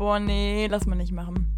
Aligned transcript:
Boah, 0.00 0.18
nee, 0.18 0.66
lass 0.66 0.86
mal 0.86 0.96
nicht 0.96 1.12
machen. 1.12 1.54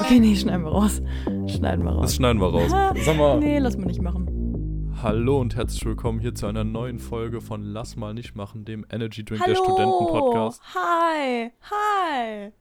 Okay, 0.00 0.18
nee, 0.18 0.34
schneiden 0.34 0.64
wir 0.64 0.72
raus. 0.72 1.00
Schneiden 1.46 1.84
wir 1.84 1.92
raus. 1.92 2.02
Das 2.02 2.16
schneiden 2.16 2.40
wir 2.40 2.48
raus. 2.48 2.68
Sag 3.04 3.16
mal. 3.16 3.38
Nee, 3.38 3.60
lass 3.60 3.76
mal 3.76 3.86
nicht 3.86 4.02
machen. 4.02 4.92
Hallo 5.00 5.40
und 5.40 5.54
herzlich 5.54 5.84
willkommen 5.84 6.18
hier 6.18 6.34
zu 6.34 6.46
einer 6.46 6.64
neuen 6.64 6.98
Folge 6.98 7.40
von 7.40 7.62
Lass 7.62 7.94
mal 7.94 8.12
nicht 8.12 8.34
machen, 8.34 8.64
dem 8.64 8.84
Energy 8.90 9.24
Drink 9.24 9.40
Hallo. 9.40 9.54
der 9.54 9.62
Studenten 9.62 10.06
Podcast 10.08 10.62
Hi. 10.74 11.52
Hi. 11.70 12.52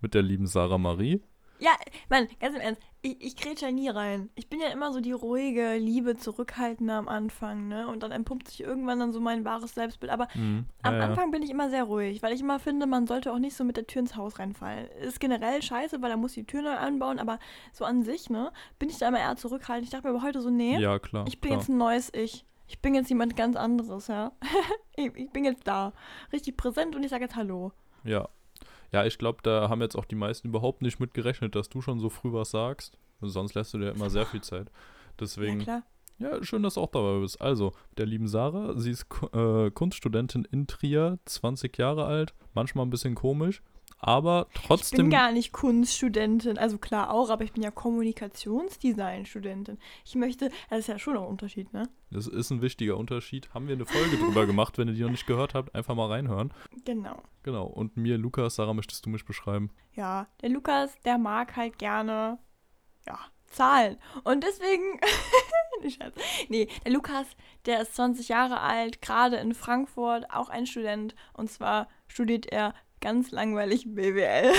mit 0.00 0.14
der 0.14 0.22
lieben 0.22 0.46
Sarah 0.46 0.78
Marie. 0.78 1.20
Ja, 1.58 1.72
Mann, 2.08 2.26
ganz 2.40 2.54
im 2.54 2.62
Ernst, 2.62 2.80
ich, 3.02 3.16
ich 3.20 3.36
grätsch 3.36 3.62
ja 3.62 3.70
nie 3.70 3.88
rein. 3.88 4.28
Ich 4.34 4.48
bin 4.48 4.60
ja 4.60 4.68
immer 4.68 4.92
so 4.92 5.00
die 5.00 5.12
ruhige, 5.12 5.76
liebe, 5.76 6.16
zurückhaltende 6.16 6.92
am 6.92 7.08
Anfang, 7.08 7.68
ne? 7.68 7.88
Und 7.88 8.02
dann 8.02 8.12
entpumpt 8.12 8.48
sich 8.48 8.60
irgendwann 8.60 8.98
dann 9.00 9.12
so 9.12 9.20
mein 9.20 9.44
wahres 9.44 9.74
Selbstbild. 9.74 10.12
Aber 10.12 10.28
Mhm. 10.34 10.66
am 10.82 10.94
Ja, 10.94 11.00
ja. 11.00 11.06
Anfang 11.06 11.30
bin 11.30 11.42
ich 11.42 11.50
immer 11.50 11.70
sehr 11.70 11.84
ruhig, 11.84 12.22
weil 12.22 12.32
ich 12.34 12.40
immer 12.40 12.58
finde, 12.58 12.86
man 12.86 13.06
sollte 13.06 13.32
auch 13.32 13.38
nicht 13.38 13.56
so 13.56 13.64
mit 13.64 13.76
der 13.76 13.86
Tür 13.86 14.00
ins 14.00 14.16
Haus 14.16 14.38
reinfallen. 14.38 14.86
Ist 15.00 15.18
generell 15.20 15.62
scheiße, 15.62 16.02
weil 16.02 16.10
er 16.10 16.16
muss 16.16 16.32
die 16.34 16.44
Tür 16.44 16.62
neu 16.62 16.76
anbauen, 16.76 17.18
aber 17.18 17.38
so 17.72 17.84
an 17.84 18.02
sich, 18.02 18.28
ne, 18.30 18.52
bin 18.78 18.90
ich 18.90 18.98
da 18.98 19.08
immer 19.08 19.20
eher 19.20 19.36
zurückhaltend. 19.36 19.84
Ich 19.84 19.90
dachte 19.90 20.06
mir 20.08 20.14
aber 20.14 20.22
heute 20.22 20.40
so, 20.42 20.50
nee, 20.50 20.76
Ja, 20.78 20.98
klar. 20.98 21.24
ich 21.26 21.40
bin 21.40 21.50
klar. 21.50 21.60
jetzt 21.60 21.68
ein 21.68 21.78
neues 21.78 22.12
Ich. 22.14 22.44
Ich 22.68 22.78
bin 22.80 22.94
jetzt 22.94 23.08
jemand 23.08 23.34
ganz 23.36 23.56
anderes, 23.56 24.06
ja. 24.06 24.30
ich, 24.96 25.12
ich 25.16 25.30
bin 25.30 25.44
jetzt 25.44 25.66
da. 25.66 25.92
Richtig 26.32 26.56
präsent 26.56 26.94
und 26.94 27.02
ich 27.02 27.10
sage 27.10 27.24
jetzt 27.24 27.34
Hallo. 27.34 27.72
Ja. 28.04 28.28
Ja, 28.92 29.04
ich 29.04 29.18
glaube, 29.18 29.38
da 29.42 29.68
haben 29.68 29.80
jetzt 29.80 29.96
auch 29.96 30.04
die 30.04 30.16
meisten 30.16 30.48
überhaupt 30.48 30.82
nicht 30.82 31.00
mit 31.00 31.14
gerechnet, 31.14 31.54
dass 31.54 31.68
du 31.68 31.80
schon 31.80 32.00
so 32.00 32.08
früh 32.08 32.32
was 32.32 32.50
sagst. 32.50 32.98
Sonst 33.20 33.54
lässt 33.54 33.74
du 33.74 33.78
dir 33.78 33.90
immer 33.90 34.10
sehr 34.10 34.26
viel 34.26 34.40
Zeit. 34.40 34.70
Deswegen, 35.18 35.60
Ja, 35.60 35.82
ja, 36.18 36.42
schön, 36.44 36.62
dass 36.62 36.74
du 36.74 36.80
auch 36.80 36.90
dabei 36.90 37.20
bist. 37.20 37.40
Also, 37.40 37.72
der 37.96 38.06
lieben 38.06 38.28
Sarah, 38.28 38.78
sie 38.78 38.90
ist 38.90 39.06
äh, 39.32 39.70
Kunststudentin 39.70 40.46
in 40.50 40.66
Trier, 40.66 41.18
20 41.24 41.76
Jahre 41.78 42.04
alt, 42.04 42.34
manchmal 42.52 42.84
ein 42.86 42.90
bisschen 42.90 43.14
komisch, 43.14 43.62
aber 44.00 44.46
Ich 44.48 44.60
bin 44.60 44.62
trotzdem 44.66 45.10
gar 45.10 45.32
nicht 45.32 45.52
Kunststudentin, 45.52 46.58
also 46.58 46.78
klar 46.78 47.10
auch, 47.10 47.30
aber 47.30 47.44
ich 47.44 47.52
bin 47.52 47.62
ja 47.62 47.70
Kommunikationsdesign-Studentin. 47.70 49.78
Ich 50.04 50.14
möchte, 50.14 50.50
das 50.70 50.80
ist 50.80 50.88
ja 50.88 50.98
schon 50.98 51.16
ein 51.16 51.24
Unterschied, 51.24 51.72
ne? 51.72 51.88
Das 52.10 52.26
ist 52.26 52.50
ein 52.50 52.62
wichtiger 52.62 52.96
Unterschied. 52.96 53.52
Haben 53.54 53.68
wir 53.68 53.74
eine 53.74 53.86
Folge 53.86 54.16
drüber 54.16 54.46
gemacht. 54.46 54.78
Wenn 54.78 54.88
ihr 54.88 54.94
die 54.94 55.02
noch 55.02 55.10
nicht 55.10 55.26
gehört 55.26 55.54
habt, 55.54 55.74
einfach 55.74 55.94
mal 55.94 56.08
reinhören. 56.08 56.52
Genau. 56.84 57.22
Genau. 57.42 57.66
Und 57.66 57.96
mir, 57.96 58.18
Lukas, 58.18 58.56
Sarah, 58.56 58.74
möchtest 58.74 59.06
du 59.06 59.10
mich 59.10 59.24
beschreiben? 59.24 59.70
Ja, 59.94 60.26
der 60.42 60.48
Lukas, 60.48 60.98
der 61.04 61.18
mag 61.18 61.56
halt 61.56 61.78
gerne, 61.78 62.38
ja, 63.06 63.18
Zahlen. 63.50 63.98
Und 64.24 64.44
deswegen, 64.44 65.00
nee, 66.48 66.68
der 66.84 66.92
Lukas, 66.92 67.26
der 67.66 67.82
ist 67.82 67.96
20 67.96 68.28
Jahre 68.28 68.60
alt, 68.60 69.02
gerade 69.02 69.36
in 69.36 69.54
Frankfurt, 69.54 70.30
auch 70.30 70.48
ein 70.48 70.66
Student. 70.66 71.14
Und 71.32 71.50
zwar 71.50 71.88
studiert 72.06 72.46
er 72.46 72.74
ganz 73.00 73.30
langweilig 73.30 73.84
BWL. 73.94 74.52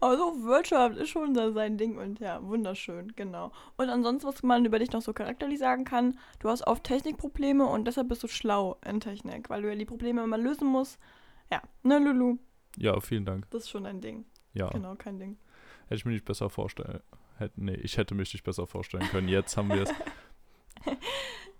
Also 0.00 0.24
Wirtschaft 0.44 0.96
ist 0.96 1.08
schon 1.08 1.34
so 1.34 1.52
sein 1.52 1.78
Ding 1.78 1.96
und 1.98 2.20
ja, 2.20 2.42
wunderschön, 2.42 3.12
genau. 3.16 3.52
Und 3.76 3.88
ansonsten, 3.88 4.28
was 4.28 4.42
man 4.42 4.64
über 4.64 4.78
dich 4.78 4.92
noch 4.92 5.02
so 5.02 5.12
charakterlich 5.12 5.58
sagen 5.58 5.84
kann, 5.84 6.18
du 6.40 6.48
hast 6.50 6.66
oft 6.66 6.84
Technikprobleme 6.84 7.64
und 7.66 7.86
deshalb 7.86 8.08
bist 8.08 8.22
du 8.22 8.28
schlau 8.28 8.78
in 8.84 9.00
Technik, 9.00 9.48
weil 9.48 9.62
du 9.62 9.68
ja 9.68 9.74
die 9.74 9.84
Probleme 9.86 10.22
immer 10.22 10.38
lösen 10.38 10.66
musst. 10.68 10.98
Ja, 11.50 11.62
ne 11.82 11.98
Lulu, 11.98 12.36
Ja, 12.76 13.00
vielen 13.00 13.24
Dank. 13.24 13.46
das 13.50 13.62
ist 13.64 13.70
schon 13.70 13.86
ein 13.86 14.00
Ding. 14.00 14.26
Ja, 14.52 14.68
Genau, 14.70 14.94
kein 14.96 15.18
Ding. 15.18 15.38
hätte 15.84 15.94
ich 15.96 16.04
mir 16.04 16.12
nicht 16.12 16.24
besser 16.24 16.50
vorstellen. 16.50 17.00
Hätte, 17.38 17.54
nee, 17.62 17.74
ich 17.74 17.96
hätte 17.98 18.14
mich 18.14 18.32
nicht 18.32 18.42
besser 18.44 18.66
vorstellen 18.66 19.06
können. 19.08 19.28
Jetzt 19.28 19.56
haben 19.56 19.68
wir 19.68 19.82
es. 19.82 19.90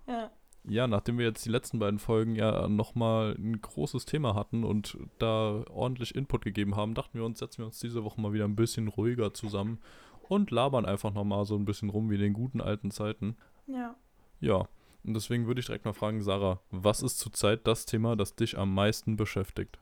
Ja. 0.06 0.30
Ja, 0.68 0.88
nachdem 0.88 1.18
wir 1.18 1.26
jetzt 1.26 1.44
die 1.44 1.50
letzten 1.50 1.78
beiden 1.78 2.00
Folgen 2.00 2.34
ja 2.34 2.68
nochmal 2.68 3.36
ein 3.38 3.60
großes 3.60 4.04
Thema 4.04 4.34
hatten 4.34 4.64
und 4.64 4.98
da 5.18 5.62
ordentlich 5.70 6.14
Input 6.14 6.44
gegeben 6.44 6.74
haben, 6.74 6.94
dachten 6.94 7.18
wir 7.18 7.24
uns, 7.24 7.38
setzen 7.38 7.58
wir 7.58 7.66
uns 7.66 7.78
diese 7.78 8.02
Woche 8.02 8.20
mal 8.20 8.32
wieder 8.32 8.44
ein 8.44 8.56
bisschen 8.56 8.88
ruhiger 8.88 9.32
zusammen 9.32 9.78
und 10.28 10.50
labern 10.50 10.84
einfach 10.84 11.12
nochmal 11.12 11.44
so 11.44 11.54
ein 11.56 11.64
bisschen 11.64 11.88
rum 11.88 12.10
wie 12.10 12.16
in 12.16 12.20
den 12.20 12.32
guten 12.32 12.60
alten 12.60 12.90
Zeiten. 12.90 13.36
Ja. 13.68 13.94
Ja, 14.40 14.68
und 15.04 15.14
deswegen 15.14 15.46
würde 15.46 15.60
ich 15.60 15.66
direkt 15.66 15.84
mal 15.84 15.92
fragen, 15.92 16.20
Sarah, 16.22 16.60
was 16.70 17.00
ist 17.00 17.20
zurzeit 17.20 17.66
das 17.66 17.86
Thema, 17.86 18.16
das 18.16 18.34
dich 18.34 18.58
am 18.58 18.74
meisten 18.74 19.16
beschäftigt? 19.16 19.78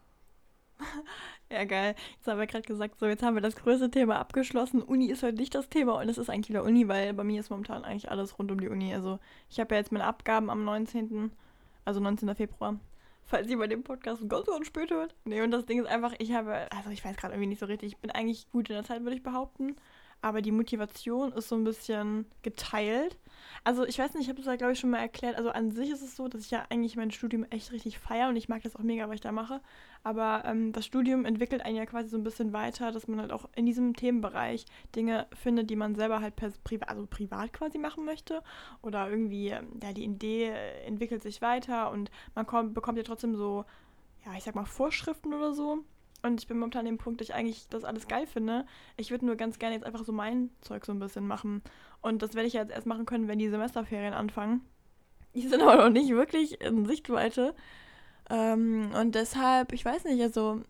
Ja, 1.54 1.62
geil. 1.66 1.94
Jetzt 2.16 2.26
haben 2.26 2.40
wir 2.40 2.48
gerade 2.48 2.66
gesagt, 2.66 2.98
so, 2.98 3.06
jetzt 3.06 3.22
haben 3.22 3.36
wir 3.36 3.40
das 3.40 3.54
größte 3.54 3.88
Thema 3.88 4.18
abgeschlossen. 4.18 4.82
Uni 4.82 5.06
ist 5.08 5.22
heute 5.22 5.36
nicht 5.36 5.54
das 5.54 5.68
Thema 5.68 6.00
und 6.00 6.08
es 6.08 6.18
ist 6.18 6.28
eigentlich 6.28 6.48
wieder 6.48 6.64
Uni, 6.64 6.88
weil 6.88 7.14
bei 7.14 7.22
mir 7.22 7.38
ist 7.38 7.50
momentan 7.50 7.84
eigentlich 7.84 8.10
alles 8.10 8.40
rund 8.40 8.50
um 8.50 8.58
die 8.60 8.68
Uni. 8.68 8.92
Also, 8.92 9.20
ich 9.48 9.60
habe 9.60 9.72
ja 9.72 9.80
jetzt 9.80 9.92
meine 9.92 10.04
Abgaben 10.04 10.50
am 10.50 10.64
19., 10.64 11.30
also 11.84 12.00
19. 12.00 12.34
Februar. 12.34 12.80
Falls 13.22 13.48
ihr 13.48 13.56
bei 13.56 13.68
dem 13.68 13.84
Podcast 13.84 14.28
ganz, 14.28 14.46
ganz 14.46 14.66
spät 14.66 14.90
hört. 14.90 15.14
Nee, 15.24 15.42
und 15.42 15.52
das 15.52 15.64
Ding 15.64 15.78
ist 15.78 15.86
einfach, 15.86 16.12
ich 16.18 16.32
habe, 16.32 16.66
also 16.72 16.90
ich 16.90 17.04
weiß 17.04 17.16
gerade 17.16 17.34
irgendwie 17.34 17.50
nicht 17.50 17.60
so 17.60 17.66
richtig, 17.66 17.92
ich 17.92 17.98
bin 17.98 18.10
eigentlich 18.10 18.50
gut 18.50 18.68
in 18.68 18.74
der 18.74 18.84
Zeit, 18.84 19.04
würde 19.04 19.14
ich 19.14 19.22
behaupten. 19.22 19.76
Aber 20.24 20.40
die 20.40 20.52
Motivation 20.52 21.32
ist 21.32 21.50
so 21.50 21.54
ein 21.54 21.64
bisschen 21.64 22.24
geteilt. 22.40 23.18
Also 23.62 23.84
ich 23.84 23.98
weiß 23.98 24.14
nicht, 24.14 24.22
ich 24.22 24.28
habe 24.30 24.38
das 24.38 24.46
ja, 24.46 24.56
glaube 24.56 24.72
ich, 24.72 24.80
schon 24.80 24.88
mal 24.88 25.00
erklärt. 25.00 25.36
Also 25.36 25.50
an 25.50 25.70
sich 25.70 25.90
ist 25.90 26.00
es 26.00 26.16
so, 26.16 26.28
dass 26.28 26.46
ich 26.46 26.50
ja 26.50 26.64
eigentlich 26.70 26.96
mein 26.96 27.10
Studium 27.10 27.44
echt 27.50 27.72
richtig 27.72 27.98
feiere 27.98 28.30
und 28.30 28.36
ich 28.36 28.48
mag 28.48 28.62
das 28.62 28.74
auch 28.74 28.80
mega, 28.80 29.06
was 29.06 29.16
ich 29.16 29.20
da 29.20 29.32
mache. 29.32 29.60
Aber 30.02 30.44
ähm, 30.46 30.72
das 30.72 30.86
Studium 30.86 31.26
entwickelt 31.26 31.62
einen 31.62 31.76
ja 31.76 31.84
quasi 31.84 32.08
so 32.08 32.16
ein 32.16 32.24
bisschen 32.24 32.54
weiter, 32.54 32.90
dass 32.90 33.06
man 33.06 33.20
halt 33.20 33.32
auch 33.32 33.50
in 33.54 33.66
diesem 33.66 33.94
Themenbereich 33.94 34.64
Dinge 34.96 35.26
findet, 35.34 35.68
die 35.68 35.76
man 35.76 35.94
selber 35.94 36.22
halt 36.22 36.36
pers- 36.40 36.58
priva 36.64 36.86
also 36.86 37.06
privat 37.06 37.52
quasi 37.52 37.76
machen 37.76 38.06
möchte. 38.06 38.42
Oder 38.80 39.10
irgendwie, 39.10 39.48
ähm, 39.48 39.78
ja, 39.82 39.92
die 39.92 40.04
Idee 40.04 40.52
äh, 40.52 40.86
entwickelt 40.86 41.22
sich 41.22 41.42
weiter 41.42 41.90
und 41.90 42.10
man 42.34 42.46
kommt, 42.46 42.72
bekommt 42.72 42.96
ja 42.96 43.04
trotzdem 43.04 43.34
so, 43.36 43.66
ja, 44.24 44.32
ich 44.38 44.44
sag 44.44 44.54
mal, 44.54 44.64
Vorschriften 44.64 45.34
oder 45.34 45.52
so. 45.52 45.84
Und 46.24 46.40
ich 46.40 46.48
bin 46.48 46.58
momentan 46.58 46.80
an 46.80 46.86
dem 46.86 46.98
Punkt, 46.98 47.20
dass 47.20 47.28
ich 47.28 47.34
eigentlich 47.34 47.68
das 47.68 47.84
alles 47.84 48.08
geil 48.08 48.26
finde. 48.26 48.64
Ich 48.96 49.10
würde 49.10 49.26
nur 49.26 49.36
ganz 49.36 49.58
gerne 49.58 49.74
jetzt 49.74 49.84
einfach 49.84 50.04
so 50.04 50.12
mein 50.12 50.48
Zeug 50.62 50.86
so 50.86 50.92
ein 50.92 50.98
bisschen 50.98 51.26
machen. 51.26 51.62
Und 52.00 52.22
das 52.22 52.34
werde 52.34 52.48
ich 52.48 52.54
ja 52.54 52.62
jetzt 52.62 52.72
erst 52.72 52.86
machen 52.86 53.04
können, 53.04 53.28
wenn 53.28 53.38
die 53.38 53.50
Semesterferien 53.50 54.14
anfangen. 54.14 54.62
Die 55.34 55.46
sind 55.46 55.60
aber 55.62 55.76
noch 55.76 55.90
nicht 55.90 56.08
wirklich 56.08 56.62
in 56.62 56.86
Sichtweite. 56.86 57.54
Ähm, 58.30 58.90
und 58.98 59.14
deshalb, 59.14 59.74
ich 59.74 59.84
weiß 59.84 60.04
nicht, 60.04 60.22
also 60.22 60.62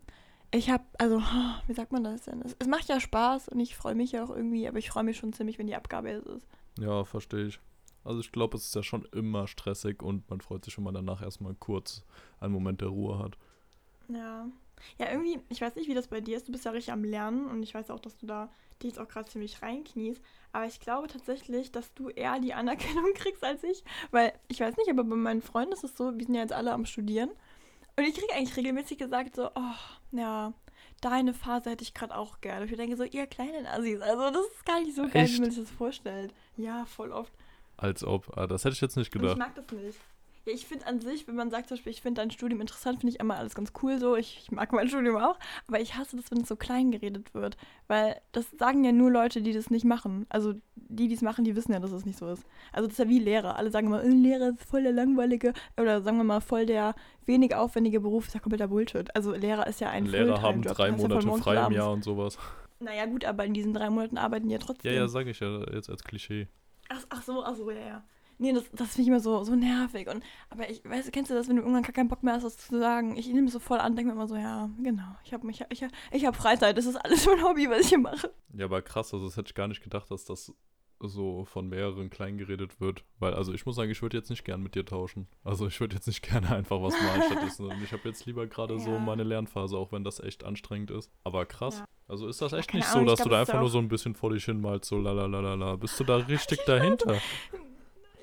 ich 0.51 0.69
habe, 0.69 0.83
also, 0.97 1.21
wie 1.67 1.73
sagt 1.73 1.93
man 1.93 2.03
das 2.03 2.23
denn? 2.23 2.41
Es, 2.41 2.53
es 2.59 2.67
macht 2.67 2.89
ja 2.89 2.99
Spaß 2.99 3.47
und 3.47 3.61
ich 3.61 3.77
freue 3.77 3.95
mich 3.95 4.11
ja 4.11 4.25
auch 4.25 4.31
irgendwie, 4.31 4.67
aber 4.67 4.77
ich 4.77 4.89
freue 4.89 5.05
mich 5.05 5.15
schon 5.15 5.31
ziemlich, 5.31 5.57
wenn 5.57 5.67
die 5.67 5.75
Abgabe 5.75 6.09
jetzt 6.09 6.27
ist. 6.27 6.45
Ja, 6.79 7.05
verstehe 7.05 7.47
ich. 7.47 7.61
Also 8.03 8.19
ich 8.19 8.33
glaube, 8.33 8.57
es 8.57 8.65
ist 8.65 8.75
ja 8.75 8.83
schon 8.83 9.05
immer 9.13 9.47
stressig 9.47 10.03
und 10.03 10.29
man 10.29 10.41
freut 10.41 10.65
sich, 10.65 10.75
wenn 10.77 10.83
man 10.83 10.93
danach 10.93 11.21
erstmal 11.21 11.55
kurz 11.55 12.03
einen 12.41 12.53
Moment 12.53 12.81
der 12.81 12.89
Ruhe 12.89 13.17
hat. 13.19 13.37
Ja. 14.09 14.47
Ja, 14.99 15.11
irgendwie, 15.11 15.39
ich 15.49 15.61
weiß 15.61 15.75
nicht, 15.75 15.87
wie 15.89 15.93
das 15.93 16.07
bei 16.07 16.21
dir 16.21 16.37
ist. 16.37 16.47
Du 16.47 16.51
bist 16.51 16.65
ja 16.65 16.71
richtig 16.71 16.93
am 16.93 17.03
Lernen 17.03 17.47
und 17.47 17.63
ich 17.63 17.73
weiß 17.73 17.89
auch, 17.91 17.99
dass 17.99 18.17
du 18.17 18.25
da 18.25 18.49
dich 18.81 18.89
jetzt 18.91 18.99
auch 18.99 19.07
gerade 19.07 19.29
ziemlich 19.29 19.61
reinkniest. 19.61 20.21
Aber 20.51 20.65
ich 20.65 20.79
glaube 20.79 21.07
tatsächlich, 21.07 21.71
dass 21.71 21.93
du 21.93 22.09
eher 22.09 22.39
die 22.39 22.53
Anerkennung 22.53 23.13
kriegst 23.15 23.43
als 23.43 23.63
ich. 23.63 23.83
Weil, 24.11 24.33
ich 24.47 24.59
weiß 24.59 24.77
nicht, 24.77 24.89
aber 24.89 25.03
bei 25.03 25.15
meinen 25.15 25.41
Freunden 25.41 25.73
ist 25.73 25.83
es 25.83 25.95
so, 25.97 26.17
wir 26.17 26.25
sind 26.25 26.35
ja 26.35 26.41
jetzt 26.41 26.53
alle 26.53 26.71
am 26.73 26.85
Studieren. 26.85 27.29
Und 27.97 28.03
ich 28.03 28.13
kriege 28.13 28.33
eigentlich 28.33 28.57
regelmäßig 28.57 28.97
gesagt 28.97 29.35
so, 29.35 29.49
oh, 29.55 29.75
ja, 30.11 30.53
deine 31.01 31.33
Phase 31.33 31.69
hätte 31.69 31.83
ich 31.83 31.93
gerade 31.93 32.15
auch 32.15 32.41
gerne. 32.41 32.63
Und 32.65 32.71
ich 32.71 32.77
denke 32.77 32.97
so, 32.97 33.03
ihr 33.03 33.27
kleinen 33.27 33.65
Assis. 33.65 34.01
Also 34.01 34.29
das 34.31 34.45
ist 34.47 34.65
gar 34.65 34.81
nicht 34.81 34.95
so 34.95 35.03
geil, 35.03 35.23
Echt? 35.23 35.35
wie 35.35 35.41
man 35.41 35.51
sich 35.51 35.63
das 35.63 35.71
vorstellt. 35.71 36.33
Ja, 36.57 36.85
voll 36.85 37.11
oft. 37.11 37.33
Als 37.77 38.03
ob. 38.03 38.37
Ah, 38.37 38.47
das 38.47 38.63
hätte 38.65 38.73
ich 38.73 38.81
jetzt 38.81 38.95
nicht 38.97 39.13
Und 39.15 39.23
ich 39.23 39.29
gedacht. 39.33 39.37
mag 39.37 39.55
das 39.55 39.77
nicht. 39.77 39.99
Ja, 40.45 40.53
ich 40.53 40.65
finde 40.67 40.85
an 40.85 41.01
sich, 41.01 41.27
wenn 41.27 41.35
man 41.35 41.49
sagt 41.49 41.67
zum 41.69 41.75
Beispiel, 41.75 41.91
ich 41.91 42.01
finde 42.01 42.21
dein 42.21 42.29
Studium 42.29 42.61
interessant, 42.61 42.99
finde 42.99 43.13
ich 43.15 43.19
immer 43.19 43.35
alles 43.37 43.55
ganz 43.55 43.73
cool 43.81 43.97
so. 43.97 44.15
Ich, 44.15 44.37
ich 44.43 44.51
mag 44.51 44.71
mein 44.73 44.87
Studium 44.87 45.15
auch. 45.17 45.37
Aber 45.67 45.79
ich 45.81 45.95
hasse 45.95 46.15
das, 46.17 46.29
wenn 46.29 46.41
es 46.41 46.47
so 46.47 46.55
klein 46.55 46.91
geredet 46.91 47.33
wird. 47.33 47.57
Weil 47.87 48.21
das 48.31 48.45
sagen 48.59 48.83
ja 48.83 48.91
nur 48.91 49.09
Leute, 49.09 49.41
die 49.41 49.53
das 49.53 49.71
nicht 49.71 49.85
machen. 49.85 50.27
Also 50.29 50.53
die, 50.75 51.07
die 51.07 51.15
es 51.15 51.21
machen, 51.23 51.45
die 51.45 51.55
wissen 51.55 51.73
ja, 51.73 51.79
dass 51.79 51.91
es 51.91 52.05
nicht 52.05 52.19
so 52.19 52.29
ist. 52.29 52.43
Also 52.71 52.87
das 52.87 52.99
ist 52.99 53.03
ja 53.03 53.09
wie 53.09 53.19
Lehrer. 53.19 53.55
Alle 53.57 53.71
sagen 53.71 53.87
immer, 53.87 54.03
äh, 54.03 54.07
Lehrer 54.07 54.49
ist 54.49 54.63
voll 54.69 54.83
der 54.83 54.91
langweilige, 54.91 55.53
oder 55.77 56.01
sagen 56.01 56.17
wir 56.17 56.23
mal, 56.23 56.41
voll 56.41 56.65
der 56.67 56.93
wenig 57.25 57.55
aufwendige 57.55 57.99
Beruf. 57.99 58.25
Das 58.25 58.29
ist 58.29 58.33
ja 58.35 58.39
kompletter 58.41 58.67
Bullshit. 58.67 59.15
Also 59.15 59.33
Lehrer 59.33 59.65
ist 59.65 59.81
ja 59.81 59.89
ein 59.89 60.05
Lehrer 60.05 60.41
haben 60.43 60.61
drei 60.61 60.91
Das 60.91 61.01
ja 61.01 61.07
Monate 61.07 61.25
morgens 61.25 61.43
frei 61.43 61.65
im. 61.65 61.73
Jahr 61.73 61.91
und 61.91 62.03
sowas. 62.03 62.37
Naja 62.79 63.05
gut, 63.07 63.25
aber 63.25 63.45
in 63.45 63.53
diesen 63.55 63.73
drei 63.73 63.89
Monaten 63.89 64.17
arbeiten 64.19 64.47
die 64.47 64.53
ja 64.53 64.59
Ja, 64.59 64.65
trotzdem. 64.65 64.93
ja, 64.93 65.07
sage 65.07 65.31
ich 65.31 65.39
ja 65.39 65.61
jetzt 65.73 65.89
als 65.89 66.03
Klischee. 66.03 66.47
Ach, 66.89 67.03
ach 67.09 67.23
so, 67.23 67.43
ach 67.43 67.55
so, 67.55 67.71
ja, 67.71 67.79
ja. 67.79 68.03
Nee, 68.37 68.53
das, 68.53 68.63
das 68.73 68.89
finde 68.89 69.01
ich 69.03 69.07
immer 69.07 69.19
so, 69.19 69.43
so 69.43 69.55
nervig. 69.55 70.07
Und, 70.09 70.23
aber 70.49 70.69
ich 70.69 70.83
weiß, 70.83 71.09
kennst 71.11 71.31
du 71.31 71.35
das, 71.35 71.47
wenn 71.47 71.55
du 71.55 71.61
irgendwann 71.61 71.83
gar 71.83 71.93
keinen 71.93 72.09
Bock 72.09 72.23
mehr 72.23 72.33
hast, 72.33 72.43
was 72.43 72.57
zu 72.57 72.77
sagen? 72.77 73.15
Ich 73.17 73.27
nehme 73.27 73.47
es 73.47 73.53
so 73.53 73.59
voll 73.59 73.79
an, 73.79 73.95
denke 73.95 74.09
mir 74.09 74.15
immer 74.15 74.27
so, 74.27 74.35
ja, 74.35 74.69
genau. 74.81 75.15
Ich 75.23 75.33
habe 75.33 75.49
ich, 75.49 75.63
ich, 75.69 75.85
ich 76.11 76.25
hab 76.25 76.35
Freizeit, 76.35 76.77
das 76.77 76.85
ist 76.85 76.95
alles 76.97 77.25
mein 77.25 77.41
Hobby, 77.43 77.69
was 77.69 77.81
ich 77.81 77.89
hier 77.89 77.99
mache. 77.99 78.31
Ja, 78.53 78.65
aber 78.65 78.81
krass, 78.81 79.13
also 79.13 79.25
das 79.25 79.37
hätte 79.37 79.47
ich 79.47 79.55
gar 79.55 79.67
nicht 79.67 79.81
gedacht, 79.83 80.11
dass 80.11 80.25
das 80.25 80.53
so 80.99 81.43
von 81.45 81.67
mehreren 81.67 82.09
klein 82.09 82.37
geredet 82.37 82.79
wird. 82.79 83.03
Weil, 83.19 83.33
also 83.33 83.53
ich 83.53 83.65
muss 83.65 83.75
sagen, 83.75 83.91
ich 83.91 84.01
würde 84.01 84.17
jetzt 84.17 84.29
nicht 84.29 84.45
gern 84.45 84.61
mit 84.63 84.75
dir 84.75 84.85
tauschen. 84.85 85.27
Also 85.43 85.67
ich 85.67 85.79
würde 85.79 85.95
jetzt 85.95 86.07
nicht 86.07 86.21
gerne 86.29 86.49
einfach 86.55 86.81
was 86.81 86.93
malen 86.99 87.21
stattdessen. 87.23 87.65
Und 87.65 87.83
ich 87.83 87.91
habe 87.91 88.07
jetzt 88.07 88.25
lieber 88.25 88.47
gerade 88.47 88.79
so 88.79 88.91
Ja. 88.91 88.99
meine 88.99 89.23
Lernphase, 89.23 89.77
auch 89.77 89.91
wenn 89.91 90.03
das 90.03 90.19
echt 90.21 90.43
anstrengend 90.45 90.91
ist. 90.91 91.11
Aber 91.23 91.45
krass. 91.45 91.79
Ja. 91.79 91.85
Also 92.07 92.27
ist 92.27 92.41
das 92.41 92.53
echt 92.53 92.69
keine 92.69 92.83
nicht 92.83 92.91
Ahnung, 92.93 93.07
so, 93.07 93.11
dass 93.11 93.23
du 93.23 93.29
glaub, 93.29 93.31
da 93.31 93.39
das 93.39 93.47
ist 93.49 93.53
einfach 93.53 93.61
nur 93.61 93.69
so 93.69 93.79
ein 93.79 93.87
bisschen 93.89 94.15
vor 94.15 94.31
dich 94.31 94.45
hin 94.45 94.61
malst, 94.61 94.85
so 94.85 94.97
lalalala. 94.97 95.75
Bist 95.75 95.99
du 95.99 96.03
da 96.05 96.15
richtig 96.29 96.59
dahinter? 96.65 97.19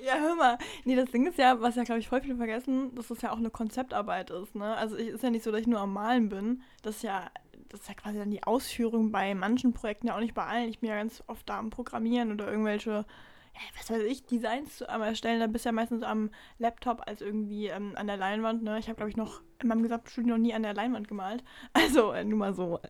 Ja, 0.03 0.15
hör 0.19 0.35
mal. 0.35 0.57
Nee, 0.83 0.97
das 0.97 1.11
Ding 1.11 1.25
ist 1.25 1.37
ja, 1.37 1.61
was 1.61 1.75
ja, 1.77 1.83
glaube 1.83 1.99
ich, 1.99 2.09
voll 2.09 2.19
viele 2.19 2.35
vergessen, 2.35 2.93
dass 2.93 3.07
das 3.07 3.21
ja 3.21 3.31
auch 3.31 3.37
eine 3.37 3.49
Konzeptarbeit 3.49 4.31
ist, 4.31 4.53
ne? 4.53 4.75
Also 4.75 4.97
es 4.97 5.07
ist 5.07 5.23
ja 5.23 5.29
nicht 5.29 5.43
so, 5.45 5.51
dass 5.51 5.61
ich 5.61 5.67
nur 5.67 5.79
am 5.79 5.93
Malen 5.93 6.27
bin. 6.27 6.61
Das 6.81 6.97
ist 6.97 7.03
ja, 7.03 7.31
das 7.69 7.81
ist 7.81 7.87
ja 7.87 7.93
quasi 7.95 8.17
dann 8.17 8.29
die 8.29 8.43
Ausführung 8.43 9.13
bei 9.13 9.33
manchen 9.33 9.71
Projekten, 9.71 10.07
ja 10.07 10.15
auch 10.15 10.19
nicht 10.19 10.33
bei 10.33 10.45
allen. 10.45 10.67
Ich 10.67 10.79
bin 10.79 10.89
ja 10.89 10.97
ganz 10.97 11.23
oft 11.27 11.47
da 11.47 11.57
am 11.57 11.69
Programmieren 11.69 12.33
oder 12.33 12.49
irgendwelche, 12.51 12.91
ja, 12.91 13.61
was 13.77 13.89
weiß 13.91 14.03
ich, 14.03 14.25
Designs 14.25 14.75
zu 14.77 14.85
erstellen. 14.85 15.39
Da 15.39 15.47
bist 15.47 15.63
du 15.63 15.69
ja 15.69 15.73
meistens 15.73 16.03
am 16.03 16.31
Laptop 16.57 17.07
als 17.07 17.21
irgendwie 17.21 17.67
ähm, 17.67 17.93
an 17.95 18.07
der 18.07 18.17
Leinwand, 18.17 18.61
ne? 18.61 18.79
Ich 18.79 18.87
habe, 18.87 18.97
glaube 18.97 19.09
ich, 19.09 19.15
noch 19.15 19.41
in 19.61 19.69
meinem 19.69 19.83
gesamten 19.83 20.09
Studium 20.09 20.37
noch 20.37 20.43
nie 20.43 20.53
an 20.53 20.63
der 20.63 20.73
Leinwand 20.73 21.07
gemalt. 21.07 21.45
Also 21.73 22.11
äh, 22.11 22.25
nur 22.25 22.39
mal 22.39 22.53
so 22.53 22.81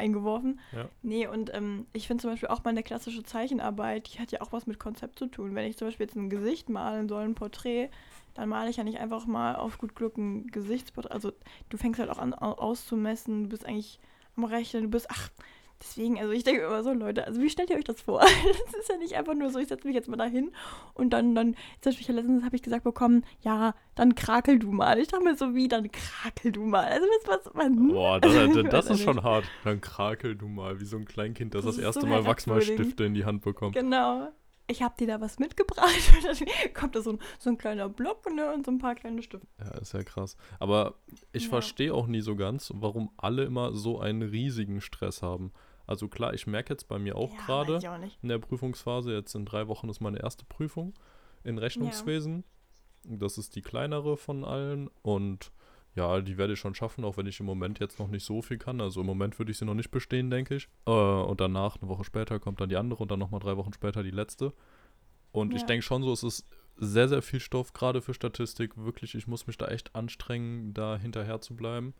eingeworfen. 0.00 0.58
Ja. 0.72 0.88
Nee, 1.02 1.26
und 1.26 1.54
ähm, 1.54 1.86
ich 1.92 2.06
finde 2.06 2.22
zum 2.22 2.30
Beispiel 2.30 2.48
auch 2.48 2.64
meine 2.64 2.82
klassische 2.82 3.22
Zeichenarbeit, 3.22 4.12
die 4.12 4.18
hat 4.18 4.32
ja 4.32 4.40
auch 4.40 4.52
was 4.52 4.66
mit 4.66 4.78
Konzept 4.78 5.18
zu 5.18 5.26
tun. 5.26 5.54
Wenn 5.54 5.66
ich 5.68 5.76
zum 5.78 5.88
Beispiel 5.88 6.06
jetzt 6.06 6.16
ein 6.16 6.30
Gesicht 6.30 6.68
malen 6.68 7.08
soll, 7.08 7.22
ein 7.24 7.34
Porträt, 7.34 7.88
dann 8.34 8.48
male 8.48 8.70
ich 8.70 8.76
ja 8.76 8.84
nicht 8.84 8.98
einfach 8.98 9.26
mal 9.26 9.56
auf 9.56 9.78
gut 9.78 9.94
Glück 9.94 10.16
ein 10.16 10.46
Gesichtsporträt. 10.48 11.12
Also 11.12 11.32
du 11.68 11.76
fängst 11.76 12.00
halt 12.00 12.10
auch 12.10 12.18
an 12.18 12.34
au- 12.34 12.54
auszumessen, 12.58 13.44
du 13.44 13.48
bist 13.50 13.64
eigentlich 13.66 14.00
am 14.36 14.44
Rechnen, 14.44 14.84
du 14.84 14.88
bist, 14.88 15.06
ach, 15.10 15.30
deswegen, 15.80 16.18
also 16.18 16.32
ich 16.32 16.44
denke 16.44 16.62
immer 16.62 16.82
so, 16.82 16.92
Leute, 16.92 17.26
also 17.26 17.40
wie 17.40 17.50
stellt 17.50 17.70
ihr 17.70 17.76
euch 17.76 17.84
das 17.84 18.00
vor? 18.00 18.20
Das 18.72 18.80
ist 18.80 18.88
ja 18.88 18.96
nicht 18.96 19.14
einfach 19.14 19.34
nur 19.34 19.50
so, 19.50 19.58
ich 19.58 19.68
setze 19.68 19.86
mich 19.86 19.94
jetzt 19.94 20.08
mal 20.08 20.16
dahin 20.16 20.52
und 20.94 21.10
dann, 21.10 21.34
dann, 21.34 21.54
zum 21.80 21.92
Beispiel 21.92 22.14
letztens 22.14 22.44
habe 22.44 22.56
ich 22.56 22.62
gesagt 22.62 22.84
bekommen, 22.84 23.24
ja, 23.42 23.74
dann 23.94 24.14
krakel 24.14 24.58
du 24.58 24.70
mal. 24.70 24.98
Ich 24.98 25.08
dachte 25.08 25.24
mir 25.24 25.36
so, 25.36 25.54
wie, 25.54 25.68
dann 25.68 25.90
krakel 25.90 26.52
du 26.52 26.62
mal. 26.62 26.84
Also 26.84 27.06
was, 27.26 27.44
was, 27.46 27.54
man, 27.54 27.88
Boah, 27.88 28.20
das, 28.20 28.34
Ich 28.34 28.68
das 28.68 28.90
ist 28.90 29.02
schon 29.02 29.22
hart. 29.22 29.44
Dann 29.64 29.80
krakel 29.80 30.36
du 30.36 30.48
mal, 30.48 30.80
wie 30.80 30.84
so 30.84 30.96
ein 30.96 31.04
Kleinkind, 31.04 31.54
das 31.54 31.64
Das 31.64 31.76
das, 31.76 31.84
erste 31.84 32.02
so 32.02 32.06
Mal. 32.06 32.24
Wachsmalstifte 32.24 33.04
in 33.04 33.14
die 33.14 33.24
Hand 33.24 33.42
bekommt. 33.42 33.74
Genau. 33.74 34.28
Ich 34.66 34.82
habe 34.82 34.94
dir 34.96 35.08
da 35.08 35.20
was 35.20 35.40
mitgebracht. 35.40 35.88
Und 36.14 36.24
dann 36.40 36.74
kommt 36.74 36.94
da 36.94 37.02
so 37.02 37.10
ein, 37.14 37.18
so 37.40 37.50
ein 37.50 37.58
kleiner 37.58 37.88
Block 37.88 38.32
ne, 38.32 38.52
und 38.54 38.64
so 38.64 38.70
ein 38.70 38.78
paar 38.78 38.94
kleine 38.94 39.20
Stifte. 39.22 39.46
Ja, 39.58 39.78
ist 39.78 39.92
ja 39.94 40.04
krass. 40.04 40.36
Aber 40.60 40.94
ich 41.32 41.44
Ja. 41.44 41.48
verstehe 41.50 41.92
auch 41.92 42.06
nie 42.06 42.20
so 42.20 42.36
ganz, 42.36 42.72
warum 42.76 43.10
alle 43.16 43.42
immer 43.44 43.72
so 43.74 43.98
einen 43.98 44.22
riesigen 44.22 44.80
Stress 44.80 45.22
haben. 45.22 45.52
Also 45.90 46.06
klar, 46.06 46.34
ich 46.34 46.46
merke 46.46 46.72
jetzt 46.72 46.86
bei 46.86 47.00
mir 47.00 47.16
auch 47.16 47.32
ja, 47.32 47.44
gerade 47.44 47.78
ich 47.78 48.18
in 48.22 48.28
der 48.28 48.38
Prüfungsphase, 48.38 49.12
jetzt 49.12 49.34
in 49.34 49.44
drei 49.44 49.66
Wochen 49.66 49.88
ist 49.88 50.00
meine 50.00 50.22
erste 50.22 50.44
Prüfung 50.44 50.94
in 51.42 51.58
Rechnungswesen. 51.58 52.44
Das 53.04 53.38
ist 53.38 53.56
die 53.56 53.62
kleinere 53.62 54.16
von 54.16 54.44
allen 54.44 54.88
und 55.02 55.50
ja, 55.96 56.20
die 56.20 56.38
werde 56.38 56.52
ich 56.52 56.60
schon 56.60 56.76
schaffen, 56.76 57.04
auch 57.04 57.16
wenn 57.16 57.26
ich 57.26 57.40
im 57.40 57.46
Moment 57.46 57.80
jetzt 57.80 57.98
noch 57.98 58.06
nicht 58.06 58.24
so 58.24 58.40
viel 58.40 58.56
kann. 58.56 58.80
Also 58.80 59.00
im 59.00 59.06
Moment 59.06 59.36
würde 59.40 59.50
ich 59.50 59.58
sie 59.58 59.64
noch 59.64 59.74
nicht 59.74 59.90
bestehen, 59.90 60.30
denke 60.30 60.54
ich. 60.54 60.68
Äh, 60.86 60.92
und 60.92 61.40
danach, 61.40 61.76
eine 61.80 61.88
Woche 61.88 62.04
später, 62.04 62.38
kommt 62.38 62.60
dann 62.60 62.68
die 62.68 62.76
andere 62.76 63.02
und 63.02 63.10
dann 63.10 63.18
nochmal 63.18 63.40
drei 63.40 63.56
Wochen 63.56 63.72
später 63.72 64.04
die 64.04 64.12
letzte. 64.12 64.52
Und 65.32 65.54
ich 65.54 65.62
Ja. 65.62 65.66
denke 65.66 65.82
schon 65.82 66.04
so, 66.04 66.12
es 66.12 66.22
ist 66.22 66.46
sehr, 66.76 67.08
sehr 67.08 67.22
viel 67.22 67.40
Stoff, 67.40 67.72
gerade 67.72 68.00
für 68.00 68.14
Statistik. 68.14 68.76
Wirklich, 68.76 69.16
ich 69.16 69.26
muss 69.26 69.48
mich 69.48 69.58
da 69.58 69.66
echt 69.66 69.96
anstrengen, 69.96 70.72
da 70.72 70.96
hinterher 70.96 71.40
zu 71.40 71.56
bleiben. 71.56 71.94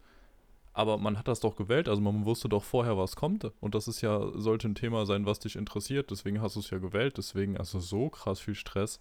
Aber 0.72 0.98
man 0.98 1.18
hat 1.18 1.26
das 1.26 1.40
doch 1.40 1.56
gewählt, 1.56 1.88
also 1.88 2.00
man 2.00 2.24
wusste 2.24 2.48
doch 2.48 2.62
vorher, 2.62 2.96
was 2.96 3.16
kommt. 3.16 3.50
Und 3.60 3.74
das 3.74 3.88
ist 3.88 4.02
ja, 4.02 4.30
sollte 4.34 4.68
ein 4.68 4.76
Thema 4.76 5.04
sein, 5.04 5.26
was 5.26 5.40
dich 5.40 5.56
interessiert. 5.56 6.10
Deswegen 6.10 6.40
hast 6.40 6.56
du 6.56 6.60
es 6.60 6.70
ja 6.70 6.78
gewählt. 6.78 7.18
Deswegen, 7.18 7.56
also 7.56 7.80
so 7.80 8.08
krass 8.08 8.40
viel 8.40 8.54
Stress, 8.54 9.00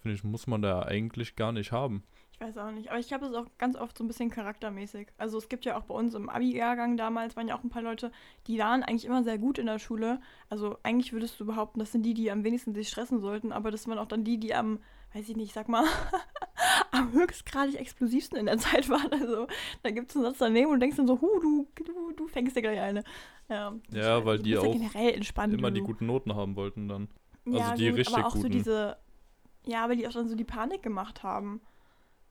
finde 0.00 0.16
ich, 0.16 0.24
muss 0.24 0.46
man 0.46 0.60
da 0.60 0.82
eigentlich 0.82 1.34
gar 1.34 1.52
nicht 1.52 1.72
haben. 1.72 2.04
Ich 2.40 2.46
weiß 2.46 2.58
auch 2.58 2.70
nicht. 2.70 2.90
Aber 2.90 3.00
ich 3.00 3.08
glaube, 3.08 3.24
das 3.24 3.32
ist 3.32 3.38
auch 3.38 3.50
ganz 3.58 3.74
oft 3.74 3.98
so 3.98 4.04
ein 4.04 4.06
bisschen 4.06 4.30
charaktermäßig. 4.30 5.08
Also 5.16 5.38
es 5.38 5.48
gibt 5.48 5.64
ja 5.64 5.76
auch 5.76 5.84
bei 5.84 5.94
uns 5.94 6.14
im 6.14 6.28
Abi-Jahrgang 6.28 6.96
damals, 6.96 7.36
waren 7.36 7.48
ja 7.48 7.58
auch 7.58 7.64
ein 7.64 7.70
paar 7.70 7.82
Leute, 7.82 8.12
die 8.46 8.58
waren 8.58 8.84
eigentlich 8.84 9.06
immer 9.06 9.24
sehr 9.24 9.38
gut 9.38 9.58
in 9.58 9.66
der 9.66 9.80
Schule. 9.80 10.20
Also 10.48 10.78
eigentlich 10.84 11.12
würdest 11.12 11.40
du 11.40 11.46
behaupten, 11.46 11.80
das 11.80 11.90
sind 11.90 12.04
die, 12.04 12.14
die 12.14 12.30
am 12.30 12.44
wenigsten 12.44 12.74
sich 12.74 12.90
stressen 12.90 13.20
sollten. 13.20 13.50
Aber 13.50 13.72
das 13.72 13.88
waren 13.88 13.98
auch 13.98 14.06
dann 14.06 14.22
die, 14.22 14.38
die 14.38 14.54
am, 14.54 14.78
weiß 15.14 15.28
ich 15.28 15.36
nicht, 15.36 15.52
sag 15.52 15.68
mal, 15.68 15.84
am 16.90 17.12
höchstgradig 17.12 17.76
explosivsten 17.76 18.38
in 18.38 18.46
der 18.46 18.58
Zeit 18.58 18.88
waren. 18.88 19.12
Also 19.12 19.46
da 19.82 19.90
gibt 19.90 20.10
es 20.10 20.16
einen 20.16 20.24
Satz 20.24 20.38
daneben 20.38 20.70
und 20.70 20.74
du 20.74 20.80
denkst 20.80 20.96
dann 20.96 21.06
so, 21.06 21.20
hu, 21.20 21.40
du, 21.40 21.66
du, 21.76 22.12
du 22.16 22.28
fängst 22.28 22.56
dir 22.56 22.62
gleich 22.62 22.80
eine. 22.80 23.04
Ja, 23.48 23.74
Ja, 23.90 24.24
weil 24.24 24.38
du 24.38 24.44
die 24.44 24.58
auch 24.58 24.74
entspannt. 24.94 25.54
Immer 25.54 25.70
du. 25.70 25.76
die 25.76 25.82
guten 25.82 26.06
Noten 26.06 26.34
haben 26.34 26.56
wollten 26.56 26.88
dann. 26.88 27.08
Also 27.46 27.58
ja, 27.58 27.74
die 27.74 27.88
gut, 27.88 27.98
richtig 27.98 28.16
aber 28.16 28.26
auch 28.26 28.32
so 28.32 28.42
guten. 28.42 28.52
diese, 28.52 28.96
ja, 29.66 29.88
weil 29.88 29.96
die 29.96 30.06
auch 30.06 30.12
dann 30.12 30.28
so 30.28 30.34
die 30.34 30.44
Panik 30.44 30.82
gemacht 30.82 31.22
haben. 31.22 31.60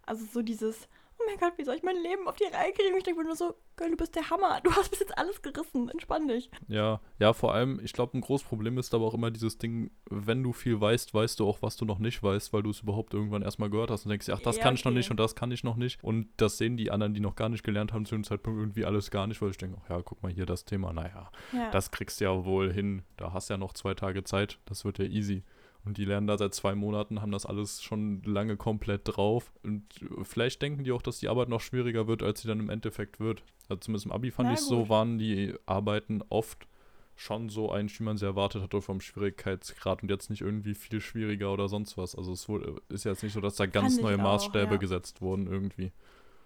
Also 0.06 0.26
so 0.26 0.42
dieses, 0.42 0.88
mein 1.28 1.38
Gott, 1.38 1.54
wie 1.58 1.64
soll 1.64 1.76
ich 1.76 1.84
mein 1.84 1.98
Leben 2.02 2.28
auf 2.28 2.36
die 2.38 2.46
Reihe 2.46 2.72
kriegen? 2.74 2.94
Und 2.94 2.98
ich 3.00 3.04
denke 3.04 3.20
mir 3.22 3.28
nur 3.28 3.36
so, 3.36 3.56
Girl, 3.76 3.92
du 3.92 3.98
bist 3.98 4.16
der 4.16 4.28
Hammer. 4.32 4.60
Du 4.64 4.72
hast 4.72 4.90
bis 4.90 5.00
jetzt 5.00 5.16
alles 5.18 5.42
gerissen. 5.44 5.88
Entspann 5.90 6.28
dich. 6.28 6.50
Ja, 6.68 7.00
ja, 7.20 7.34
vor 7.34 7.54
allem, 7.54 7.80
ich 7.84 7.94
glaube, 7.94 8.18
ein 8.18 8.22
großes 8.22 8.48
Problem 8.48 8.78
ist 8.80 8.94
aber 8.96 9.06
auch 9.06 9.14
immer 9.14 9.30
dieses 9.30 9.60
Ding, 9.60 9.92
wenn 10.10 10.42
du 10.42 10.52
viel 10.52 10.82
weißt, 10.82 11.14
weißt 11.14 11.40
du 11.40 11.48
auch, 11.48 11.62
was 11.62 11.76
du 11.78 11.86
noch 11.86 12.00
nicht 12.00 12.24
weißt, 12.24 12.54
weil 12.54 12.64
du 12.64 12.72
es 12.72 12.80
überhaupt 12.80 13.14
irgendwann 13.14 13.44
erstmal 13.44 13.70
gehört 13.70 13.92
hast 13.92 14.06
und 14.06 14.10
denkst, 14.10 14.30
ach, 14.30 14.40
das 14.40 14.58
Ja, 14.58 14.64
kann 14.64 14.74
ich 14.74 14.84
noch 14.84 14.92
okay. 14.92 14.98
nicht 14.98 15.12
und 15.12 15.20
das 15.20 15.36
kann 15.36 15.52
ich 15.52 15.64
noch 15.64 15.76
nicht. 15.76 16.04
Und 16.04 16.28
das 16.38 16.58
sehen 16.58 16.76
die 16.78 16.90
anderen, 16.90 17.14
die 17.14 17.20
noch 17.20 17.36
gar 17.36 17.50
nicht 17.50 17.64
gelernt 17.64 17.94
haben, 17.94 18.06
zu 18.06 18.16
dem 18.16 18.24
Zeitpunkt 18.24 18.60
irgendwie 18.60 18.86
alles 18.86 19.12
gar 19.12 19.28
nicht, 19.28 19.42
weil 19.44 19.52
ich 19.52 19.58
denke, 19.58 19.78
ach 19.86 19.90
ja, 19.90 20.02
guck 20.02 20.24
mal 20.24 20.32
hier 20.32 20.48
das 20.48 20.66
Thema, 20.66 20.92
naja, 20.92 21.30
Ja. 21.54 21.70
das 21.70 21.92
kriegst 21.92 22.20
du 22.20 22.26
ja 22.26 22.46
wohl 22.46 22.74
hin. 22.74 23.04
Da 23.18 23.34
hast 23.34 23.50
ja 23.50 23.58
noch 23.58 23.74
zwei 23.74 23.94
Tage 23.94 24.24
Zeit, 24.24 24.58
das 24.66 24.86
wird 24.86 24.98
ja 24.98 25.06
easy. 25.06 25.44
Und 25.88 25.98
die 25.98 26.04
lernen 26.06 26.28
da 26.28 26.38
seit 26.38 26.54
zwei 26.54 26.76
Monaten, 26.76 27.22
haben 27.22 27.32
das 27.32 27.46
alles 27.46 27.82
schon 27.82 28.22
lange 28.24 28.58
komplett 28.58 29.02
drauf. 29.06 29.52
Und 29.64 29.86
vielleicht 30.24 30.62
denken 30.62 30.84
die 30.84 30.92
auch, 30.92 31.02
dass 31.02 31.20
die 31.20 31.30
Arbeit 31.30 31.48
noch 31.48 31.62
schwieriger 31.62 32.08
wird, 32.08 32.22
als 32.24 32.42
sie 32.42 32.48
dann 32.50 32.60
im 32.60 32.70
Endeffekt 32.70 33.22
wird. 33.22 33.42
Also 33.70 33.80
zumindest 33.80 34.06
im 34.06 34.12
Abi 34.12 34.32
fand 34.32 34.52
ich 34.52 34.60
so, 34.60 34.90
waren 34.90 35.18
die 35.18 35.54
Arbeiten 35.66 36.22
oft 36.30 36.68
schon 37.16 37.48
so 37.50 37.72
eigentlich, 37.72 38.00
wie 38.00 38.04
man 38.04 38.18
sie 38.18 38.26
erwartet 38.26 38.62
hatte 38.62 38.82
vom 38.82 39.00
Schwierigkeitsgrad 39.00 40.04
und 40.04 40.10
jetzt 40.10 40.30
nicht 40.30 40.42
irgendwie 40.42 40.76
viel 40.76 41.00
schwieriger 41.00 41.54
oder 41.54 41.70
sonst 41.70 41.98
was. 41.98 42.16
Also 42.16 42.34
es 42.34 42.48
wurde, 42.50 42.82
ist 42.90 43.06
jetzt 43.06 43.24
nicht 43.24 43.34
so, 43.34 43.40
dass 43.42 43.56
da 43.56 43.66
ganz 43.66 43.94
Fand 43.96 44.04
neue 44.04 44.18
auch, 44.18 44.24
Maßstäbe 44.24 44.74
ja. 44.74 44.78
gesetzt 44.78 45.22
wurden 45.22 45.48
irgendwie. 45.48 45.92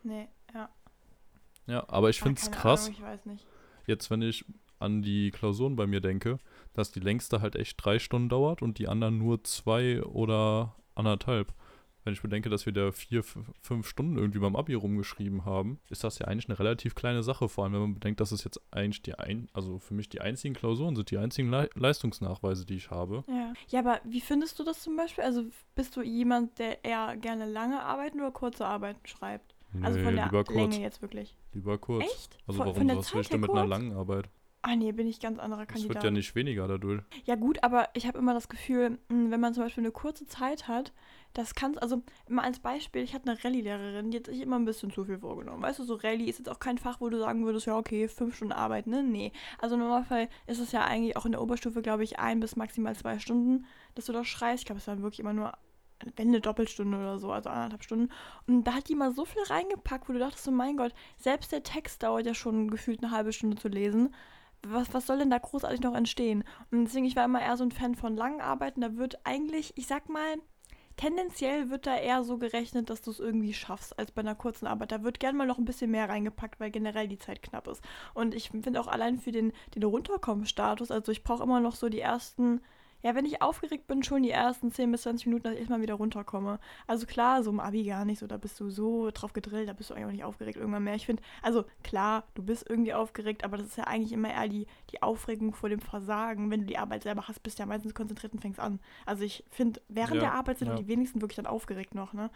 nee, 0.03 0.27
ja. 0.53 0.69
Ja, 1.67 1.89
aber 1.89 2.09
ich 2.09 2.21
Ah, 2.21 2.25
finde 2.25 2.39
es 2.41 2.51
krass. 2.51 2.85
Ahnung, 2.85 2.97
ich 2.99 3.03
weiß 3.03 3.25
nicht. 3.25 3.45
jetzt, 3.88 4.09
wenn 4.11 4.21
ich 4.21 4.45
an 4.81 5.01
die 5.01 5.31
Klausuren 5.31 5.75
bei 5.75 5.88
mir 5.88 6.01
denke, 6.01 6.39
dass 6.74 6.92
die 6.92 7.00
längste 7.00 7.42
halt 7.42 7.56
echt 7.56 7.83
drei 7.83 8.00
Stunden 8.00 8.30
dauert 8.30 8.62
und 8.62 8.78
die 8.80 8.88
anderen 8.88 9.18
nur 9.18 9.44
zwei 9.44 10.04
oder 10.04 10.75
anderthalb. 10.95 11.54
Wenn 12.04 12.13
ich 12.13 12.22
bedenke, 12.22 12.50
dass 12.50 12.66
wir 12.66 12.74
da 12.74 12.92
vier, 12.92 13.24
fünf 13.62 13.88
Stunden 13.88 14.18
irgendwie 14.18 14.39
beim 14.39 14.56
Abi 14.56 14.74
rumgeschrieben 14.74 15.45
haben, 15.45 15.80
ist 15.89 16.04
das 16.04 16.18
ja 16.18 16.28
eigentlich 16.28 16.50
eine 16.50 16.57
relativ 16.57 16.95
kleine 16.95 17.22
Sache. 17.22 17.48
Vor 17.48 17.63
allem, 17.63 17.74
wenn 17.74 17.81
man 17.81 17.94
bedenkt, 17.94 18.19
dass 18.19 18.31
es 18.31 18.44
jetzt 18.44 18.60
eigentlich 18.72 19.04
die 19.04 19.13
ein, 19.13 19.50
also 19.54 19.78
für 19.78 19.94
mich 19.94 20.10
die 20.10 20.19
einzigen 20.19 20.56
Klausuren 20.56 20.95
sind, 20.95 21.12
die 21.12 21.19
einzigen 21.19 21.51
Le 21.51 21.69
Leistungsnachweise, 21.75 22.66
die 22.66 22.75
ich 22.75 22.89
habe. 22.89 23.24
Ja. 23.27 23.54
ja, 23.68 23.80
aber 23.80 24.01
wie 24.04 24.22
findest 24.22 24.57
du 24.57 24.63
das 24.63 24.81
zum 24.81 24.95
Beispiel? 24.95 25.24
Also 25.24 25.44
bist 25.75 25.95
du 25.95 26.01
jemand, 26.01 26.57
der 26.57 26.84
eher 26.84 27.16
gerne 27.18 27.45
lange 27.45 27.84
Arbeiten 27.84 28.20
oder 28.20 28.32
kurze 28.32 28.65
Arbeiten 28.65 29.05
schreibt? 29.05 29.53
also 29.82 29.98
Nee, 29.98 30.03
von 30.03 30.15
der 30.15 30.25
lieber 30.25 30.44
kurz. 30.44 30.74
Länge 30.74 30.84
jetzt 30.84 31.01
wirklich. 31.01 31.36
Lieber 31.53 31.77
kurz. 31.77 32.05
Echt? 32.05 32.38
Also 32.48 32.58
von, 32.58 32.67
warum 32.67 32.77
von 32.77 32.88
der 32.88 33.01
Zeit 33.01 33.29
her 33.29 33.38
mit 33.38 33.50
einer 33.50 33.62
kurz? 33.62 33.70
langen 33.70 33.94
Arbeit? 33.94 34.29
Ah 34.63 34.75
nee, 34.75 34.91
bin 34.91 35.08
ich 35.08 35.20
ganz 35.20 35.39
anderer 35.39 35.63
Es 35.63 35.68
Kandidat. 35.70 35.96
wird 35.96 36.03
ja 36.03 36.12
nicht 36.12 36.36
weniger 36.36 36.68
dadurch. 36.68 37.01
Ja 37.25 37.36
gut, 37.36 37.63
aber 37.63 37.89
ich 37.94 38.06
habe 38.06 38.20
immer 38.20 38.34
das 38.36 38.48
Gefühl, 38.48 39.00
mh, 39.10 39.32
wenn 39.32 39.39
man 39.39 39.53
zum 39.56 39.63
Beispiel 39.63 39.84
eine 39.84 39.91
kurze 39.91 40.27
Zeit 40.27 40.68
hat, 40.68 40.94
das 41.34 41.56
kann, 41.56 41.77
also 41.80 42.03
immer 42.27 42.44
als 42.44 42.60
Beispiel, 42.60 43.01
ich 43.01 43.13
hatte 43.15 43.32
eine 43.32 43.44
Rallye-Lehrerin, 43.44 44.12
die 44.12 44.18
hat 44.18 44.27
sich 44.27 44.41
immer 44.41 44.58
ein 44.60 44.65
bisschen 44.65 44.91
zu 44.91 45.06
viel 45.06 45.18
vorgenommen. 45.18 45.63
Weißt 45.63 45.80
du, 45.80 45.84
so 45.84 45.96
Rallye 45.96 46.30
ist 46.30 46.38
jetzt 46.39 46.50
auch 46.50 46.60
kein 46.60 46.77
Fach, 46.77 47.01
wo 47.01 47.10
du 47.10 47.18
sagen 47.18 47.46
würdest, 47.46 47.65
ja 47.65 47.75
okay, 47.77 48.08
fünf 48.08 48.36
Stunden 48.36 48.53
Arbeit, 48.53 48.86
ne? 48.86 49.01
Nee. 49.01 49.32
Also 49.60 49.75
im 49.75 49.82
Normalfall 49.82 50.30
ist 50.46 50.60
es 50.60 50.72
ja 50.74 50.84
eigentlich 50.84 51.18
auch 51.18 51.25
in 51.25 51.32
der 51.32 51.41
Oberstufe, 51.41 51.82
glaube 51.82 52.03
ich, 52.03 52.20
ein 52.20 52.39
bis 52.39 52.56
maximal 52.56 52.96
zwei 52.96 53.18
Stunden, 53.18 53.65
dass 53.96 54.06
du 54.06 54.13
das 54.13 54.27
schreist. 54.27 54.62
Ich 54.62 54.65
glaube, 54.65 54.80
es 54.80 54.88
waren 54.88 55.01
wirklich 55.01 55.22
immer 55.22 55.34
nur, 55.34 55.53
wenn 56.18 56.27
eine 56.27 56.41
Doppelstunde 56.41 56.98
oder 56.98 57.18
so, 57.18 57.32
also 57.32 57.50
anderthalb 57.50 57.84
Stunden. 57.84 58.10
Und 58.46 58.65
da 58.65 58.74
hat 58.74 58.89
die 58.89 58.96
mal 58.96 59.12
so 59.12 59.25
viel 59.25 59.41
reingepackt, 59.44 60.08
wo 60.10 60.13
du 60.13 60.20
dachtest, 60.20 60.44
so 60.44 60.51
mein 60.51 60.77
Gott, 60.77 60.94
selbst 61.18 61.51
der 61.51 61.63
Text 61.63 62.03
dauert 62.03 62.25
ja 62.25 62.34
schon 62.36 62.70
gefühlt 62.70 63.01
eine 63.01 63.12
halbe 63.12 63.34
Stunde 63.34 63.58
zu 63.58 63.70
lesen 63.70 64.13
was, 64.63 64.94
was 64.94 65.08
soll 65.08 65.20
denn 65.20 65.30
da 65.30 65.38
großartig 65.38 65.82
noch 65.82 65.96
entstehen? 65.96 66.44
Und 66.72 66.86
deswegen, 66.86 67.06
ich 67.06 67.15
war 67.15 67.25
immer 67.25 67.41
eher 67.41 67.58
so 67.58 67.63
ein 67.63 67.72
Fan 67.72 67.96
von 67.96 68.15
langen 68.15 68.41
Arbeiten. 68.41 68.82
Da 68.82 68.96
wird 68.98 69.20
eigentlich, 69.25 69.74
ich 69.77 69.88
sag 69.88 70.10
mal, 70.10 70.38
tendenziell 70.98 71.70
wird 71.70 71.88
da 71.88 71.98
eher 71.98 72.24
so 72.24 72.38
gerechnet, 72.38 72.89
dass 72.89 73.01
du 73.01 73.12
es 73.12 73.20
irgendwie 73.20 73.53
schaffst, 73.53 73.98
als 73.98 74.12
bei 74.12 74.22
einer 74.22 74.36
kurzen 74.36 74.68
Arbeit. 74.68 74.91
Da 74.91 75.03
wird 75.03 75.20
gern 75.20 75.36
mal 75.36 75.48
noch 75.48 75.58
ein 75.58 75.65
bisschen 75.65 75.91
mehr 75.91 76.10
reingepackt, 76.10 76.60
weil 76.60 76.72
generell 76.72 77.08
die 77.08 77.18
Zeit 77.18 77.41
knapp 77.41 77.68
ist. 77.68 77.84
Und 78.13 78.36
ich 78.36 78.50
finde 78.50 78.80
auch 78.80 78.88
allein 78.88 79.18
für 79.20 79.32
den, 79.32 79.51
den 79.75 79.84
Runterkommen-Status, 79.84 80.91
also 80.91 81.12
ich 81.12 81.24
brauche 81.24 81.44
immer 81.44 81.60
noch 81.60 81.75
so 81.75 81.89
die 81.89 82.01
ersten, 82.01 82.62
ja, 83.03 83.15
wenn 83.15 83.25
ich 83.25 83.41
aufgeregt 83.41 83.88
bin, 83.88 84.03
schon 84.03 84.24
die 84.24 84.31
ersten 84.31 84.72
10 84.72 84.91
bis 84.91 85.03
20 85.03 85.27
Minuten, 85.27 85.43
dass 85.43 85.53
ich 85.53 85.60
erstmal 85.60 85.81
wieder 85.81 85.96
runterkomme. 85.96 86.60
Also 86.88 87.05
klar, 87.05 87.43
so 87.43 87.50
im 87.50 87.60
Abi 87.60 87.84
gar 87.84 88.05
nicht 88.05 88.20
so, 88.20 88.27
da 88.27 88.38
bist 88.38 88.60
du 88.60 88.70
so 88.70 89.10
drauf 89.12 89.34
gedrillt, 89.34 89.67
da 89.67 89.74
bist 89.74 89.89
du 89.89 89.93
eigentlich 89.93 90.05
auch 90.05 90.12
nicht 90.12 90.24
aufgeregt 90.24 90.58
irgendwann 90.58 90.84
mehr. 90.84 90.96
Ich 90.96 91.05
finde, 91.05 91.24
also 91.41 91.65
klar, 91.84 92.24
du 92.36 92.43
bist 92.43 92.70
irgendwie 92.70 92.93
aufgeregt, 92.93 93.43
aber 93.43 93.58
das 93.58 93.67
ist 93.67 93.77
ja 93.77 93.86
eigentlich 93.86 94.13
immer 94.13 94.31
eher 94.31 94.48
die, 94.48 94.67
die 94.91 95.01
Aufregung 95.01 95.53
vor 95.53 95.70
dem 95.70 95.79
Versagen. 95.79 96.51
Wenn 96.51 96.62
du 96.62 96.65
die 96.67 96.77
Arbeit 96.77 97.03
selber 97.03 97.27
hast, 97.27 97.41
bist 97.43 97.58
du 97.58 97.63
ja 97.63 97.67
meistens 97.67 97.93
konzentriert 97.93 98.34
und 98.34 98.41
fängst 98.41 98.60
an. 98.60 98.79
Also 99.05 99.24
ich 99.24 99.43
finde, 99.50 99.81
während 99.89 100.15
Ja, 100.15 100.22
der 100.22 100.34
Arbeit 100.34 100.60
sind 100.60 100.70
ja. 100.70 100.75
die 100.75 100.88
wenigsten 100.88 101.22
wirklich 101.22 101.38
dann 101.38 101.48
aufgeregt 101.48 101.96
noch, 101.96 102.13
ne? 102.13 102.29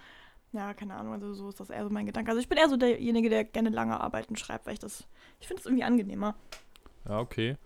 Ja, 0.51 0.73
keine 0.73 0.95
Ahnung, 0.95 1.13
also 1.13 1.33
so 1.33 1.49
ist 1.49 1.59
das 1.59 1.69
eher 1.69 1.83
so 1.83 1.89
mein 1.89 2.05
Gedanke. 2.05 2.31
Also 2.31 2.39
ich 2.39 2.47
bin 2.47 2.57
eher 2.57 2.69
so 2.69 2.77
derjenige, 2.77 3.29
der 3.29 3.43
gerne 3.43 3.69
lange 3.69 3.99
Arbeiten 3.99 4.37
schreibt, 4.37 4.65
weil 4.65 4.73
ich 4.73 4.79
das, 4.79 5.05
ich 5.41 5.47
finde 5.47 5.59
es 5.59 5.65
irgendwie 5.65 5.83
angenehmer. 5.83 6.35
Ja, 7.07 7.19
okay. 7.19 7.57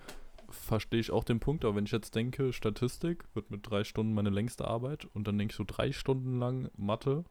Verstehe 0.52 1.00
ich 1.00 1.12
auch 1.12 1.24
den 1.24 1.40
Punkt, 1.40 1.66
aber 1.66 1.76
wenn 1.76 1.86
ich 1.86 1.92
jetzt 1.92 2.16
denke, 2.16 2.54
Statistik 2.54 3.26
wird 3.34 3.52
mit 3.52 3.70
drei 3.70 3.84
Stunden 3.84 4.14
meine 4.14 4.30
längste 4.30 4.68
Arbeit 4.68 5.08
und 5.14 5.28
dann 5.28 5.38
denke 5.38 5.52
ich 5.52 5.58
so 5.58 5.64
drei 5.66 5.92
Stunden 5.92 6.40
lang 6.40 6.70
Mathe, 6.78 7.26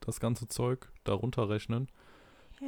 das 0.00 0.20
ganze 0.20 0.48
Zeug 0.48 0.90
darunter 1.04 1.48
rechnen, 1.48 1.88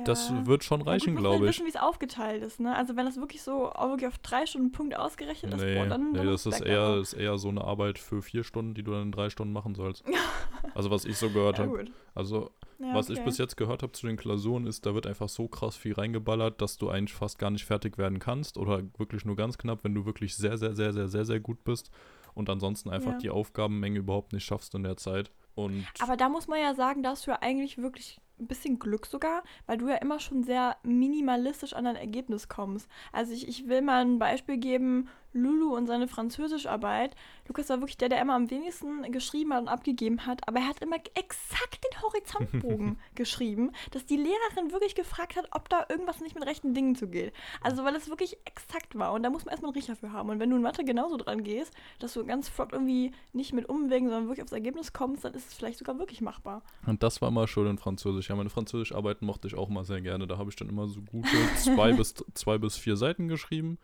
das 0.05 0.33
wird 0.47 0.65
schon 0.65 0.81
reichen, 0.81 1.15
ja, 1.15 1.21
glaube 1.21 1.45
ich. 1.45 1.51
wissen, 1.51 1.67
wie 1.67 1.71
es 1.71 1.77
aufgeteilt 1.77 2.43
ist, 2.43 2.61
ne? 2.61 2.75
Also 2.75 2.97
wenn 2.97 3.05
das 3.05 3.17
wirklich 3.19 3.43
so 3.43 3.71
wirklich 3.75 4.07
auf 4.07 4.19
drei 4.19 4.47
Stunden 4.47 4.73
Punkt 4.73 4.97
ausgerechnet 4.97 5.55
nee, 5.55 5.73
ist, 5.73 5.79
boah, 5.79 5.87
dann, 5.87 6.13
nee, 6.13 6.19
dann 6.19 6.27
das 6.29 6.47
ist 6.47 6.61
eher, 6.61 6.97
ist 6.97 7.13
eher 7.13 7.37
so 7.37 7.51
eine 7.51 7.63
Arbeit 7.63 7.99
für 7.99 8.23
vier 8.23 8.43
Stunden, 8.43 8.73
die 8.73 8.83
du 8.83 8.93
dann 8.93 9.03
in 9.03 9.13
drei 9.13 9.29
Stunden 9.29 9.53
machen 9.53 9.75
sollst. 9.75 10.03
also 10.75 10.91
was 10.91 11.05
ich 11.05 11.19
so 11.19 11.29
gehört 11.29 11.59
ja, 11.59 11.67
habe. 11.67 11.85
Also 12.15 12.51
Ja, 12.83 12.95
was 12.95 13.09
ich 13.09 13.19
okay. 13.19 13.27
bis 13.27 13.39
jetzt 13.39 13.57
gehört 13.57 13.83
habe 13.83 13.93
zu 13.93 14.07
den 14.07 14.17
Klausuren 14.17 14.67
ist, 14.67 14.85
da 14.87 14.95
wird 14.95 15.07
einfach 15.07 15.29
so 15.29 15.49
krass 15.49 15.77
viel 15.77 15.95
reingeballert, 15.95 16.61
dass 16.61 16.79
du 16.79 16.89
eigentlich 16.91 17.15
fast 17.15 17.39
gar 17.39 17.51
nicht 17.51 17.65
fertig 17.65 17.97
werden 17.99 18.19
kannst 18.19 18.59
oder 18.59 18.83
wirklich 18.99 19.25
nur 19.25 19.37
ganz 19.37 19.57
knapp, 19.59 19.85
wenn 19.85 19.95
du 19.95 20.05
wirklich 20.05 20.37
sehr, 20.37 20.59
sehr, 20.59 20.75
sehr, 20.75 20.93
sehr, 20.93 21.09
sehr, 21.09 21.25
sehr 21.25 21.41
gut 21.41 21.65
bist 21.65 21.91
und 22.35 22.51
ansonsten 22.51 22.91
einfach 22.91 23.13
Ja. 23.13 23.19
die 23.19 23.31
Aufgabenmenge 23.31 23.99
überhaupt 23.99 24.33
nicht 24.33 24.45
schaffst 24.45 24.75
in 24.75 24.83
der 24.83 24.97
Zeit. 24.97 25.31
Und 25.55 25.87
Aber 26.01 26.17
da 26.17 26.29
muss 26.29 26.49
man 26.49 26.61
ja 26.61 26.75
sagen, 26.75 27.03
da 27.03 27.11
hast 27.11 27.27
du 27.27 27.31
ja 27.31 27.39
eigentlich 27.41 27.79
wirklich 27.79 28.19
ein 28.41 28.47
bisschen 28.47 28.79
Glück 28.79 29.07
sogar, 29.07 29.43
weil 29.67 29.79
du 29.79 29.89
ja 29.89 29.97
immer 29.97 30.19
schon 30.19 30.43
sehr 30.43 30.77
minimalistisch 30.83 31.75
an 31.75 31.85
dein 31.85 31.97
Ergebnis 31.97 32.49
kommst. 32.49 32.89
Also 33.13 33.33
ich, 33.33 33.47
ich 33.47 33.69
will 33.69 33.83
mal 33.83 34.03
ein 34.03 34.19
Beispiel 34.19 34.57
geben, 34.57 35.09
Lulu 35.33 35.77
und 35.77 35.87
seine 35.87 36.09
Französischarbeit. 36.09 37.15
Lukas 37.49 37.69
war 37.69 37.81
wirklich 37.81 37.97
der, 37.97 38.09
der 38.09 38.21
immer 38.21 38.35
am 38.35 38.51
wenigsten 38.51 39.11
geschrieben 39.13 39.53
hat 39.53 39.63
und 39.63 39.69
abgegeben 39.69 40.27
hat, 40.27 40.47
aber 40.47 40.61
er 40.61 40.69
hat 40.69 40.81
immer 40.81 40.97
exakt 40.97 41.85
den 41.85 42.03
Horizontbogen 42.03 42.99
geschrieben, 43.15 43.73
dass 43.91 44.07
die 44.07 44.17
Lehrerin 44.17 44.73
wirklich 44.73 44.95
gefragt 44.95 45.37
hat, 45.37 45.49
ob 45.53 45.69
da 45.69 45.87
irgendwas 45.89 46.21
nicht 46.21 46.35
mit 46.35 46.47
rechten 46.47 46.75
Dingen 46.75 46.95
zugeht. 46.95 47.33
Also 47.61 47.85
weil 47.85 47.95
es 47.97 48.09
wirklich 48.09 48.37
exakt 48.45 48.99
war 48.99 49.13
und 49.13 49.23
da 49.23 49.31
muss 49.31 49.45
man 49.45 49.53
erstmal 49.53 49.71
einen 49.71 49.79
Riecher 49.79 49.97
für 49.97 50.13
haben. 50.13 50.31
Und 50.31 50.39
wenn 50.39 50.51
du 50.51 50.57
in 50.57 50.63
Mathe 50.63 50.85
genauso 50.85 51.17
dran 51.17 51.43
gehst, 51.43 51.73
dass 51.99 52.15
du 52.15 52.25
ganz 52.25 52.49
flott 52.49 52.73
irgendwie 52.73 53.13
nicht 53.33 53.53
mit 53.53 53.69
Umwegen, 53.69 54.09
sondern 54.09 54.29
wirklich 54.29 54.43
aufs 54.43 54.53
Ergebnis 54.53 54.93
kommst, 54.93 55.25
dann 55.25 55.35
ist 55.35 55.49
es 55.49 55.55
vielleicht 55.55 55.79
sogar 55.79 55.99
wirklich 55.99 56.21
machbar. 56.21 56.63
Und 56.87 57.03
das 57.03 57.21
war 57.21 57.29
immer 57.29 57.47
schön 57.49 57.67
in 57.67 57.79
Französisch. 57.79 58.29
Ja, 58.29 58.37
meine 58.37 58.51
Französischarbeiten 58.51 59.27
mochte 59.27 59.49
ich 59.49 59.57
auch 59.57 59.69
mal 59.69 59.85
sehr 59.85 60.01
gerne. 60.01 60.27
Da 60.27 60.39
habe 60.39 60.51
ich 60.51 60.57
dann 60.57 60.69
immer 60.69 60.89
so 60.89 61.01
gute 61.03 61.29
zwei, 61.57 61.93
bis, 61.93 62.15
zwei 62.35 62.59
bis 62.59 62.77
vier 62.77 62.97
Seiten 62.97 63.29
geschrieben 63.29 63.79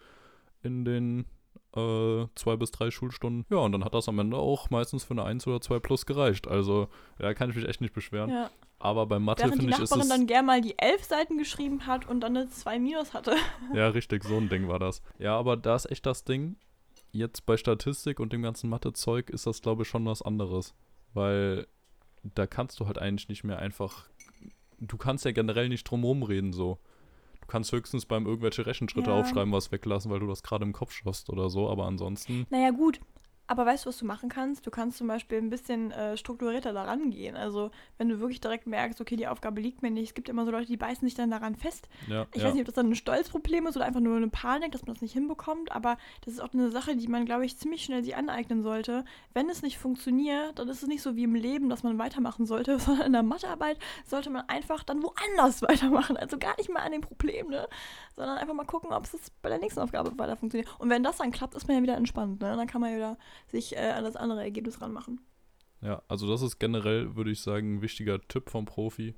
in 0.63 0.85
den 0.85 1.27
äh, 1.79 2.29
zwei 2.35 2.57
bis 2.57 2.71
drei 2.71 2.91
Schulstunden. 2.91 3.47
Ja, 3.51 3.59
und 3.59 3.73
dann 3.73 3.85
hat 3.85 3.95
das 3.95 4.09
am 4.09 4.19
Ende 4.19 4.37
auch 4.37 4.71
meistens 4.71 5.05
für 5.05 5.13
eine 5.13 5.25
1 5.25 5.47
oder 5.47 5.61
2 5.61 5.79
plus 5.79 6.07
gereicht. 6.07 6.49
Also, 6.49 6.89
ja, 7.21 7.35
kann 7.35 7.51
ich 7.51 7.57
mich 7.57 7.67
echt 7.67 7.81
nicht 7.81 7.95
beschweren. 7.95 8.31
Ja. 8.31 8.51
Aber 8.79 9.07
bei 9.07 9.19
Mathe 9.19 9.45
die 9.45 9.51
finde 9.51 9.65
ich, 9.67 9.73
ist 9.73 9.91
Nachbarin 9.91 10.03
es. 10.03 10.09
dann 10.09 10.27
gern 10.27 10.47
mal 10.47 10.61
die 10.61 10.79
elf 10.79 11.03
Seiten 11.05 11.37
geschrieben 11.39 11.87
hat 11.87 12.09
und 12.09 12.21
dann 12.21 12.37
eine 12.37 12.49
2 12.49 12.79
Minus 12.79 13.13
hatte. 13.13 13.35
Ja, 13.75 13.89
richtig, 13.89 14.25
so 14.25 14.37
ein 14.37 14.49
Ding 14.49 14.69
war 14.69 14.79
das. 14.79 15.03
Ja, 15.19 15.37
aber 15.37 15.57
da 15.57 15.75
ist 15.77 15.91
echt 15.91 16.07
das 16.07 16.25
Ding. 16.25 16.57
Jetzt 17.11 17.47
bei 17.47 17.57
Statistik 17.57 18.21
und 18.21 18.33
dem 18.33 18.43
ganzen 18.43 18.71
Mathe-Zeug 18.71 19.31
ist 19.31 19.47
das, 19.47 19.63
glaube 19.63 19.83
ich, 19.83 19.89
schon 19.89 20.05
was 20.07 20.23
anderes. 20.23 20.75
Weil 21.13 21.67
da 22.23 22.47
kannst 22.47 22.79
du 22.81 22.87
halt 22.87 22.99
eigentlich 22.99 23.29
nicht 23.29 23.45
mehr 23.45 23.59
einfach. 23.59 24.09
Du 24.79 24.97
kannst 24.97 25.25
ja 25.25 25.33
generell 25.33 25.69
nicht 25.69 25.85
drumherum 25.85 26.23
reden, 26.23 26.53
so. 26.53 26.79
Du 27.49 27.53
kannst 27.53 27.73
höchstens 27.73 28.05
beim 28.05 28.27
irgendwelche 28.27 28.67
Rechenschritte 28.67 29.09
Ja. 29.09 29.17
aufschreiben, 29.19 29.51
was 29.55 29.73
weglassen, 29.73 30.11
weil 30.11 30.21
du 30.21 30.27
das 30.27 30.43
gerade 30.43 30.65
im 30.67 30.75
Kopf 30.75 30.93
schaffst 30.93 31.31
oder 31.31 31.49
so, 31.49 31.71
aber 31.71 31.87
ansonsten. 31.87 32.47
Naja, 32.51 32.71
gut. 32.73 33.01
Aber 33.49 33.65
weißt 33.65 33.85
du, 33.85 33.89
was 33.89 33.97
du 33.97 34.05
machen 34.05 34.29
kannst? 34.29 34.67
Du 34.67 34.71
kannst 34.71 34.99
zum 34.99 35.09
Beispiel 35.09 35.39
ein 35.39 35.49
bisschen 35.49 35.91
äh, 35.91 36.19
strukturierter 36.19 36.75
daran 36.75 37.11
gehen. 37.11 37.35
Also, 37.35 37.71
wenn 37.97 38.09
du 38.11 38.21
wirklich 38.21 38.41
direkt 38.41 38.67
merkst, 38.67 39.01
okay, 39.01 39.17
die 39.17 39.27
Aufgabe 39.27 39.61
liegt 39.63 39.83
mir 39.83 39.91
nicht. 39.91 40.11
Es 40.11 40.15
gibt 40.15 40.29
immer 40.29 40.45
so 40.45 40.51
Leute, 40.51 40.67
die 40.67 40.77
beißen 40.77 41.09
sich 41.09 41.15
dann 41.15 41.31
daran 41.31 41.57
fest. 41.57 41.89
Ja, 42.09 42.27
Ich 42.35 42.43
ja. 42.43 42.47
weiß 42.47 42.53
nicht, 42.55 42.61
ob 42.61 42.67
das 42.67 42.75
dann 42.75 42.91
ein 42.91 42.95
Stolzproblem 42.95 43.67
ist 43.67 43.77
oder 43.77 43.87
einfach 43.87 44.01
nur 44.01 44.17
eine 44.17 44.29
Panik, 44.29 44.73
dass 44.73 44.85
man 44.85 44.95
das 44.95 45.01
nicht 45.01 45.15
hinbekommt, 45.15 45.73
aber 45.73 45.97
das 46.25 46.35
ist 46.35 46.41
auch 46.41 46.53
eine 46.53 46.71
Sache, 46.71 46.95
die 46.95 47.09
man, 47.09 47.25
glaube 47.25 47.47
ich, 47.47 47.57
ziemlich 47.57 47.83
schnell 47.85 48.05
sich 48.05 48.17
aneignen 48.17 48.63
sollte. 48.63 49.05
Wenn 49.33 49.49
es 49.49 49.63
nicht 49.63 49.79
funktioniert, 49.79 50.59
dann 50.59 50.69
ist 50.69 50.83
es 50.83 50.89
nicht 50.89 51.01
so 51.01 51.17
wie 51.17 51.25
im 51.25 51.35
Leben, 51.35 51.71
dass 51.71 51.83
man 51.83 51.99
weitermachen 51.99 52.45
sollte, 52.45 52.79
sondern 52.79 53.07
in 53.07 53.13
der 53.15 53.23
Mathearbeit 53.23 53.79
sollte 54.07 54.29
man 54.29 54.47
einfach 54.49 54.83
dann 54.83 55.03
woanders 55.03 55.63
weitermachen. 55.63 56.19
Also 56.19 56.39
gar 56.39 56.55
nicht 56.59 56.71
mal 56.71 56.81
an 56.81 56.93
dem 56.93 57.01
Problem, 57.01 57.49
ne? 57.49 57.67
Sondern 58.15 58.37
einfach 58.37 58.55
mal 58.55 58.67
gucken, 58.67 58.93
ob 58.93 59.05
es 59.05 59.31
bei 59.43 59.49
der 59.49 59.59
nächsten 59.59 59.81
Aufgabe 59.81 60.19
weiter 60.19 60.37
funktioniert. 60.37 60.69
Und 60.79 60.91
wenn 60.91 61.03
das 61.03 61.17
dann 61.17 61.31
klappt, 61.31 61.55
ist 61.55 61.67
man 61.67 61.79
ja 61.79 61.83
wieder 61.83 61.97
entspannt, 61.97 62.41
ne? 62.43 62.55
Dann 62.55 62.67
kann 62.67 62.83
man 62.83 62.91
ja 62.91 62.97
wieder 62.97 63.19
sich 63.47 63.77
äh, 63.77 63.91
an 63.91 64.05
das 64.05 64.17
andere 64.17 64.43
Ergebnis 64.43 64.81
ranmachen. 64.81 65.21
Ja, 65.81 66.03
also 66.09 66.29
das 66.29 66.43
ist 66.43 66.59
generell, 66.59 67.15
würde 67.17 67.31
ich 67.31 67.41
sagen, 67.41 67.77
ein 67.77 67.83
wichtiger 67.83 68.21
Tipp 68.21 68.51
vom 68.51 68.65
Profi. 68.65 69.15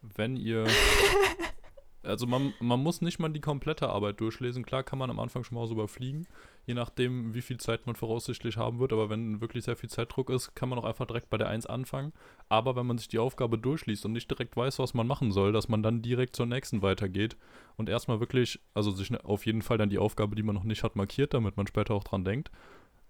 Wenn 0.00 0.36
ihr. 0.36 0.64
also 2.04 2.26
man, 2.26 2.54
man 2.60 2.80
muss 2.80 3.00
nicht 3.00 3.18
mal 3.18 3.28
die 3.30 3.40
komplette 3.40 3.88
Arbeit 3.88 4.20
durchlesen. 4.20 4.64
Klar 4.64 4.84
kann 4.84 4.98
man 5.00 5.10
am 5.10 5.18
Anfang 5.18 5.42
schon 5.42 5.58
mal 5.58 5.66
so 5.66 5.74
überfliegen, 5.74 6.28
je 6.66 6.74
nachdem, 6.74 7.34
wie 7.34 7.42
viel 7.42 7.58
Zeit 7.58 7.86
man 7.86 7.96
voraussichtlich 7.96 8.56
haben 8.56 8.78
wird. 8.78 8.92
Aber 8.92 9.10
wenn 9.10 9.40
wirklich 9.40 9.64
sehr 9.64 9.74
viel 9.74 9.90
Zeitdruck 9.90 10.30
ist, 10.30 10.54
kann 10.54 10.68
man 10.68 10.78
auch 10.78 10.84
einfach 10.84 11.06
direkt 11.06 11.30
bei 11.30 11.36
der 11.36 11.48
1 11.48 11.66
anfangen. 11.66 12.12
Aber 12.48 12.76
wenn 12.76 12.86
man 12.86 12.98
sich 12.98 13.08
die 13.08 13.18
Aufgabe 13.18 13.58
durchliest 13.58 14.04
und 14.04 14.12
nicht 14.12 14.30
direkt 14.30 14.56
weiß, 14.56 14.78
was 14.78 14.94
man 14.94 15.08
machen 15.08 15.32
soll, 15.32 15.52
dass 15.52 15.68
man 15.68 15.82
dann 15.82 16.00
direkt 16.00 16.36
zur 16.36 16.46
nächsten 16.46 16.80
weitergeht 16.80 17.36
und 17.76 17.88
erstmal 17.88 18.20
wirklich, 18.20 18.60
also 18.72 18.92
sich 18.92 19.10
ne- 19.10 19.24
auf 19.24 19.46
jeden 19.46 19.62
Fall 19.62 19.78
dann 19.78 19.90
die 19.90 19.98
Aufgabe, 19.98 20.36
die 20.36 20.44
man 20.44 20.54
noch 20.54 20.64
nicht 20.64 20.84
hat, 20.84 20.94
markiert, 20.94 21.34
damit 21.34 21.56
man 21.56 21.66
später 21.66 21.94
auch 21.94 22.04
dran 22.04 22.24
denkt. 22.24 22.52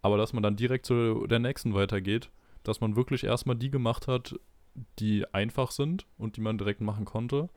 Aber 0.03 0.17
dass 0.17 0.33
man 0.33 0.43
dann 0.43 0.57
direkt 0.57 0.87
zu 0.87 1.27
der 1.27 1.39
nächsten 1.39 1.75
weitergeht, 1.75 2.31
dass 2.63 2.81
man 2.81 2.97
wirklich 2.97 3.25
erstmal 3.25 3.57
die 3.57 3.71
gemacht 3.71 4.09
hat, 4.09 4.39
die 4.99 5.27
einfach 5.33 5.71
sind 5.71 6.07
und 6.19 6.37
die 6.37 6.41
man 6.41 6.59
direkt 6.59 6.81
machen 6.81 7.05
konnte. 7.05 7.49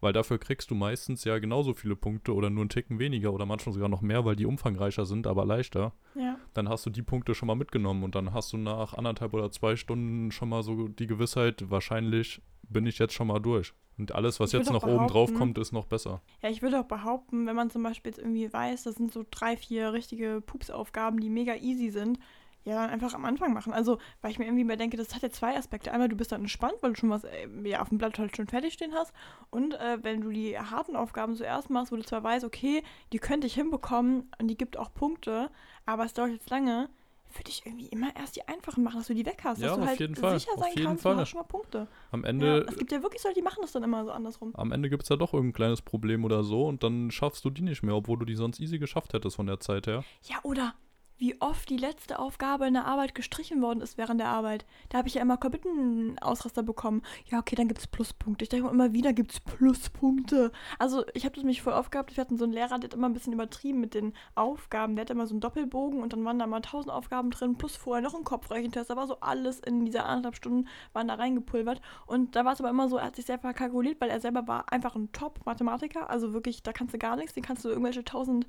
Weil 0.00 0.12
dafür 0.12 0.38
kriegst 0.38 0.70
du 0.70 0.76
meistens 0.76 1.24
ja 1.24 1.38
genauso 1.38 1.74
viele 1.74 1.96
Punkte 1.96 2.32
oder 2.32 2.50
nur 2.50 2.62
einen 2.62 2.68
Ticken 2.68 3.00
weniger 3.00 3.32
oder 3.32 3.46
manchmal 3.46 3.72
sogar 3.72 3.88
noch 3.88 4.00
mehr, 4.00 4.24
weil 4.24 4.36
die 4.36 4.46
umfangreicher 4.46 5.04
sind, 5.04 5.26
aber 5.26 5.44
leichter. 5.44 5.92
Ja. 6.14 6.38
Dann 6.54 6.68
hast 6.68 6.86
du 6.86 6.90
die 6.90 7.02
Punkte 7.02 7.34
schon 7.34 7.48
mal 7.48 7.56
mitgenommen 7.56 8.04
und 8.04 8.14
dann 8.14 8.32
hast 8.32 8.52
du 8.52 8.58
nach 8.58 8.94
anderthalb 8.94 9.34
oder 9.34 9.50
zwei 9.50 9.74
Stunden 9.74 10.30
schon 10.30 10.50
mal 10.50 10.62
so 10.62 10.86
die 10.86 11.08
Gewissheit, 11.08 11.68
wahrscheinlich 11.68 12.40
bin 12.62 12.86
ich 12.86 12.98
jetzt 12.98 13.14
schon 13.14 13.26
mal 13.26 13.40
durch. 13.40 13.74
Und 13.98 14.14
alles, 14.14 14.38
was 14.38 14.52
jetzt 14.52 14.70
noch 14.70 14.84
oben 14.84 15.08
drauf 15.08 15.34
kommt, 15.34 15.58
ist 15.58 15.72
noch 15.72 15.86
besser. 15.86 16.20
Ja, 16.42 16.48
ich 16.48 16.62
würde 16.62 16.80
auch 16.80 16.84
behaupten, 16.84 17.46
wenn 17.46 17.56
man 17.56 17.70
zum 17.70 17.82
Beispiel 17.82 18.10
jetzt 18.10 18.18
irgendwie 18.18 18.52
weiß, 18.52 18.84
das 18.84 18.94
sind 18.94 19.12
so 19.12 19.24
drei, 19.28 19.56
vier 19.56 19.92
richtige 19.92 20.40
Pupsaufgaben, 20.40 21.18
die 21.20 21.30
mega 21.30 21.56
easy 21.56 21.90
sind, 21.90 22.18
ja, 22.64 22.74
dann 22.82 22.90
einfach 22.90 23.14
am 23.14 23.24
Anfang 23.24 23.54
machen. 23.54 23.72
Also, 23.72 23.98
weil 24.20 24.30
ich 24.30 24.38
mir 24.38 24.44
irgendwie 24.44 24.62
immer 24.62 24.76
denke, 24.76 24.96
das 24.96 25.14
hat 25.14 25.22
ja 25.22 25.30
zwei 25.30 25.56
Aspekte. 25.56 25.90
Einmal, 25.90 26.08
du 26.08 26.16
bist 26.16 26.32
dann 26.32 26.42
entspannt, 26.42 26.74
weil 26.80 26.92
du 26.92 26.98
schon 26.98 27.10
was 27.10 27.24
äh, 27.24 27.48
ja, 27.64 27.80
auf 27.80 27.88
dem 27.88 27.98
Blatt 27.98 28.18
halt 28.18 28.36
schon 28.36 28.46
fertig 28.46 28.74
stehen 28.74 28.92
hast. 28.94 29.12
Und 29.50 29.74
äh, 29.74 29.98
wenn 30.02 30.20
du 30.20 30.30
die 30.30 30.58
harten 30.58 30.94
Aufgaben 30.94 31.34
zuerst 31.34 31.70
machst, 31.70 31.92
wo 31.92 31.96
du 31.96 32.04
zwar 32.04 32.22
weißt, 32.22 32.44
okay, 32.44 32.82
die 33.12 33.18
könnte 33.18 33.46
ich 33.46 33.54
hinbekommen 33.54 34.30
und 34.38 34.48
die 34.48 34.56
gibt 34.56 34.76
auch 34.76 34.92
Punkte, 34.92 35.50
aber 35.86 36.04
es 36.04 36.12
dauert 36.12 36.30
jetzt 36.30 36.50
lange, 36.50 36.90
würde 37.34 37.50
ich 37.50 37.64
irgendwie 37.66 37.86
immer 37.86 38.14
erst 38.16 38.36
die 38.36 38.46
einfachen 38.48 38.82
machen, 38.82 38.98
dass 38.98 39.06
du 39.06 39.14
die 39.14 39.26
weg 39.26 39.40
hast. 39.44 39.60
Ja, 39.60 39.68
dass 39.68 39.76
du 39.76 39.82
auf 39.82 39.88
halt 39.88 40.00
jeden 40.00 40.16
Fall, 40.16 40.38
sicher 40.38 40.52
auf 40.54 40.60
sein 40.60 40.72
jeden 40.74 40.86
kannst, 40.86 41.02
Fall. 41.02 41.14
du 41.14 41.20
hast 41.20 41.28
schon 41.28 41.40
mal 41.40 41.44
Punkte. 41.46 41.86
Am 42.10 42.22
Ja, 42.22 42.28
Ende 42.28 42.66
es 42.68 42.76
gibt 42.76 42.92
ja 42.92 43.02
wirklich 43.02 43.22
solche, 43.22 43.36
die 43.36 43.42
machen 43.42 43.58
das 43.62 43.72
dann 43.72 43.82
immer 43.82 44.04
so 44.04 44.10
andersrum. 44.10 44.54
Am 44.56 44.72
Ende 44.72 44.88
gibt 44.90 45.02
es 45.02 45.08
ja 45.08 45.16
doch 45.16 45.34
irgendein 45.34 45.54
kleines 45.54 45.82
Problem 45.82 46.24
oder 46.24 46.42
so 46.42 46.66
und 46.66 46.82
dann 46.82 47.10
schaffst 47.10 47.44
du 47.44 47.50
die 47.50 47.62
nicht 47.62 47.82
mehr, 47.82 47.94
obwohl 47.94 48.18
du 48.18 48.24
die 48.24 48.34
sonst 48.34 48.60
easy 48.60 48.78
geschafft 48.78 49.12
hättest 49.12 49.36
von 49.36 49.46
der 49.46 49.60
Zeit 49.60 49.86
her. 49.86 50.04
Ja, 50.24 50.36
oder 50.42 50.74
wie 51.18 51.40
oft 51.40 51.68
die 51.68 51.76
letzte 51.76 52.18
Aufgabe 52.18 52.66
in 52.66 52.74
der 52.74 52.86
Arbeit 52.86 53.14
gestrichen 53.14 53.60
worden 53.60 53.80
ist 53.80 53.98
während 53.98 54.20
der 54.20 54.28
Arbeit. 54.28 54.64
Da 54.88 54.98
habe 54.98 55.08
ich 55.08 55.14
ja 55.14 55.22
immer 55.22 55.36
komplett 55.36 55.66
einen 55.66 56.18
Ausraster 56.20 56.62
bekommen. 56.62 57.02
Ja, 57.26 57.40
okay, 57.40 57.56
dann 57.56 57.66
gibt 57.66 57.80
es 57.80 57.88
Pluspunkte. 57.88 58.44
Ich 58.44 58.48
denke 58.48 58.68
immer 58.68 58.92
wieder 58.92 59.12
gibt 59.12 59.32
es 59.32 59.40
Pluspunkte. 59.40 60.52
Also 60.78 61.04
ich 61.14 61.24
habe 61.24 61.34
das 61.34 61.44
mich 61.44 61.60
voll 61.60 61.72
oft 61.72 61.90
gehabt. 61.90 62.16
Wir 62.16 62.20
hatten 62.22 62.38
so 62.38 62.44
einen 62.44 62.52
Lehrer, 62.52 62.78
der 62.78 62.88
hat 62.88 62.94
immer 62.94 63.08
ein 63.08 63.12
bisschen 63.12 63.32
übertrieben 63.32 63.80
mit 63.80 63.94
den 63.94 64.14
Aufgaben. 64.36 64.94
Der 64.94 65.02
hatte 65.02 65.12
immer 65.12 65.26
so 65.26 65.34
einen 65.34 65.40
Doppelbogen 65.40 66.02
und 66.02 66.12
dann 66.12 66.24
waren 66.24 66.38
da 66.38 66.46
mal 66.46 66.60
tausend 66.60 66.92
Aufgaben 66.92 67.30
drin, 67.30 67.58
plus 67.58 67.76
vorher 67.76 68.02
noch 68.02 68.14
ein 68.14 68.24
Kopfrechentest. 68.24 68.90
Da 68.90 68.96
war 68.96 69.08
so 69.08 69.18
alles 69.20 69.58
in 69.60 69.84
dieser 69.84 70.06
anderthalb 70.06 70.36
Stunden 70.36 70.68
waren 70.92 71.08
da 71.08 71.14
reingepulvert. 71.14 71.80
Und 72.06 72.36
da 72.36 72.44
war 72.44 72.52
es 72.52 72.60
aber 72.60 72.70
immer 72.70 72.88
so, 72.88 72.96
er 72.96 73.06
hat 73.06 73.16
sich 73.16 73.26
sehr 73.26 73.40
verkalkuliert, 73.40 74.00
weil 74.00 74.10
er 74.10 74.20
selber 74.20 74.46
war 74.46 74.72
einfach 74.72 74.94
ein 74.94 75.10
Top-Mathematiker. 75.10 76.08
Also 76.10 76.32
wirklich, 76.32 76.62
da 76.62 76.72
kannst 76.72 76.94
du 76.94 76.98
gar 76.98 77.16
nichts. 77.16 77.34
Den 77.34 77.42
kannst 77.42 77.64
du 77.64 77.68
irgendwelche 77.68 78.04
tausend 78.04 78.46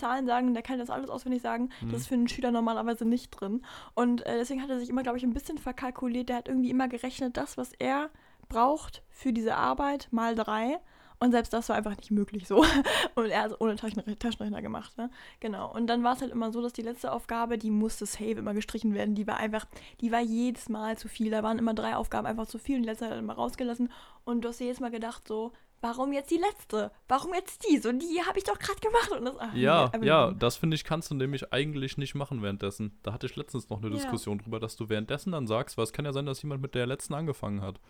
Zahlen 0.00 0.26
sagen, 0.26 0.54
der 0.54 0.62
kann 0.62 0.78
das 0.78 0.90
alles 0.90 1.10
auswendig 1.10 1.42
sagen. 1.42 1.70
Mhm. 1.80 1.90
Das 1.90 2.02
ist 2.02 2.08
für 2.08 2.14
einen 2.14 2.28
Schüler 2.28 2.50
normalerweise 2.50 3.04
nicht 3.04 3.30
drin. 3.30 3.62
Und 3.94 4.26
äh, 4.26 4.38
deswegen 4.38 4.62
hat 4.62 4.70
er 4.70 4.80
sich 4.80 4.88
immer, 4.88 5.02
glaube 5.02 5.18
ich, 5.18 5.24
ein 5.24 5.34
bisschen 5.34 5.58
verkalkuliert. 5.58 6.28
Der 6.28 6.36
hat 6.36 6.48
irgendwie 6.48 6.70
immer 6.70 6.88
gerechnet, 6.88 7.36
das, 7.36 7.56
was 7.56 7.72
er 7.78 8.10
braucht 8.48 9.02
für 9.10 9.32
diese 9.32 9.56
Arbeit, 9.56 10.08
mal 10.10 10.34
drei. 10.34 10.80
Und 11.22 11.32
selbst 11.32 11.52
das 11.52 11.68
war 11.68 11.76
einfach 11.76 11.96
nicht 11.98 12.10
möglich 12.10 12.48
so. 12.48 12.64
Und 13.14 13.26
er 13.26 13.42
hat 13.42 13.50
es 13.50 13.60
ohne 13.60 13.76
Taschenrechner, 13.76 14.62
gemacht. 14.62 14.96
Ne? 14.96 15.10
Genau. 15.38 15.70
Und 15.70 15.86
dann 15.86 16.02
war 16.02 16.14
es 16.14 16.22
halt 16.22 16.32
immer 16.32 16.50
so, 16.50 16.62
dass 16.62 16.72
die 16.72 16.80
letzte 16.80 17.12
Aufgabe, 17.12 17.58
die 17.58 17.70
musste 17.70 18.06
safe 18.06 18.32
immer 18.32 18.54
gestrichen 18.54 18.94
werden. 18.94 19.14
Die 19.14 19.26
war 19.26 19.36
einfach, 19.36 19.66
die 20.00 20.12
war 20.12 20.20
jedes 20.20 20.70
Mal 20.70 20.96
zu 20.96 21.08
viel. 21.08 21.30
Da 21.30 21.42
waren 21.42 21.58
immer 21.58 21.74
drei 21.74 21.94
Aufgaben 21.94 22.26
einfach 22.26 22.46
zu 22.46 22.58
viel 22.58 22.76
und 22.76 22.82
die 22.82 22.88
letzte 22.88 23.04
hat 23.04 23.12
er 23.12 23.18
immer 23.18 23.34
rausgelassen. 23.34 23.92
Und 24.24 24.42
du 24.42 24.48
hast 24.48 24.60
jedes 24.60 24.80
Mal 24.80 24.90
gedacht, 24.90 25.28
so, 25.28 25.52
warum 25.80 26.12
jetzt 26.12 26.30
die 26.30 26.38
letzte? 26.38 26.90
Warum 27.08 27.34
jetzt 27.34 27.66
die? 27.68 27.78
So, 27.78 27.90
die 27.92 28.22
habe 28.26 28.38
ich 28.38 28.44
doch 28.44 28.58
gerade 28.58 28.80
gemacht. 28.80 29.10
Und 29.12 29.24
das, 29.24 29.34
ach, 29.38 29.54
Ja, 29.54 29.90
nee, 29.98 30.06
ja, 30.06 30.30
das 30.32 30.56
finde 30.56 30.74
ich, 30.76 30.84
kannst 30.84 31.10
du 31.10 31.14
nämlich 31.14 31.52
eigentlich 31.52 31.96
nicht 31.98 32.14
machen 32.14 32.42
währenddessen. 32.42 32.98
Da 33.02 33.12
hatte 33.12 33.26
ich 33.26 33.36
letztens 33.36 33.68
noch 33.70 33.78
eine 33.78 33.88
Ja. 33.88 33.94
Diskussion 33.94 34.38
drüber, 34.38 34.60
dass 34.60 34.76
du 34.76 34.88
währenddessen 34.88 35.32
dann 35.32 35.46
sagst, 35.46 35.76
weil 35.76 35.84
es 35.84 35.92
kann 35.92 36.04
ja 36.04 36.12
sein, 36.12 36.26
dass 36.26 36.42
jemand 36.42 36.62
mit 36.62 36.74
der 36.74 36.86
letzten 36.86 37.14
angefangen 37.14 37.62
hat. 37.62 37.80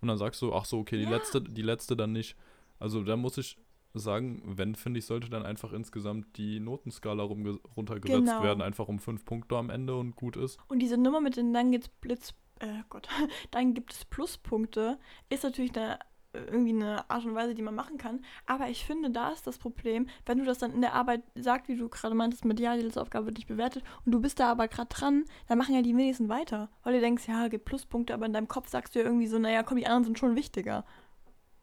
Und 0.00 0.08
dann 0.08 0.18
sagst 0.18 0.40
du, 0.42 0.54
ach 0.54 0.64
so, 0.64 0.78
okay, 0.78 0.96
die 0.98 1.04
Ja. 1.04 1.10
letzte, 1.10 1.40
die 1.42 1.62
letzte 1.62 1.96
dann 1.96 2.12
nicht. 2.12 2.36
Also 2.78 3.02
da 3.02 3.16
muss 3.16 3.36
ich, 3.38 3.58
sagen, 3.92 4.40
wenn, 4.44 4.74
finde 4.76 4.98
ich, 5.00 5.06
sollte 5.06 5.28
dann 5.30 5.44
einfach 5.44 5.72
insgesamt 5.72 6.36
die 6.36 6.60
Notenskala 6.60 7.24
runtergesetzt 7.24 8.24
Genau. 8.24 8.42
werden, 8.42 8.62
einfach 8.62 8.86
um 8.88 9.00
fünf 9.00 9.24
Punkte 9.24 9.56
am 9.56 9.68
Ende 9.68 9.96
und 9.96 10.14
gut 10.14 10.36
ist. 10.36 10.58
Und 10.68 10.78
diese 10.78 10.96
Nummer 10.96 11.20
mit 11.20 11.36
den 11.36 11.52
dann 11.52 11.72
gibt's 11.72 11.88
Blitz, 11.88 12.32
äh 12.60 12.82
Gott, 12.88 13.08
dann 13.50 13.74
gibt 13.74 13.92
es 13.92 14.04
Pluspunkte, 14.04 14.98
ist 15.28 15.42
natürlich 15.42 15.76
eine, 15.76 15.98
irgendwie 16.32 16.74
eine 16.74 17.08
Art 17.10 17.24
und 17.24 17.34
Weise, 17.34 17.54
die 17.54 17.62
man 17.62 17.74
machen 17.74 17.98
kann. 17.98 18.24
Aber 18.46 18.68
ich 18.68 18.84
finde, 18.84 19.10
da 19.10 19.30
ist 19.30 19.46
das 19.46 19.58
Problem, 19.58 20.08
wenn 20.26 20.38
du 20.38 20.44
das 20.44 20.58
dann 20.58 20.72
in 20.72 20.80
der 20.80 20.94
Arbeit 20.94 21.22
sagst, 21.34 21.68
wie 21.68 21.76
du 21.76 21.88
gerade 21.88 22.14
meintest, 22.14 22.44
mit 22.44 22.60
ja, 22.60 22.76
die 22.76 22.82
letzte 22.82 23.02
Aufgabe 23.02 23.26
wird 23.26 23.36
nicht 23.36 23.48
bewertet 23.48 23.82
und 24.04 24.12
du 24.12 24.20
bist 24.20 24.38
da 24.38 24.50
aber 24.50 24.68
gerade 24.68 24.88
dran, 24.88 25.24
dann 25.48 25.58
machen 25.58 25.74
ja 25.74 25.82
die 25.82 25.96
wenigsten 25.96 26.28
weiter. 26.28 26.70
Weil 26.82 26.94
du 26.94 27.00
denkst, 27.00 27.26
ja, 27.28 27.48
gibt 27.48 27.64
Pluspunkte, 27.64 28.14
aber 28.14 28.26
in 28.26 28.32
deinem 28.32 28.48
Kopf 28.48 28.68
sagst 28.68 28.94
du 28.94 29.00
ja 29.00 29.04
irgendwie 29.04 29.26
so, 29.26 29.38
naja, 29.38 29.62
komm, 29.62 29.78
die 29.78 29.86
anderen 29.86 30.04
sind 30.04 30.18
schon 30.18 30.36
wichtiger. 30.36 30.84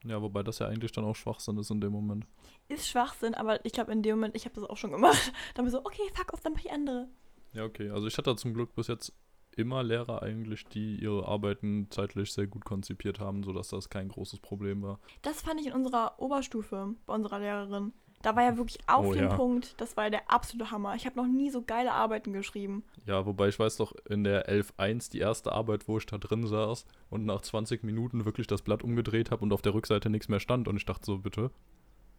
Ja, 0.03 0.21
wobei 0.21 0.43
das 0.43 0.59
ja 0.59 0.67
eigentlich 0.67 0.91
dann 0.91 1.05
auch 1.05 1.15
Schwachsinn 1.15 1.57
ist 1.57 1.71
in 1.71 1.81
dem 1.81 1.91
Moment. 1.91 2.25
Ist 2.67 2.88
Schwachsinn, 2.88 3.33
aber 3.33 3.63
ich 3.65 3.71
glaube 3.71 3.91
in 3.91 4.03
dem 4.03 4.17
Moment, 4.17 4.36
ich 4.36 4.45
habe 4.45 4.55
das 4.55 4.63
auch 4.63 4.77
schon 4.77 4.91
gemacht. 4.91 5.33
Dann 5.55 5.65
bin 5.65 5.67
ich 5.67 5.71
so, 5.71 5.79
okay, 5.86 6.03
fuck 6.13 6.33
off, 6.33 6.41
dann 6.41 6.53
mach 6.53 6.59
ich 6.59 6.71
andere. 6.71 7.07
Ja, 7.53 7.63
okay. 7.63 7.89
Also 7.89 8.07
ich 8.07 8.17
hatte 8.17 8.36
zum 8.36 8.53
Glück 8.53 8.75
bis 8.75 8.88
jetzt 8.88 9.13
immer 9.57 9.83
Lehrer 9.83 10.21
eigentlich, 10.21 10.65
die 10.67 10.95
ihre 10.97 11.27
Arbeiten 11.27 11.87
zeitlich 11.89 12.31
sehr 12.31 12.47
gut 12.47 12.65
konzipiert 12.65 13.19
haben, 13.19 13.43
sodass 13.43 13.69
das 13.69 13.89
kein 13.89 14.09
großes 14.09 14.39
Problem 14.39 14.81
war. 14.83 14.99
Das 15.21 15.41
fand 15.41 15.59
ich 15.59 15.67
in 15.67 15.73
unserer 15.73 16.13
Oberstufe 16.19 16.95
bei 17.05 17.13
unserer 17.13 17.39
Lehrerin. 17.39 17.93
Da 18.23 18.35
war 18.35 18.43
ja 18.43 18.57
wirklich 18.57 18.79
auf 18.87 19.05
Oh, 19.05 19.13
den 19.13 19.25
ja. 19.25 19.35
Punkt, 19.35 19.79
das 19.79 19.95
war 19.95 20.05
ja 20.05 20.09
der 20.09 20.31
absolute 20.31 20.71
Hammer. 20.71 20.95
Ich 20.95 21.05
habe 21.05 21.15
noch 21.17 21.27
nie 21.27 21.51
so 21.51 21.61
geile 21.61 21.91
Arbeiten 21.91 22.33
geschrieben. 22.33 22.83
Ja, 23.05 23.25
wobei 23.27 23.47
ich 23.49 23.59
weiß 23.59 23.77
doch, 23.77 23.93
in 24.09 24.23
der 24.23 24.49
11.1, 24.49 25.11
die 25.11 25.19
erste 25.19 25.51
Arbeit, 25.51 25.87
wo 25.87 25.97
ich 25.99 26.05
da 26.07 26.17
drin 26.17 26.47
saß 26.47 26.85
und 27.11 27.25
nach 27.25 27.41
20 27.41 27.83
Minuten 27.83 28.25
wirklich 28.25 28.47
das 28.47 28.63
Blatt 28.63 28.83
umgedreht 28.83 29.29
habe 29.29 29.43
und 29.43 29.53
auf 29.53 29.61
der 29.61 29.75
Rückseite 29.75 30.09
nichts 30.09 30.29
mehr 30.29 30.39
stand 30.39 30.67
und 30.67 30.77
ich 30.77 30.85
dachte 30.85 31.05
so, 31.05 31.19
bitte? 31.19 31.51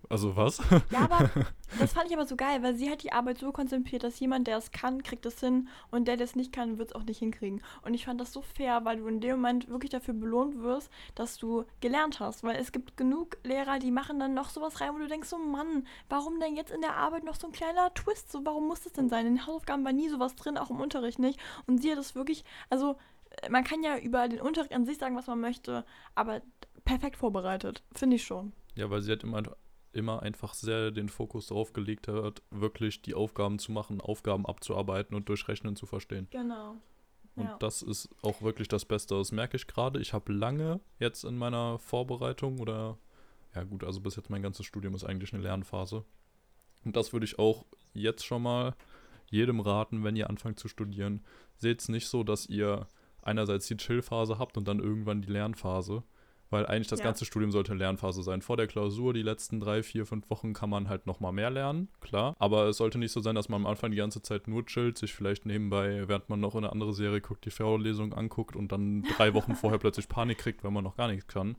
Also 0.08 0.36
was? 0.36 0.60
Ja, 0.90 1.00
aber 1.00 1.30
das 1.78 1.92
fand 1.92 2.06
ich 2.06 2.16
aber 2.16 2.26
so 2.26 2.34
geil, 2.34 2.62
weil 2.62 2.74
sie 2.74 2.90
hat 2.90 3.02
die 3.02 3.12
Arbeit 3.12 3.38
so 3.38 3.52
konzipiert, 3.52 4.04
dass 4.04 4.18
jemand, 4.20 4.46
der 4.46 4.56
es 4.56 4.70
kann, 4.70 5.02
kriegt 5.02 5.26
es 5.26 5.40
hin 5.40 5.68
und 5.90 6.08
der, 6.08 6.16
der 6.16 6.24
es 6.24 6.34
nicht 6.34 6.52
kann, 6.52 6.78
wird 6.78 6.90
es 6.90 6.94
auch 6.94 7.04
nicht 7.04 7.18
hinkriegen. 7.18 7.62
Und 7.82 7.92
ich 7.94 8.06
fand 8.06 8.20
das 8.20 8.32
so 8.32 8.40
fair, 8.40 8.84
weil 8.84 8.98
du 8.98 9.06
in 9.06 9.20
dem 9.20 9.36
Moment 9.36 9.68
wirklich 9.68 9.90
dafür 9.90 10.14
belohnt 10.14 10.62
wirst, 10.62 10.90
dass 11.14 11.36
du 11.36 11.64
gelernt 11.80 12.20
hast. 12.20 12.42
Weil 12.42 12.56
es 12.56 12.72
gibt 12.72 12.96
genug 12.96 13.36
Lehrer, 13.44 13.78
die 13.78 13.90
machen 13.90 14.18
dann 14.18 14.34
noch 14.34 14.48
sowas 14.48 14.80
rein, 14.80 14.94
wo 14.94 14.98
du 14.98 15.08
denkst, 15.08 15.28
so 15.28 15.38
Mann, 15.38 15.86
warum 16.08 16.40
denn 16.40 16.56
jetzt 16.56 16.70
in 16.70 16.80
der 16.80 16.96
Arbeit 16.96 17.24
noch 17.24 17.34
so 17.34 17.46
ein 17.46 17.52
kleiner 17.52 17.92
Twist? 17.92 18.32
So, 18.32 18.44
warum 18.44 18.66
muss 18.66 18.82
das 18.82 18.94
denn 18.94 19.10
sein? 19.10 19.26
In 19.26 19.34
den 19.34 19.46
Hausaufgaben 19.46 19.84
war 19.84 19.92
nie 19.92 20.08
sowas 20.08 20.36
drin, 20.36 20.56
auch 20.56 20.70
im 20.70 20.80
Unterricht 20.80 21.18
nicht. 21.18 21.38
Und 21.66 21.82
sie 21.82 21.92
hat 21.92 21.98
es 21.98 22.14
wirklich, 22.14 22.44
also 22.70 22.96
äh, 23.42 23.50
man 23.50 23.64
kann 23.64 23.82
ja 23.82 23.98
über 23.98 24.26
den 24.28 24.40
Unterricht 24.40 24.72
an 24.72 24.86
sich 24.86 24.96
sagen, 24.96 25.16
was 25.16 25.26
man 25.26 25.40
möchte, 25.40 25.84
aber 26.14 26.40
perfekt 26.84 27.16
vorbereitet, 27.16 27.82
finde 27.92 28.16
ich 28.16 28.24
schon. 28.24 28.52
Ja, 28.74 28.88
weil 28.90 29.02
sie 29.02 29.12
hat 29.12 29.24
immer, 29.24 29.42
immer 29.92 30.22
einfach 30.22 30.54
sehr 30.54 30.90
den 30.90 31.08
Fokus 31.08 31.46
darauf 31.48 31.72
gelegt 31.72 32.08
hat, 32.08 32.42
wirklich 32.50 33.02
die 33.02 33.14
Aufgaben 33.14 33.58
zu 33.58 33.72
machen, 33.72 34.00
Aufgaben 34.00 34.46
abzuarbeiten 34.46 35.14
und 35.16 35.28
durch 35.28 35.48
Rechnen 35.48 35.76
zu 35.76 35.86
verstehen. 35.86 36.28
Genau. 36.30 36.76
Und 37.36 37.44
Ja. 37.44 37.56
das 37.58 37.82
ist 37.82 38.08
auch 38.22 38.42
wirklich 38.42 38.68
das 38.68 38.84
Beste. 38.84 39.16
Das 39.16 39.32
merke 39.32 39.56
ich 39.56 39.66
gerade. 39.66 40.00
Ich 40.00 40.12
habe 40.12 40.32
lange 40.32 40.80
jetzt 40.98 41.24
in 41.24 41.36
meiner 41.38 41.78
Vorbereitung 41.78 42.58
oder, 42.60 42.98
ja 43.54 43.62
gut, 43.64 43.84
also 43.84 44.00
bis 44.00 44.16
jetzt 44.16 44.28
mein 44.30 44.42
ganzes 44.42 44.66
Studium 44.66 44.94
ist 44.94 45.04
eigentlich 45.04 45.32
eine 45.32 45.42
Lernphase. 45.42 46.04
Und 46.84 46.96
das 46.96 47.12
würde 47.12 47.26
ich 47.26 47.38
auch 47.38 47.64
jetzt 47.94 48.24
schon 48.24 48.42
mal 48.42 48.74
jedem 49.30 49.60
raten, 49.60 50.04
wenn 50.04 50.16
ihr 50.16 50.28
anfangt 50.30 50.58
zu 50.58 50.68
studieren. 50.68 51.22
Seht 51.56 51.80
es 51.80 51.88
nicht 51.88 52.08
so, 52.08 52.24
dass 52.24 52.46
ihr 52.46 52.86
einerseits 53.22 53.66
die 53.66 53.76
Chill-Phase 53.76 54.38
habt 54.38 54.56
und 54.56 54.66
dann 54.66 54.78
irgendwann 54.80 55.22
die 55.22 55.30
Lernphase. 55.32 56.02
Weil 56.50 56.64
eigentlich 56.66 56.88
das 56.88 57.00
Ja. 57.00 57.04
ganze 57.04 57.24
Studium 57.26 57.50
sollte 57.50 57.74
Lernphase 57.74 58.22
sein. 58.22 58.40
Vor 58.40 58.56
der 58.56 58.66
Klausur, 58.66 59.12
die 59.12 59.22
letzten 59.22 59.60
drei, 59.60 59.82
vier, 59.82 60.06
fünf 60.06 60.30
Wochen 60.30 60.54
kann 60.54 60.70
man 60.70 60.88
halt 60.88 61.06
nochmal 61.06 61.32
mehr 61.32 61.50
lernen, 61.50 61.88
klar. 62.00 62.34
Aber 62.38 62.68
es 62.68 62.78
sollte 62.78 62.98
nicht 62.98 63.12
so 63.12 63.20
sein, 63.20 63.34
dass 63.34 63.48
man 63.50 63.60
am 63.62 63.66
Anfang 63.66 63.90
die 63.90 63.98
ganze 63.98 64.22
Zeit 64.22 64.48
nur 64.48 64.64
chillt, 64.64 64.96
sich 64.96 65.12
vielleicht 65.14 65.44
nebenbei, 65.44 66.08
während 66.08 66.30
man 66.30 66.40
noch 66.40 66.54
eine 66.54 66.72
andere 66.72 66.94
Serie 66.94 67.20
guckt, 67.20 67.44
die 67.44 67.50
Vorlesung 67.50 68.14
anguckt 68.14 68.56
und 68.56 68.72
dann 68.72 69.02
drei 69.16 69.34
Wochen 69.34 69.54
vorher 69.56 69.78
plötzlich 69.78 70.08
Panik 70.08 70.38
kriegt, 70.38 70.64
weil 70.64 70.70
man 70.70 70.84
noch 70.84 70.96
gar 70.96 71.08
nichts 71.08 71.26
kann. 71.26 71.56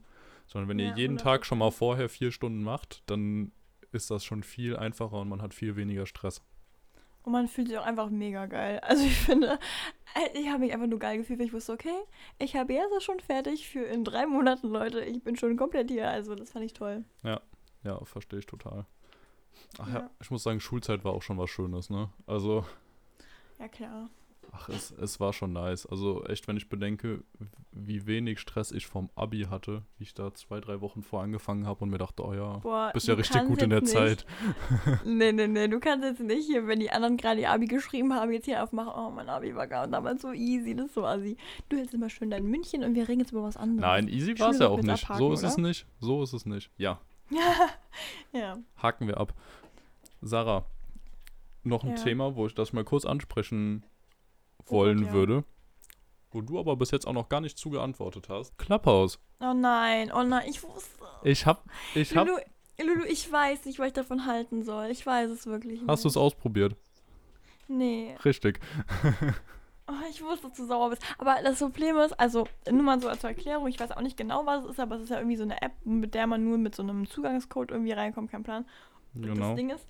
Sondern 0.48 0.68
wenn 0.68 0.80
ihr 0.80 0.88
Ja, 0.88 0.96
jeden 0.96 1.18
100%. 1.18 1.22
Tag 1.22 1.46
schon 1.46 1.58
mal 1.58 1.70
vorher 1.70 2.08
vier 2.08 2.32
Stunden 2.32 2.64
macht, 2.64 3.04
dann 3.06 3.52
ist 3.92 4.10
das 4.10 4.24
schon 4.24 4.42
viel 4.42 4.76
einfacher 4.76 5.20
und 5.20 5.28
man 5.28 5.40
hat 5.42 5.54
viel 5.54 5.76
weniger 5.76 6.06
Stress. 6.06 6.42
Und 7.22 7.32
man 7.32 7.48
fühlt 7.48 7.68
sich 7.68 7.78
auch 7.78 7.86
einfach 7.86 8.10
mega 8.10 8.46
geil. 8.46 8.80
Also 8.84 9.04
ich 9.04 9.16
finde, 9.16 9.58
äh, 10.14 10.38
ich 10.38 10.48
habe 10.48 10.60
mich 10.60 10.72
einfach 10.72 10.86
nur 10.86 10.98
geil 10.98 11.18
gefühlt, 11.18 11.38
weil 11.38 11.46
ich 11.46 11.52
wusste, 11.52 11.72
okay, 11.72 11.94
ich 12.38 12.56
habe 12.56 12.72
jetzt 12.72 13.02
schon 13.02 13.20
fertig 13.20 13.68
für 13.68 13.82
in 13.84 14.04
drei 14.04 14.26
Monaten, 14.26 14.68
Leute. 14.68 15.00
Ich 15.04 15.22
bin 15.22 15.36
schon 15.36 15.56
komplett 15.56 15.90
hier. 15.90 16.08
Also 16.08 16.34
das 16.34 16.50
fand 16.52 16.64
ich 16.64 16.72
toll. 16.72 17.04
Ja, 17.84 18.04
verstehe 18.04 18.38
ich 18.38 18.46
total. 18.46 18.86
Ach 19.78 19.88
ja. 19.88 19.94
Ja. 20.00 20.10
ich 20.20 20.30
muss 20.30 20.42
sagen, 20.42 20.60
Schulzeit 20.60 21.04
war 21.04 21.12
auch 21.12 21.22
schon 21.22 21.38
was 21.38 21.50
Schönes, 21.50 21.90
ne? 21.90 22.10
Also, 22.26 22.64
Ja, 23.58 23.68
klar. 23.68 24.10
Ach, 24.52 24.68
es, 24.68 24.90
es 24.90 25.20
war 25.20 25.32
schon 25.32 25.52
nice. 25.52 25.86
Also 25.86 26.24
echt, 26.24 26.48
wenn 26.48 26.56
ich 26.56 26.68
bedenke, 26.68 27.22
wie 27.72 28.06
wenig 28.06 28.40
Stress 28.40 28.72
ich 28.72 28.86
vom 28.86 29.10
Abi 29.14 29.46
hatte, 29.50 29.82
wie 29.98 30.04
ich 30.04 30.14
da 30.14 30.34
zwei, 30.34 30.60
drei 30.60 30.80
Wochen 30.80 31.02
vor 31.02 31.22
angefangen 31.22 31.66
habe 31.66 31.84
und 31.84 31.90
mir 31.90 31.98
dachte, 31.98 32.24
oh 32.24 32.34
ja, 32.34 32.58
Boah, 32.58 32.90
bist 32.92 33.08
ja 33.08 33.14
richtig 33.14 33.44
gut 33.44 33.62
in 33.62 33.70
der 33.70 33.80
jetzt 33.80 33.92
Zeit. 33.92 34.26
Nicht, 34.84 35.04
nee, 35.04 35.32
nee, 35.32 35.46
nee, 35.46 35.68
du 35.68 35.80
kannst 35.80 36.04
jetzt 36.04 36.20
nicht 36.20 36.46
hier, 36.46 36.66
wenn 36.66 36.80
die 36.80 36.90
anderen 36.90 37.16
gerade 37.16 37.40
ihr 37.40 37.50
Abi 37.50 37.66
geschrieben 37.66 38.14
haben, 38.14 38.32
jetzt 38.32 38.46
hier 38.46 38.62
aufmachen, 38.62 38.92
oh, 38.94 39.10
mein 39.10 39.28
Abi 39.28 39.54
war 39.54 39.66
gar 39.66 39.86
damals 39.86 40.22
so 40.22 40.32
easy, 40.32 40.74
das 40.74 40.86
ist 40.86 40.94
so 40.94 41.04
assi. 41.04 41.36
Du 41.68 41.76
hältst 41.76 41.94
immer 41.94 42.10
schön 42.10 42.30
dein 42.30 42.44
München 42.44 42.84
und 42.84 42.94
wir 42.94 43.08
reden 43.08 43.20
jetzt 43.20 43.32
über 43.32 43.42
was 43.42 43.56
anderes. 43.56 43.82
Nein, 43.82 44.08
easy 44.08 44.38
war 44.38 44.50
es 44.50 44.58
ja 44.58 44.68
auch 44.68 44.80
nicht. 44.80 45.04
abhaken, 45.04 45.18
so 45.18 45.32
ist 45.32 45.42
es 45.42 45.54
oder? 45.54 45.68
nicht. 45.68 45.86
So 46.00 46.22
ist 46.22 46.32
es 46.32 46.46
nicht. 46.46 46.70
Ja, 46.76 47.00
ja. 48.32 48.58
haken 48.76 49.06
wir 49.06 49.18
ab. 49.18 49.34
Sarah, 50.22 50.64
noch 51.62 51.84
ein 51.84 51.90
Ja. 51.90 51.96
Thema, 51.96 52.36
wo 52.36 52.46
ich 52.46 52.54
das 52.54 52.72
mal 52.72 52.84
kurz 52.84 53.04
ansprechen 53.04 53.84
wollen 54.66 55.06
ja. 55.06 55.12
würde. 55.12 55.44
Wo 56.32 56.40
du 56.42 56.60
aber 56.60 56.76
bis 56.76 56.92
jetzt 56.92 57.06
auch 57.06 57.12
noch 57.12 57.28
gar 57.28 57.40
nicht 57.40 57.58
zugeantwortet 57.58 58.28
hast. 58.28 58.56
Clubhouse. 58.56 59.18
Oh 59.40 59.52
nein, 59.52 60.12
oh 60.14 60.22
nein, 60.22 60.48
ich 60.48 60.62
wusste. 60.62 61.04
Ich 61.24 61.44
hab, 61.44 61.64
ich 61.94 62.16
hab, 62.16 62.26
Lulu, 62.26 62.40
Lulu, 62.80 63.04
ich 63.04 63.30
weiß 63.30 63.64
nicht, 63.64 63.78
was 63.78 63.88
ich 63.88 63.92
davon 63.92 64.26
halten 64.26 64.62
soll. 64.62 64.90
Ich 64.90 65.04
weiß 65.04 65.30
es 65.30 65.46
wirklich 65.46 65.80
nicht. 65.80 65.88
hast 65.88 66.04
du 66.04 66.08
es 66.08 66.16
ausprobiert? 66.16 66.76
Nee. 67.68 68.16
Richtig. 68.24 68.60
Oh, 69.90 70.08
ich 70.08 70.22
wusste, 70.22 70.46
dass 70.46 70.56
du 70.56 70.66
sauer 70.66 70.90
bist. 70.90 71.02
Aber 71.18 71.38
das 71.42 71.58
Problem 71.58 71.96
ist, 71.96 72.12
also 72.12 72.46
nur 72.70 72.84
mal 72.84 73.00
so 73.00 73.08
als 73.08 73.24
Erklärung, 73.24 73.66
ich 73.66 73.80
weiß 73.80 73.90
auch 73.90 74.02
nicht 74.02 74.16
genau, 74.16 74.46
was 74.46 74.62
es 74.62 74.70
ist, 74.72 74.80
aber 74.80 74.94
es 74.94 75.02
ist 75.02 75.08
ja 75.08 75.18
irgendwie 75.18 75.36
so 75.36 75.42
eine 75.42 75.60
App, 75.62 75.72
mit 75.84 76.14
der 76.14 76.28
man 76.28 76.44
nur 76.44 76.58
mit 76.58 76.76
so 76.76 76.84
einem 76.84 77.08
Zugangscode 77.08 77.72
irgendwie 77.72 77.90
reinkommt, 77.90 78.30
kein 78.30 78.44
Plan. 78.44 78.66
Genau. 79.14 79.48
Das 79.48 79.56
Ding 79.56 79.70
ist, 79.70 79.84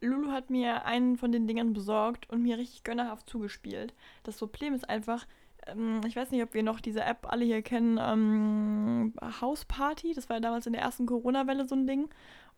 Lulu 0.00 0.30
hat 0.30 0.50
mir 0.50 0.84
einen 0.84 1.16
von 1.16 1.32
den 1.32 1.46
Dingern 1.46 1.72
besorgt 1.72 2.30
und 2.30 2.42
mir 2.42 2.58
richtig 2.58 2.84
gönnerhaft 2.84 3.28
zugespielt. 3.28 3.94
Das 4.22 4.38
Problem 4.38 4.74
ist 4.74 4.88
einfach, 4.88 5.26
ähm, 5.66 6.00
ich 6.06 6.16
weiß 6.16 6.30
nicht, 6.30 6.42
ob 6.42 6.54
wir 6.54 6.62
noch 6.62 6.80
diese 6.80 7.02
App 7.02 7.26
alle 7.30 7.44
hier 7.44 7.62
kennen, 7.62 7.98
ähm, 8.00 9.12
House 9.40 9.64
Party, 9.64 10.14
das 10.14 10.28
war 10.28 10.36
ja 10.36 10.40
damals 10.40 10.66
in 10.66 10.72
der 10.72 10.82
ersten 10.82 11.06
Corona-Welle 11.06 11.66
so 11.66 11.74
ein 11.74 11.86
Ding. 11.86 12.08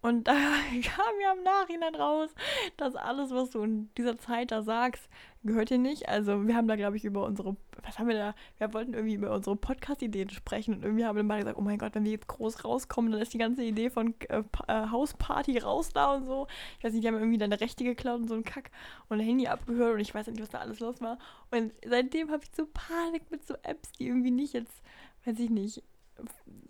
Und 0.02 0.24
da 0.28 0.32
kam 0.32 1.14
ja 1.22 1.32
im 1.32 1.42
Nachhinein 1.42 1.94
raus, 1.94 2.30
dass 2.76 2.94
alles, 2.96 3.30
was 3.32 3.50
du 3.50 3.62
in 3.62 3.90
dieser 3.96 4.18
Zeit 4.18 4.50
da 4.50 4.62
sagst, 4.62 5.08
gehört 5.42 5.70
dir 5.70 5.78
nicht. 5.78 6.08
Also 6.08 6.46
wir 6.46 6.54
haben 6.54 6.68
da, 6.68 6.76
glaube 6.76 6.96
ich, 6.96 7.04
über 7.04 7.24
unsere, 7.24 7.56
was 7.82 7.98
haben 7.98 8.08
wir 8.08 8.16
da, 8.16 8.34
wir 8.58 8.72
wollten 8.74 8.94
irgendwie 8.94 9.14
über 9.14 9.34
unsere 9.34 9.56
Podcast-Ideen 9.56 10.30
sprechen 10.30 10.74
und 10.74 10.84
irgendwie 10.84 11.04
haben 11.04 11.16
wir 11.16 11.22
mal 11.22 11.38
gesagt, 11.38 11.56
oh 11.58 11.62
mein 11.62 11.78
Gott, 11.78 11.94
wenn 11.94 12.04
wir 12.04 12.12
jetzt 12.12 12.28
groß 12.28 12.64
rauskommen, 12.64 13.10
dann 13.10 13.20
ist 13.20 13.32
die 13.32 13.38
ganze 13.38 13.62
Idee 13.62 13.90
von 13.90 14.14
äh, 14.28 14.42
äh, 14.68 14.90
Hausparty 14.90 15.58
raus 15.58 15.90
da 15.90 16.14
und 16.14 16.26
so. 16.26 16.46
Ich 16.78 16.84
weiß 16.84 16.92
nicht, 16.92 17.04
die 17.04 17.08
haben 17.08 17.18
irgendwie 17.18 17.38
deine 17.38 17.60
Rechte 17.60 17.84
geklaut 17.84 18.20
und 18.20 18.28
so 18.28 18.34
ein 18.34 18.44
Kack 18.44 18.70
und 19.08 19.18
ein 19.18 19.26
Handy 19.26 19.46
abgehört 19.46 19.94
und 19.94 20.00
ich 20.00 20.14
weiß 20.14 20.26
nicht, 20.26 20.40
was 20.40 20.50
da 20.50 20.58
alles 20.58 20.80
los 20.80 21.00
war. 21.00 21.18
Und 21.50 21.72
seitdem 21.86 22.30
habe 22.30 22.42
ich 22.44 22.50
so 22.54 22.66
Panik 22.66 23.30
mit 23.30 23.46
so 23.46 23.54
Apps, 23.62 23.92
die 23.92 24.08
irgendwie 24.08 24.30
nicht 24.30 24.52
jetzt, 24.52 24.82
weiß 25.24 25.38
ich 25.38 25.50
nicht, 25.50 25.82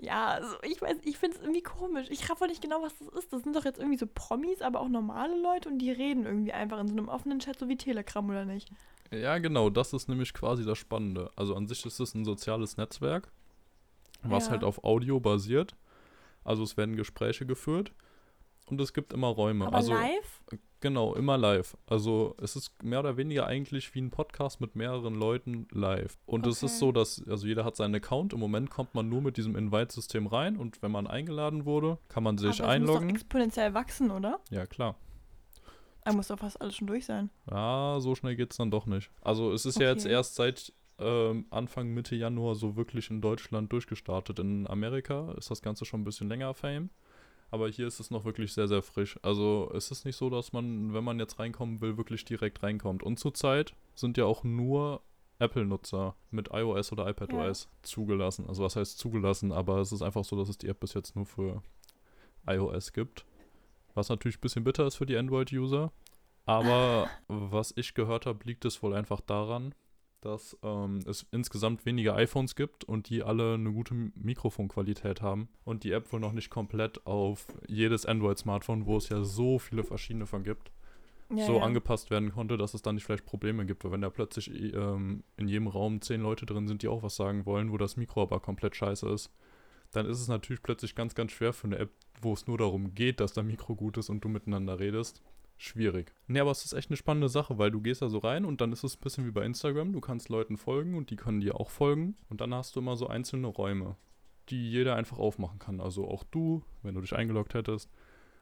ja, 0.00 0.28
also 0.28 0.48
ich 0.62 0.80
weiß, 0.80 0.98
ich 1.04 1.18
finde 1.18 1.36
es 1.36 1.42
irgendwie 1.42 1.62
komisch. 1.62 2.06
Ich 2.10 2.28
raff 2.30 2.40
auch 2.40 2.46
nicht 2.46 2.62
genau, 2.62 2.82
was 2.82 2.96
das 2.98 3.08
ist. 3.08 3.32
Das 3.32 3.42
sind 3.42 3.54
doch 3.54 3.64
jetzt 3.64 3.78
irgendwie 3.78 3.98
so 3.98 4.06
Promis, 4.06 4.62
aber 4.62 4.80
auch 4.80 4.88
normale 4.88 5.40
Leute 5.40 5.68
und 5.68 5.78
die 5.78 5.90
reden 5.90 6.24
irgendwie 6.24 6.52
einfach 6.52 6.78
in 6.80 6.88
so 6.88 6.94
einem 6.96 7.08
offenen 7.08 7.38
Chat, 7.38 7.58
so 7.58 7.68
wie 7.68 7.76
Telegram 7.76 8.28
oder 8.28 8.44
nicht. 8.44 8.70
Ja, 9.10 9.38
genau, 9.38 9.70
das 9.70 9.92
ist 9.92 10.08
nämlich 10.08 10.32
quasi 10.32 10.64
das 10.64 10.78
Spannende. 10.78 11.30
Also 11.36 11.54
an 11.54 11.66
sich 11.66 11.84
ist 11.84 12.00
es 12.00 12.14
ein 12.14 12.24
soziales 12.24 12.76
Netzwerk, 12.76 13.28
was 14.22 14.46
Ja. 14.46 14.52
halt 14.52 14.64
auf 14.64 14.84
Audio 14.84 15.20
basiert. 15.20 15.74
Also 16.44 16.62
es 16.62 16.76
werden 16.76 16.96
Gespräche 16.96 17.44
geführt 17.44 17.92
und 18.66 18.80
es 18.80 18.92
gibt 18.94 19.12
immer 19.12 19.26
Räume. 19.28 19.66
Aber 19.66 19.76
also 19.76 19.92
live? 19.92 20.40
Genau, 20.80 21.14
immer 21.14 21.36
live. 21.38 21.76
Also 21.86 22.34
es 22.42 22.56
ist 22.56 22.82
mehr 22.82 23.00
oder 23.00 23.16
weniger 23.16 23.46
eigentlich 23.46 23.94
wie 23.94 24.00
ein 24.00 24.10
Podcast 24.10 24.60
mit 24.60 24.76
mehreren 24.76 25.14
Leuten 25.14 25.66
live. 25.72 26.18
Und 26.26 26.46
es 26.46 26.62
ist 26.62 26.72
Okay. 26.74 26.78
so, 26.80 26.92
dass 26.92 27.22
also 27.28 27.46
jeder 27.46 27.64
hat 27.64 27.76
seinen 27.76 27.94
Account. 27.94 28.32
Im 28.32 28.40
Moment 28.40 28.70
kommt 28.70 28.94
man 28.94 29.08
nur 29.08 29.20
mit 29.22 29.36
diesem 29.36 29.56
Invite-System 29.56 30.26
rein 30.26 30.56
und 30.56 30.82
wenn 30.82 30.90
man 30.90 31.06
eingeladen 31.06 31.64
wurde, 31.64 31.98
kann 32.08 32.22
man 32.22 32.38
sich 32.38 32.46
aber 32.46 32.54
es 32.54 32.58
muss 32.58 32.66
doch 32.66 32.72
einloggen. 32.96 33.10
exponentiell 33.10 33.74
wachsen, 33.74 34.10
oder? 34.10 34.40
Ja, 34.50 34.66
klar. 34.66 34.96
Da 36.04 36.12
muss 36.12 36.28
doch 36.28 36.38
fast 36.38 36.60
alles 36.60 36.76
schon 36.76 36.86
durch 36.86 37.04
sein. 37.06 37.30
Ja, 37.50 37.98
so 38.00 38.14
schnell 38.14 38.34
geht's 38.34 38.56
dann 38.56 38.70
doch 38.70 38.86
nicht. 38.86 39.10
Also 39.20 39.52
es 39.52 39.66
ist 39.66 39.78
ja 39.78 39.88
jetzt 39.90 40.04
Okay. 40.06 40.12
erst 40.14 40.34
seit 40.34 40.72
ähm, 40.98 41.46
Anfang 41.50 41.88
Mitte 41.94 42.16
Januar 42.16 42.54
so 42.54 42.76
wirklich 42.76 43.10
in 43.10 43.20
Deutschland 43.20 43.72
durchgestartet. 43.72 44.38
In 44.38 44.66
Amerika 44.66 45.32
ist 45.38 45.50
das 45.50 45.62
Ganze 45.62 45.84
schon 45.84 46.00
ein 46.00 46.04
bisschen 46.04 46.28
länger 46.28 46.52
Fame. 46.54 46.90
Aber 47.50 47.68
hier 47.68 47.86
ist 47.86 47.98
es 47.98 48.10
noch 48.10 48.24
wirklich 48.24 48.52
sehr, 48.52 48.68
sehr 48.68 48.82
frisch. 48.82 49.18
Also 49.22 49.70
es 49.74 49.90
ist 49.90 50.04
nicht 50.04 50.16
so, 50.16 50.30
dass 50.30 50.52
man, 50.52 50.94
wenn 50.94 51.02
man 51.02 51.18
jetzt 51.18 51.38
reinkommen 51.38 51.80
will, 51.80 51.96
wirklich 51.96 52.24
direkt 52.24 52.62
reinkommt. 52.62 53.02
Und 53.02 53.18
zurzeit 53.18 53.74
sind 53.94 54.16
ja 54.16 54.24
auch 54.24 54.44
nur 54.44 55.02
Apple-Nutzer 55.40 56.14
mit 56.30 56.50
iOS 56.52 56.92
oder 56.92 57.08
iPadOS 57.08 57.64
ja. 57.64 57.70
zugelassen. 57.82 58.46
Also 58.46 58.62
was 58.62 58.76
heißt 58.76 58.98
zugelassen, 58.98 59.52
aber 59.52 59.78
es 59.78 59.90
ist 59.90 60.02
einfach 60.02 60.24
so, 60.24 60.36
dass 60.36 60.48
es 60.48 60.58
die 60.58 60.68
App 60.68 60.80
bis 60.80 60.94
jetzt 60.94 61.16
nur 61.16 61.26
für 61.26 61.62
iOS 62.46 62.92
gibt. 62.92 63.24
Was 63.94 64.08
natürlich 64.08 64.38
ein 64.38 64.42
bisschen 64.42 64.64
bitter 64.64 64.86
ist 64.86 64.96
für 64.96 65.06
die 65.06 65.16
Android-User. 65.16 65.92
Aber 66.46 67.08
was 67.28 67.72
ich 67.76 67.94
gehört 67.94 68.26
habe, 68.26 68.44
liegt 68.44 68.64
es 68.64 68.82
wohl 68.82 68.94
einfach 68.94 69.20
daran, 69.20 69.74
dass 70.20 70.56
ähm, 70.62 71.00
es 71.06 71.26
insgesamt 71.30 71.86
weniger 71.86 72.14
iPhones 72.16 72.54
gibt 72.54 72.84
und 72.84 73.08
die 73.08 73.22
alle 73.22 73.54
eine 73.54 73.72
gute 73.72 73.94
Mikrofonqualität 73.94 75.22
haben 75.22 75.48
und 75.64 75.84
die 75.84 75.92
App 75.92 76.12
wohl 76.12 76.20
noch 76.20 76.32
nicht 76.32 76.50
komplett 76.50 77.06
auf 77.06 77.46
jedes 77.66 78.06
Android-Smartphone, 78.06 78.86
wo 78.86 78.96
es 78.96 79.08
ja 79.08 79.24
so 79.24 79.58
viele 79.58 79.82
verschiedene 79.82 80.26
von 80.26 80.42
gibt, 80.42 80.70
ja, 81.34 81.46
so 81.46 81.56
ja. 81.58 81.62
angepasst 81.62 82.10
werden 82.10 82.32
konnte, 82.32 82.58
dass 82.58 82.74
es 82.74 82.82
dann 82.82 82.96
nicht 82.96 83.04
vielleicht 83.04 83.26
Probleme 83.26 83.64
gibt. 83.64 83.84
Weil 83.84 83.92
wenn 83.92 84.02
da 84.02 84.10
plötzlich 84.10 84.50
ähm, 84.74 85.22
in 85.36 85.48
jedem 85.48 85.68
Raum 85.68 86.00
zehn 86.02 86.20
Leute 86.20 86.44
drin 86.46 86.68
sind, 86.68 86.82
die 86.82 86.88
auch 86.88 87.02
was 87.02 87.16
sagen 87.16 87.46
wollen, 87.46 87.72
wo 87.72 87.78
das 87.78 87.96
Mikro 87.96 88.22
aber 88.22 88.40
komplett 88.40 88.76
scheiße 88.76 89.08
ist, 89.08 89.30
dann 89.92 90.06
ist 90.06 90.20
es 90.20 90.28
natürlich 90.28 90.62
plötzlich 90.62 90.94
ganz, 90.94 91.14
ganz 91.14 91.32
schwer 91.32 91.52
für 91.52 91.66
eine 91.66 91.78
App, 91.78 91.90
wo 92.20 92.32
es 92.32 92.46
nur 92.46 92.58
darum 92.58 92.94
geht, 92.94 93.20
dass 93.20 93.32
der 93.32 93.42
Mikro 93.42 93.74
gut 93.74 93.96
ist 93.96 94.08
und 94.08 94.24
du 94.24 94.28
miteinander 94.28 94.78
redest. 94.78 95.22
Schwierig. 95.62 96.14
Nee, 96.26 96.40
aber 96.40 96.52
es 96.52 96.64
ist 96.64 96.72
echt 96.72 96.88
eine 96.88 96.96
spannende 96.96 97.28
Sache, 97.28 97.58
weil 97.58 97.70
du 97.70 97.82
gehst 97.82 98.00
da 98.00 98.08
so 98.08 98.16
rein 98.16 98.46
und 98.46 98.62
dann 98.62 98.72
ist 98.72 98.82
es 98.82 98.96
ein 98.96 99.00
bisschen 99.02 99.26
wie 99.26 99.30
bei 99.30 99.44
Instagram. 99.44 99.92
Du 99.92 100.00
kannst 100.00 100.30
Leuten 100.30 100.56
folgen 100.56 100.94
und 100.94 101.10
die 101.10 101.16
können 101.16 101.42
dir 101.42 101.60
auch 101.60 101.68
folgen. 101.68 102.16
Und 102.30 102.40
dann 102.40 102.54
hast 102.54 102.74
du 102.74 102.80
immer 102.80 102.96
so 102.96 103.08
einzelne 103.08 103.46
Räume, 103.46 103.96
die 104.48 104.70
jeder 104.70 104.96
einfach 104.96 105.18
aufmachen 105.18 105.58
kann. 105.58 105.82
Also 105.82 106.08
auch 106.08 106.24
du, 106.24 106.62
wenn 106.82 106.94
du 106.94 107.02
dich 107.02 107.14
eingeloggt 107.14 107.52
hättest, 107.52 107.90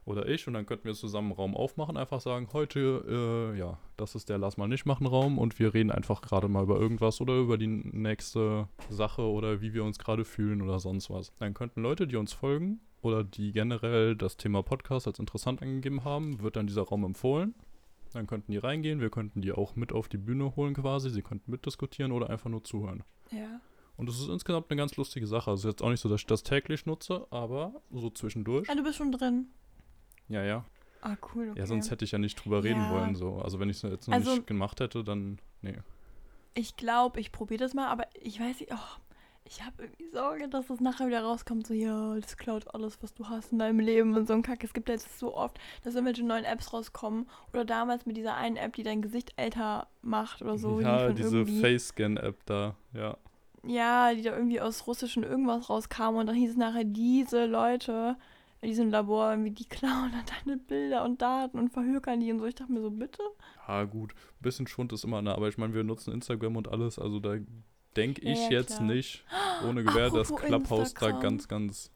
oder 0.05 0.29
ich 0.29 0.47
und 0.47 0.55
dann 0.55 0.65
könnten 0.65 0.85
wir 0.85 0.95
zusammen 0.95 1.33
einen 1.33 1.37
Raum 1.37 1.57
aufmachen, 1.57 1.97
einfach 1.97 2.21
sagen, 2.21 2.49
heute, 2.53 3.53
äh, 3.53 3.59
ja, 3.59 3.79
das 3.97 4.15
ist 4.15 4.29
der 4.29 4.39
Lass 4.39 4.57
mal 4.57 4.69
nicht 4.69 4.87
machen 4.87 5.09
Raum 5.09 5.39
und 5.39 5.59
wir 5.59 5.75
reden 5.75 5.91
einfach 5.91 6.23
gerade 6.23 6.47
mal 6.47 6.63
über 6.63 6.79
irgendwas 6.79 7.21
oder 7.21 7.37
über 7.37 7.59
die 7.59 7.67
nächste 7.67 8.69
Sache 8.91 9.23
oder 9.23 9.61
wie 9.61 9.75
wir 9.75 9.83
uns 9.83 9.99
gerade 9.99 10.25
fühlen 10.25 10.63
oder 10.63 10.79
sonst 10.79 11.11
was. 11.11 11.33
Dann 11.41 11.53
könnten 11.53 11.83
Leute, 11.83 12.07
die 12.07 12.17
uns 12.17 12.33
folgen 12.33 12.81
oder 13.03 13.25
die 13.25 13.53
generell 13.53 14.17
das 14.17 14.37
Thema 14.37 14.63
Podcast 14.63 15.07
als 15.07 15.19
interessant 15.19 15.63
angegeben 15.63 16.05
haben, 16.05 16.41
wird 16.41 16.57
dann 16.57 16.67
dieser 16.67 16.83
Raum 16.83 17.05
empfohlen. 17.05 17.55
Dann 18.13 18.27
könnten 18.27 18.53
die 18.53 18.59
reingehen, 18.59 19.01
wir 19.01 19.11
könnten 19.11 19.43
die 19.43 19.53
auch 19.53 19.77
mit 19.77 19.93
auf 19.93 20.09
die 20.09 20.17
Bühne 20.17 20.57
holen 20.57 20.75
quasi, 20.75 21.11
sie 21.11 21.23
könnten 21.23 21.51
mitdiskutieren 21.51 22.13
oder 22.13 22.31
einfach 22.31 22.51
nur 22.51 22.65
zuhören. 22.65 23.05
Ja. 23.31 23.61
Und 23.97 24.09
es 24.09 24.21
ist 24.21 24.29
insgesamt 24.29 24.71
eine 24.71 24.79
ganz 24.79 24.97
lustige 24.97 25.27
Sache. 25.27 25.51
Also 25.51 25.69
jetzt 25.69 25.83
auch 25.83 25.91
nicht 25.91 26.01
so, 26.01 26.09
dass 26.09 26.21
ich 26.21 26.27
das 26.27 26.45
täglich 26.45 26.87
nutze, 26.87 27.27
aber 27.31 27.83
so 27.91 28.11
zwischendurch. 28.11 28.71
Ah, 28.71 28.75
du 28.75 28.83
bist 28.85 28.97
schon 28.97 29.13
drin. 29.13 29.49
Ja, 30.29 30.45
ja. 30.45 30.65
Ah, 31.01 31.17
cool. 31.35 31.51
Okay. 31.51 31.59
Ja, 31.59 31.67
sonst 31.67 31.91
hätte 31.91 32.05
ich 32.05 32.13
ja 32.13 32.19
nicht 32.19 32.37
drüber 32.37 32.63
reden 32.63 32.81
ja. 32.81 32.91
wollen. 32.91 33.15
So. 33.15 33.37
Also 33.37 33.59
wenn 33.61 33.69
ich 33.69 33.77
es 33.77 33.83
jetzt 33.83 34.07
noch 34.09 34.15
also, 34.15 34.35
nicht 34.35 34.47
gemacht 34.47 34.81
hätte, 34.81 35.05
dann. 35.05 35.39
Nee. 35.63 35.79
Ich 36.55 36.77
glaube, 36.77 37.21
ich 37.21 37.33
probiere 37.33 37.59
das 37.59 37.75
mal, 37.75 37.89
aber 37.89 38.07
ich 38.21 38.41
weiß 38.41 38.61
nicht, 38.61 38.73
oh, 38.73 39.01
ich 39.49 39.65
habe 39.65 39.85
irgendwie 39.85 40.09
Sorge, 40.13 40.49
dass 40.49 40.67
das 40.67 40.81
nachher 40.81 41.07
wieder 41.07 41.23
rauskommt, 41.23 41.67
so, 41.67 41.73
ja, 41.73 42.15
das 42.17 42.37
klaut 42.37 42.73
alles, 42.75 43.03
was 43.03 43.15
du 43.15 43.29
hast 43.29 43.53
in 43.53 43.59
deinem 43.59 43.81
Leben 43.81 44.15
und 44.15 44.29
so 44.29 44.35
ein 44.35 44.43
Kack. 44.43 44.63
Es 44.63 44.75
gibt 44.75 44.89
ja 44.89 44.95
jetzt 44.95 45.19
so 45.19 45.35
oft, 45.35 45.59
dass 45.83 45.95
irgendwelche 45.95 46.25
neuen 46.25 46.45
Apps 46.45 46.73
rauskommen. 46.73 47.27
Oder 47.53 47.65
damals 47.65 48.05
mit 48.05 48.17
dieser 48.17 48.37
einen 48.37 48.57
App, 48.57 48.75
die 48.75 48.83
dein 48.83 49.01
Gesicht 49.01 49.33
älter 49.37 49.89
macht 50.03 50.43
oder 50.43 50.59
so. 50.59 50.81
Ja, 50.81 51.09
die 51.09 51.15
diese 51.15 51.47
Face-Scan-App 51.47 52.45
da, 52.45 52.77
ja. 52.93 53.17
Ja, 53.65 54.15
die 54.15 54.23
da 54.23 54.37
irgendwie 54.37 54.61
aus 54.61 54.87
russischen 54.87 55.25
irgendwas 55.25 55.69
rauskam 55.69 56.17
und 56.17 56.27
dann 56.27 56.37
hieß 56.37 56.51
es 56.51 56.57
nachher, 56.57 56.85
diese 56.85 57.47
Leute 57.47 58.17
in 58.61 58.69
diesem 58.69 58.91
Labor 58.91 59.31
irgendwie, 59.31 59.53
die 59.53 59.69
klauen 59.69 60.13
dann 60.13 60.25
deine 60.45 60.59
Bilder 60.59 61.05
und 61.05 61.23
Daten 61.23 61.59
und 61.59 61.71
verhökern 61.71 62.21
die 62.21 62.33
und 62.33 62.41
so. 62.41 62.47
Ich 62.47 62.55
dachte 62.55 62.73
mir 62.73 62.83
so, 62.83 62.91
bitte? 62.91 63.23
Ja, 63.67 63.85
gut. 63.85 64.13
Ein 64.13 64.43
bisschen 64.43 64.67
Schund 64.67 64.93
ist 64.93 65.05
immer, 65.05 65.23
ne? 65.23 65.35
Aber 65.35 65.49
ich 65.49 65.59
meine, 65.59 65.75
wir 65.75 65.85
nutzen 65.85 66.13
Instagram 66.13 66.57
und 66.57 66.69
alles, 66.69 66.99
also 66.99 67.21
da 67.21 67.37
denke 67.99 68.23
ich 68.23 68.39
ja, 68.39 68.51
jetzt 68.51 68.77
klar. 68.77 68.89
nicht, 68.89 69.25
ohne 69.67 69.83
Gewehr, 69.85 70.11
dass 70.11 70.35
Clubhouse 70.35 70.91
Instagram. 70.91 71.13
da 71.17 71.21
ganz, 71.21 71.49
ganz 71.49 71.91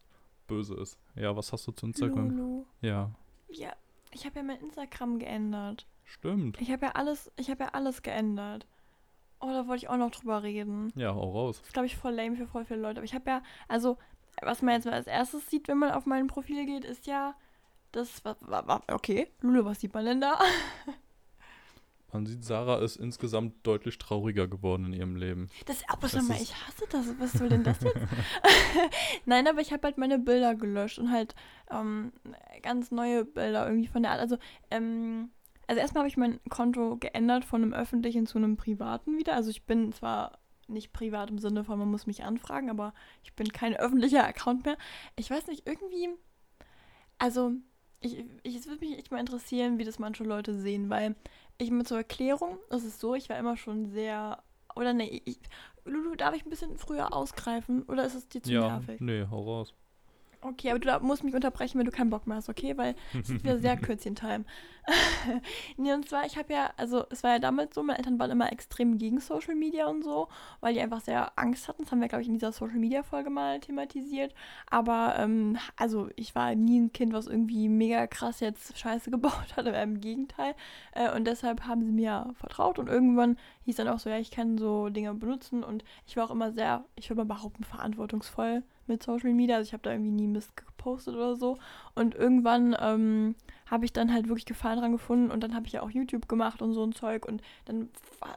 böse 0.46 0.74
ist. 0.74 0.98
Ja, 1.14 1.36
was 1.36 1.52
hast 1.52 1.66
du 1.66 1.72
zu 1.72 1.86
Instagram? 1.86 2.30
Lulu. 2.30 2.64
Ja. 2.80 3.10
Ja, 3.48 3.72
ich 4.10 4.26
habe 4.26 4.40
ja 4.40 4.42
mein 4.42 4.60
Instagram 4.60 5.18
geändert. 5.18 5.86
Stimmt. 6.04 6.60
Ich 6.60 6.70
habe 6.70 6.86
ja 6.86 6.92
alles, 6.92 7.30
ich 7.36 7.50
habe 7.50 7.64
ja 7.64 7.70
alles 7.70 8.02
geändert. 8.02 8.66
Oh, 9.40 9.48
da 9.48 9.66
wollte 9.66 9.84
ich 9.84 9.88
auch 9.88 9.96
noch 9.96 10.10
drüber 10.10 10.42
reden. 10.42 10.92
Ja, 10.94 11.10
auch 11.10 11.34
raus. 11.34 11.58
Das 11.58 11.68
ist, 11.68 11.72
glaube 11.72 11.86
ich, 11.86 11.96
voll 11.96 12.14
lame 12.14 12.36
für 12.36 12.46
voll 12.46 12.64
viele 12.64 12.80
Leute. 12.80 12.98
Aber 12.98 13.04
ich 13.04 13.14
habe 13.14 13.28
ja, 13.28 13.42
also 13.68 13.96
was 14.40 14.62
man 14.62 14.74
jetzt 14.74 14.84
mal 14.84 14.94
als 14.94 15.06
erstes 15.06 15.48
sieht, 15.50 15.68
wenn 15.68 15.78
man 15.78 15.92
auf 15.92 16.06
mein 16.06 16.26
Profil 16.26 16.64
geht, 16.66 16.84
ist 16.84 17.06
ja 17.06 17.34
das. 17.92 18.22
Okay, 18.88 19.28
Lulu, 19.40 19.64
was 19.64 19.80
sieht 19.80 19.94
man 19.94 20.04
denn 20.04 20.20
da? 20.20 20.38
Man 22.12 22.26
sieht, 22.26 22.44
Sarah 22.44 22.78
ist 22.78 22.96
insgesamt 22.96 23.66
deutlich 23.66 23.96
trauriger 23.96 24.46
geworden 24.46 24.86
in 24.86 24.92
ihrem 24.92 25.16
Leben. 25.16 25.48
Das, 25.64 25.82
aber 25.88 26.08
das 26.08 26.28
mal, 26.28 26.36
ich 26.40 26.54
hasse 26.54 26.84
das. 26.90 27.18
Was 27.18 27.32
soll 27.32 27.48
denn 27.48 27.64
das 27.64 27.80
jetzt? 27.80 27.96
Nein, 29.24 29.48
aber 29.48 29.62
ich 29.62 29.72
habe 29.72 29.86
halt 29.86 29.96
meine 29.96 30.18
Bilder 30.18 30.54
gelöscht 30.54 30.98
und 30.98 31.10
halt 31.10 31.34
ähm, 31.70 32.12
ganz 32.60 32.90
neue 32.90 33.24
Bilder 33.24 33.66
irgendwie 33.66 33.88
von 33.88 34.02
der 34.02 34.12
Art. 34.12 34.20
Also, 34.20 34.36
ähm, 34.70 35.30
also 35.66 35.80
erstmal 35.80 36.02
habe 36.02 36.08
ich 36.08 36.18
mein 36.18 36.38
Konto 36.50 36.98
geändert 36.98 37.46
von 37.46 37.62
einem 37.62 37.72
öffentlichen 37.72 38.26
zu 38.26 38.36
einem 38.36 38.58
privaten 38.58 39.16
wieder. 39.16 39.34
Also 39.34 39.48
ich 39.48 39.64
bin 39.64 39.90
zwar 39.92 40.38
nicht 40.68 40.92
privat 40.92 41.30
im 41.30 41.38
Sinne 41.38 41.64
von, 41.64 41.78
man 41.78 41.90
muss 41.90 42.06
mich 42.06 42.24
anfragen, 42.24 42.68
aber 42.68 42.92
ich 43.22 43.34
bin 43.34 43.48
kein 43.48 43.74
öffentlicher 43.74 44.26
Account 44.26 44.66
mehr. 44.66 44.76
Ich 45.16 45.30
weiß 45.30 45.46
nicht, 45.46 45.66
irgendwie, 45.66 46.10
also 47.18 47.52
ich, 48.02 48.24
ich, 48.42 48.56
es 48.56 48.66
würde 48.66 48.84
mich 48.84 48.98
echt 48.98 49.10
mal 49.10 49.20
interessieren, 49.20 49.78
wie 49.78 49.84
das 49.84 49.98
manche 49.98 50.24
Leute 50.24 50.54
sehen, 50.54 50.90
weil 50.90 51.14
ich 51.58 51.70
mir 51.70 51.84
zur 51.84 51.98
Erklärung, 51.98 52.58
das 52.70 52.84
ist 52.84 53.00
so, 53.00 53.14
ich 53.14 53.28
war 53.28 53.38
immer 53.38 53.56
schon 53.56 53.86
sehr, 53.86 54.42
oder 54.74 54.92
nee, 54.92 55.22
ich, 55.24 55.38
Lulu, 55.84 56.14
darf 56.14 56.34
ich 56.34 56.44
ein 56.44 56.50
bisschen 56.50 56.76
früher 56.76 57.12
ausgreifen 57.12 57.82
oder 57.84 58.04
ist 58.04 58.14
es 58.14 58.28
dir 58.28 58.42
zu 58.42 58.52
ja, 58.52 58.60
nervig? 58.60 59.00
Nee, 59.00 59.26
hau 59.30 59.42
raus. 59.42 59.74
Okay, 60.44 60.70
aber 60.70 60.80
du 60.80 61.06
musst 61.06 61.22
mich 61.22 61.34
unterbrechen, 61.34 61.78
wenn 61.78 61.86
du 61.86 61.92
keinen 61.92 62.10
Bock 62.10 62.26
mehr 62.26 62.36
hast, 62.36 62.48
okay? 62.48 62.76
Weil 62.76 62.96
es 63.12 63.30
ist 63.30 63.44
wieder 63.44 63.60
sehr 63.60 63.76
Kürzchen-Time. 63.80 64.44
nee, 65.76 65.92
und 65.92 66.08
zwar, 66.08 66.26
ich 66.26 66.36
habe 66.36 66.52
ja, 66.52 66.70
also 66.76 67.04
es 67.10 67.22
war 67.22 67.34
ja 67.34 67.38
damals 67.38 67.76
so, 67.76 67.84
meine 67.84 67.98
Eltern 67.98 68.18
waren 68.18 68.32
immer 68.32 68.50
extrem 68.50 68.98
gegen 68.98 69.20
Social 69.20 69.54
Media 69.54 69.86
und 69.86 70.02
so, 70.02 70.26
weil 70.60 70.74
die 70.74 70.80
einfach 70.80 71.00
sehr 71.00 71.30
Angst 71.38 71.68
hatten. 71.68 71.84
Das 71.84 71.92
haben 71.92 72.00
wir, 72.00 72.08
glaube 72.08 72.22
ich, 72.22 72.28
in 72.28 72.34
dieser 72.34 72.50
Social 72.50 72.78
Media-Folge 72.78 73.30
mal 73.30 73.60
thematisiert. 73.60 74.34
Aber, 74.68 75.14
ähm, 75.16 75.58
also 75.76 76.10
ich 76.16 76.34
war 76.34 76.56
nie 76.56 76.80
ein 76.80 76.92
Kind, 76.92 77.12
was 77.12 77.28
irgendwie 77.28 77.68
mega 77.68 78.08
krass 78.08 78.40
jetzt 78.40 78.76
Scheiße 78.76 79.10
gebaut 79.12 79.56
hat, 79.56 79.68
aber 79.68 79.80
im 79.80 80.00
Gegenteil. 80.00 80.56
Äh, 80.90 81.14
und 81.14 81.24
deshalb 81.24 81.68
haben 81.68 81.84
sie 81.84 81.92
mir 81.92 82.34
vertraut 82.34 82.80
und 82.80 82.88
irgendwann 82.88 83.36
hieß 83.64 83.76
dann 83.76 83.86
auch 83.86 84.00
so, 84.00 84.10
ja, 84.10 84.18
ich 84.18 84.32
kann 84.32 84.58
so 84.58 84.88
Dinge 84.88 85.14
benutzen 85.14 85.62
und 85.62 85.84
ich 86.04 86.16
war 86.16 86.24
auch 86.24 86.32
immer 86.32 86.50
sehr, 86.52 86.84
ich 86.96 87.08
würde 87.08 87.24
mal 87.24 87.34
behaupten, 87.36 87.62
verantwortungsvoll 87.62 88.64
mit 88.92 89.02
Social 89.02 89.32
Media. 89.32 89.56
Also 89.56 89.68
ich 89.68 89.72
habe 89.72 89.82
da 89.82 89.92
irgendwie 89.92 90.10
nie 90.10 90.26
Mist 90.26 90.56
gepostet 90.56 91.14
oder 91.14 91.36
so. 91.36 91.58
Und 91.94 92.14
irgendwann 92.14 92.76
ähm, 92.78 93.34
habe 93.66 93.84
ich 93.84 93.92
dann 93.92 94.12
halt 94.12 94.28
wirklich 94.28 94.46
Gefallen 94.46 94.78
dran 94.78 94.92
gefunden 94.92 95.30
und 95.30 95.42
dann 95.42 95.54
habe 95.54 95.66
ich 95.66 95.72
ja 95.72 95.82
auch 95.82 95.90
YouTube 95.90 96.28
gemacht 96.28 96.62
und 96.62 96.72
so 96.74 96.84
ein 96.84 96.92
Zeug 96.92 97.26
und 97.26 97.42
dann, 97.64 97.88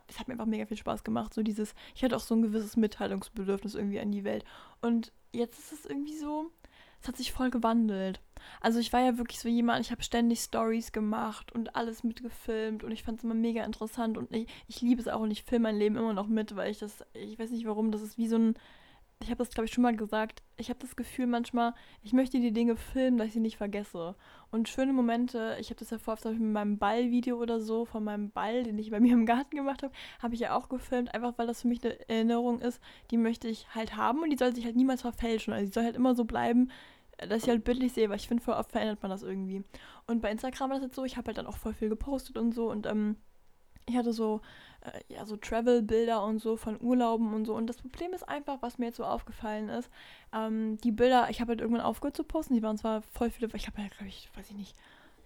es 0.08 0.20
hat 0.20 0.28
mir 0.28 0.34
einfach 0.34 0.46
mega 0.46 0.66
viel 0.66 0.78
Spaß 0.78 1.04
gemacht. 1.04 1.34
So 1.34 1.44
dieses, 1.44 1.76
ich 1.94 2.04
hatte 2.04 2.16
auch 2.16 2.22
so 2.22 2.36
ein 2.36 2.42
gewisses 2.42 2.78
Mitteilungsbedürfnis 2.78 3.76
irgendwie 3.76 4.00
an 4.00 4.12
die 4.12 4.24
Welt. 4.24 4.46
Und 4.82 5.12
jetzt 5.34 5.60
ist 5.60 5.74
es 5.74 5.86
irgendwie 5.86 6.18
so, 6.18 6.52
es 7.02 7.08
hat 7.08 7.18
sich 7.18 7.32
voll 7.32 7.52
gewandelt. 7.52 8.20
Also 8.62 8.80
ich 8.80 8.92
war 8.94 9.02
ja 9.02 9.18
wirklich 9.18 9.40
so 9.40 9.50
jemand, 9.50 9.86
ich 9.86 9.92
habe 9.92 10.04
ständig 10.04 10.40
Stories 10.40 10.92
gemacht 10.92 11.52
und 11.52 11.76
alles 11.76 12.04
mitgefilmt 12.04 12.84
und 12.84 12.92
ich 12.92 13.04
fand 13.04 13.20
es 13.20 13.24
immer 13.24 13.34
mega 13.34 13.64
interessant 13.64 14.18
und 14.18 14.34
ich, 14.34 14.48
ich 14.68 14.82
liebe 14.82 15.02
es 15.02 15.08
auch 15.08 15.22
und 15.22 15.32
ich 15.32 15.44
filme 15.44 15.64
mein 15.64 15.78
Leben 15.78 15.98
immer 15.98 16.14
noch 16.14 16.28
mit, 16.28 16.56
weil 16.56 16.72
ich 16.72 16.80
das, 16.80 17.04
ich 17.14 17.38
weiß 17.38 17.52
nicht 17.52 17.66
warum, 17.66 17.92
das 17.92 18.02
ist 18.02 18.18
wie 18.18 18.28
so 18.28 18.38
ein 18.38 18.56
ich 19.22 19.30
habe 19.30 19.38
das, 19.38 19.50
glaube 19.50 19.66
ich, 19.66 19.74
schon 19.74 19.82
mal 19.82 19.96
gesagt, 19.96 20.44
ich 20.58 20.70
habe 20.70 20.80
das 20.80 20.96
Gefühl 20.96 21.26
manchmal, 21.28 21.74
ich 22.04 22.14
möchte 22.14 22.40
die 22.40 22.52
Dinge 22.52 22.76
filmen, 22.76 23.18
dass 23.18 23.28
ich 23.28 23.34
sie 23.34 23.40
nicht 23.40 23.58
vergesse. 23.58 24.16
Und 24.52 24.70
schöne 24.70 24.94
Momente, 24.94 25.58
ich 25.60 25.70
habe 25.70 25.80
das 25.80 25.90
ja 25.90 25.98
vorher 25.98 26.22
zum 26.22 26.32
Beispiel 26.32 26.46
mit 26.46 26.54
meinem 26.54 26.78
Ballvideo 26.78 27.38
oder 27.38 27.60
so, 27.60 27.86
von 27.86 28.04
meinem 28.04 28.32
Ball, 28.32 28.64
den 28.64 28.78
ich 28.78 28.92
bei 28.92 29.00
mir 29.00 29.14
im 29.14 29.26
Garten 29.26 29.56
gemacht 29.56 29.84
habe, 29.84 29.94
habe 30.22 30.36
ich 30.36 30.42
ja 30.42 30.56
auch 30.56 30.70
gefilmt, 30.70 31.14
einfach 31.14 31.34
weil 31.38 31.48
das 31.48 31.62
für 31.62 31.68
mich 31.68 31.84
eine 31.84 32.10
Erinnerung 32.10 32.60
ist, 32.60 32.82
die 33.12 33.18
möchte 33.18 33.48
ich 33.48 33.74
halt 33.74 33.96
haben 33.96 34.22
und 34.22 34.30
die 34.30 34.38
soll 34.38 34.54
sich 34.54 34.66
halt 34.66 34.76
niemals 34.76 35.02
verfälschen. 35.02 35.54
Also 35.54 35.66
die 35.66 35.74
soll 35.74 35.84
halt 35.86 35.96
immer 35.96 36.14
so 36.14 36.26
bleiben, 36.26 36.70
dass 37.18 37.44
ich 37.44 37.50
halt 37.50 37.64
bildlich 37.64 37.94
sehe, 37.94 38.10
weil 38.10 38.18
ich 38.18 38.28
finde, 38.28 38.44
voll 38.44 38.56
oft 38.56 38.72
verändert 38.72 39.02
man 39.02 39.10
das 39.10 39.24
irgendwie. 39.24 39.64
Und 40.08 40.22
bei 40.22 40.32
Instagram 40.32 40.70
war 40.70 40.78
das 40.78 40.86
jetzt 40.86 40.96
so, 40.96 41.06
ich 41.06 41.18
habe 41.18 41.28
halt 41.28 41.38
dann 41.38 41.48
auch 41.48 41.58
voll 41.58 41.74
viel 41.74 41.90
gepostet 41.90 42.38
und 42.38 42.54
so 42.54 42.70
und 42.70 42.86
ähm, 42.86 43.18
ich 43.88 43.96
hatte 43.96 44.14
so 44.14 44.42
äh, 44.82 45.14
ja, 45.14 45.26
so 45.26 45.36
Travel-Bilder 45.36 46.24
und 46.24 46.40
so 46.40 46.58
von 46.58 46.80
Urlauben 46.82 47.34
und 47.34 47.46
so. 47.46 47.56
Und 47.56 47.68
das 47.68 47.78
Problem 47.78 48.14
ist 48.14 48.28
einfach, 48.28 48.62
was 48.62 48.78
mir 48.78 48.88
jetzt 48.88 48.98
so 48.98 49.04
aufgefallen 49.04 49.70
ist, 49.70 49.90
ähm, 50.34 50.78
die 50.84 50.92
Bilder, 50.92 51.30
ich 51.30 51.42
habe 51.42 51.50
halt 51.50 51.62
irgendwann 51.62 51.84
aufgehört 51.84 52.16
zu 52.16 52.24
posten, 52.24 52.54
die 52.54 52.64
waren 52.64 52.78
zwar 52.78 53.02
voll 53.02 53.30
viele, 53.30 53.50
ich 53.54 53.68
habe 53.68 53.82
ja, 53.82 53.88
glaube 53.88 54.08
ich, 54.08 54.30
weiß 54.36 54.50
ich 54.52 54.56
nicht, 54.56 54.76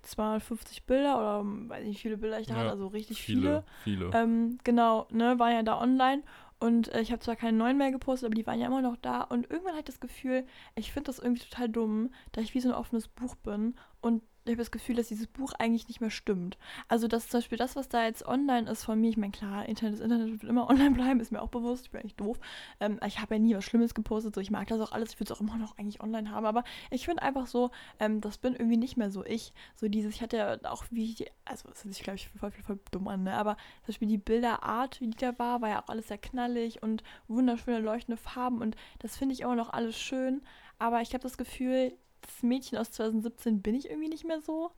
250 0.03 0.83
Bilder 0.85 1.17
oder 1.17 1.43
weiß 1.43 1.83
nicht, 1.83 1.97
wie 1.97 2.01
viele 2.01 2.17
Bilder 2.17 2.39
ich 2.39 2.47
da 2.47 2.53
ja, 2.53 2.59
hatte, 2.61 2.71
also 2.71 2.87
richtig 2.87 3.21
viele. 3.21 3.65
Viele. 3.83 4.09
viele. 4.09 4.17
Ähm, 4.17 4.57
genau, 4.63 5.07
ne, 5.11 5.37
waren 5.39 5.51
ja 5.51 5.63
da 5.63 5.79
online 5.79 6.23
Und 6.59 6.93
äh, 6.93 7.01
ich 7.01 7.11
habe 7.11 7.19
zwar 7.19 7.35
keine 7.35 7.57
neuen 7.57 7.77
mehr 7.77 7.91
gepostet, 7.91 8.27
aber 8.27 8.35
die 8.35 8.47
waren 8.47 8.59
ja 8.59 8.67
immer 8.67 8.81
noch 8.81 8.95
da. 8.97 9.21
Und 9.21 9.49
irgendwann 9.49 9.73
hatte 9.73 9.91
ich 9.91 9.95
das 9.95 9.99
Gefühl, 9.99 10.45
ich 10.75 10.91
finde 10.93 11.07
das 11.07 11.19
irgendwie 11.19 11.43
total 11.43 11.69
dumm, 11.69 12.11
da 12.31 12.41
ich 12.41 12.53
wie 12.53 12.61
so 12.61 12.69
ein 12.69 12.75
offenes 12.75 13.07
Buch 13.07 13.35
bin 13.35 13.75
und 14.01 14.23
ich 14.49 14.55
habe 14.55 14.63
das 14.63 14.71
Gefühl, 14.71 14.95
dass 14.95 15.07
dieses 15.07 15.27
Buch 15.27 15.53
eigentlich 15.57 15.87
nicht 15.87 16.01
mehr 16.01 16.09
stimmt. 16.09 16.57
Also, 16.87 17.07
dass 17.07 17.27
zum 17.27 17.39
Beispiel 17.39 17.57
das, 17.57 17.75
was 17.75 17.89
da 17.89 18.05
jetzt 18.05 18.25
online 18.25 18.69
ist 18.69 18.83
von 18.83 18.99
mir, 18.99 19.09
ich 19.09 19.17
meine, 19.17 19.31
klar, 19.31 19.67
Internet 19.67 19.95
ist 19.95 20.01
Internet, 20.01 20.31
wird 20.31 20.43
immer 20.43 20.69
online 20.69 20.91
bleiben, 20.91 21.19
ist 21.19 21.31
mir 21.31 21.41
auch 21.41 21.49
bewusst, 21.49 21.85
ich 21.85 21.91
bin 21.91 22.01
eigentlich 22.01 22.15
doof. 22.15 22.39
Ähm, 22.79 22.99
ich 23.05 23.19
habe 23.19 23.35
ja 23.35 23.39
nie 23.39 23.55
was 23.55 23.63
Schlimmes 23.63 23.93
gepostet, 23.93 24.35
so 24.35 24.41
ich 24.41 24.51
mag 24.51 24.67
das 24.67 24.79
auch 24.81 24.91
alles, 24.91 25.13
ich 25.13 25.19
würde 25.19 25.33
es 25.33 25.37
auch 25.37 25.41
immer 25.41 25.57
noch 25.57 25.77
eigentlich 25.77 26.01
online 26.01 26.31
haben, 26.31 26.45
aber 26.45 26.63
ich 26.89 27.05
finde 27.05 27.23
einfach 27.23 27.47
so, 27.47 27.71
ähm, 27.99 28.21
das 28.21 28.37
bin 28.37 28.53
irgendwie 28.53 28.77
nicht 28.77 28.97
mehr 28.97 29.11
so 29.11 29.23
ich. 29.25 29.53
So 29.75 29.87
dieses, 29.87 30.15
ich 30.15 30.21
hatte 30.21 30.37
ja 30.37 30.57
auch 30.63 30.85
wie, 30.89 31.13
die, 31.13 31.27
also 31.45 31.69
das 31.69 31.81
sich, 31.81 32.03
glaube 32.03 32.17
ich, 32.17 32.29
voll, 32.29 32.51
voll, 32.51 32.63
voll 32.63 32.79
dumm 32.91 33.07
an, 33.07 33.23
ne? 33.23 33.33
aber 33.33 33.55
zum 33.81 33.87
Beispiel 33.87 34.07
die 34.07 34.17
Bilderart, 34.17 35.01
wie 35.01 35.07
die 35.07 35.17
da 35.17 35.37
war, 35.39 35.61
war 35.61 35.69
ja 35.69 35.83
auch 35.83 35.89
alles 35.89 36.07
sehr 36.07 36.17
knallig 36.17 36.83
und 36.83 37.03
wunderschöne 37.27 37.79
leuchtende 37.79 38.17
Farben 38.17 38.61
und 38.61 38.75
das 38.99 39.17
finde 39.17 39.33
ich 39.33 39.41
immer 39.41 39.55
noch 39.55 39.69
alles 39.69 39.97
schön, 39.97 40.41
aber 40.77 41.01
ich 41.01 41.13
habe 41.13 41.23
das 41.23 41.37
Gefühl, 41.37 41.93
das 42.21 42.43
Mädchen 42.43 42.77
aus 42.77 42.91
2017 42.91 43.61
bin 43.61 43.75
ich 43.75 43.89
irgendwie 43.89 44.09
nicht 44.09 44.25
mehr 44.25 44.41
so. 44.41 44.71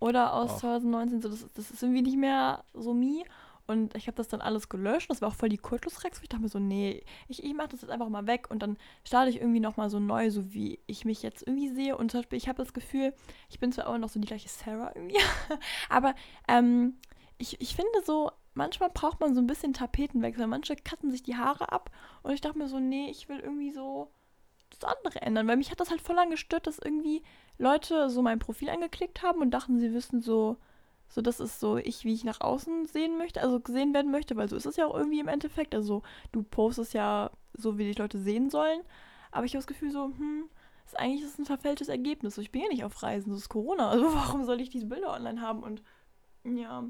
Oder 0.00 0.34
aus 0.34 0.52
Ach. 0.54 0.60
2019, 0.60 1.22
so, 1.22 1.28
das, 1.28 1.46
das 1.54 1.70
ist 1.70 1.82
irgendwie 1.82 2.02
nicht 2.02 2.16
mehr 2.16 2.64
so 2.74 2.94
mi. 2.94 3.24
Und 3.66 3.94
ich 3.96 4.06
habe 4.06 4.16
das 4.16 4.28
dann 4.28 4.40
alles 4.40 4.70
gelöscht. 4.70 5.10
Das 5.10 5.20
war 5.20 5.28
auch 5.28 5.34
voll 5.34 5.50
die 5.50 5.58
Kultusrex. 5.58 6.22
Ich 6.22 6.28
dachte 6.30 6.42
mir 6.42 6.48
so, 6.48 6.58
nee, 6.58 7.04
ich, 7.28 7.44
ich 7.44 7.54
mache 7.54 7.68
das 7.68 7.82
jetzt 7.82 7.90
einfach 7.90 8.08
mal 8.08 8.26
weg. 8.26 8.50
Und 8.50 8.62
dann 8.62 8.78
starte 9.04 9.28
ich 9.28 9.40
irgendwie 9.40 9.60
nochmal 9.60 9.90
so 9.90 10.00
neu, 10.00 10.30
so 10.30 10.54
wie 10.54 10.80
ich 10.86 11.04
mich 11.04 11.22
jetzt 11.22 11.46
irgendwie 11.46 11.68
sehe. 11.68 11.96
Und 11.96 12.10
zum 12.10 12.20
Beispiel, 12.20 12.38
ich 12.38 12.48
habe 12.48 12.62
das 12.62 12.72
Gefühl, 12.72 13.12
ich 13.50 13.60
bin 13.60 13.70
zwar 13.70 13.88
auch 13.88 13.98
noch 13.98 14.08
so 14.08 14.20
die 14.20 14.26
gleiche 14.26 14.48
Sarah 14.48 14.92
irgendwie. 14.94 15.18
aber 15.90 16.14
ähm, 16.48 16.96
ich, 17.36 17.60
ich 17.60 17.76
finde 17.76 18.02
so, 18.06 18.30
manchmal 18.54 18.88
braucht 18.88 19.20
man 19.20 19.34
so 19.34 19.40
ein 19.42 19.46
bisschen 19.46 19.74
Tapetenwechsel. 19.74 20.46
Manche 20.46 20.74
cutten 20.74 21.10
sich 21.10 21.22
die 21.22 21.36
Haare 21.36 21.70
ab. 21.70 21.90
Und 22.22 22.32
ich 22.32 22.40
dachte 22.40 22.56
mir 22.56 22.68
so, 22.68 22.80
nee, 22.80 23.10
ich 23.10 23.28
will 23.28 23.40
irgendwie 23.40 23.72
so 23.72 24.10
das 24.70 24.84
andere 24.84 25.22
ändern, 25.22 25.46
weil 25.48 25.56
mich 25.56 25.70
hat 25.70 25.80
das 25.80 25.90
halt 25.90 26.00
voll 26.00 26.16
lang 26.16 26.30
gestört, 26.30 26.66
dass 26.66 26.78
irgendwie 26.78 27.22
Leute 27.58 28.10
so 28.10 28.22
mein 28.22 28.38
Profil 28.38 28.70
angeklickt 28.70 29.22
haben 29.22 29.40
und 29.40 29.50
dachten, 29.50 29.78
sie 29.78 29.92
wissen 29.92 30.20
so, 30.20 30.56
so 31.08 31.22
das 31.22 31.40
ist 31.40 31.60
so 31.60 31.76
ich, 31.76 32.04
wie 32.04 32.14
ich 32.14 32.24
nach 32.24 32.40
außen 32.40 32.86
sehen 32.86 33.18
möchte, 33.18 33.40
also 33.40 33.60
gesehen 33.60 33.94
werden 33.94 34.10
möchte, 34.10 34.36
weil 34.36 34.48
so 34.48 34.56
ist 34.56 34.66
es 34.66 34.76
ja 34.76 34.86
auch 34.86 34.96
irgendwie 34.96 35.20
im 35.20 35.28
Endeffekt. 35.28 35.74
Also 35.74 36.02
du 36.32 36.42
postest 36.42 36.94
ja 36.94 37.30
so, 37.54 37.78
wie 37.78 37.92
die 37.92 38.00
Leute 38.00 38.18
sehen 38.18 38.50
sollen, 38.50 38.82
aber 39.30 39.46
ich 39.46 39.52
habe 39.52 39.60
das 39.60 39.66
Gefühl 39.66 39.90
so, 39.90 40.04
hm, 40.04 40.48
ist 40.84 40.98
eigentlich 40.98 41.22
ist 41.22 41.38
ein 41.38 41.46
verfälschtes 41.46 41.88
Ergebnis. 41.88 42.34
So, 42.34 42.40
ich 42.40 42.52
bin 42.52 42.62
ja 42.62 42.68
nicht 42.68 42.84
auf 42.84 43.02
Reisen, 43.02 43.30
das 43.30 43.40
ist 43.40 43.48
Corona, 43.48 43.90
also 43.90 44.04
warum 44.14 44.44
soll 44.44 44.60
ich 44.60 44.70
diese 44.70 44.86
Bilder 44.86 45.12
online 45.12 45.40
haben? 45.40 45.62
Und 45.62 45.82
ja, 46.44 46.84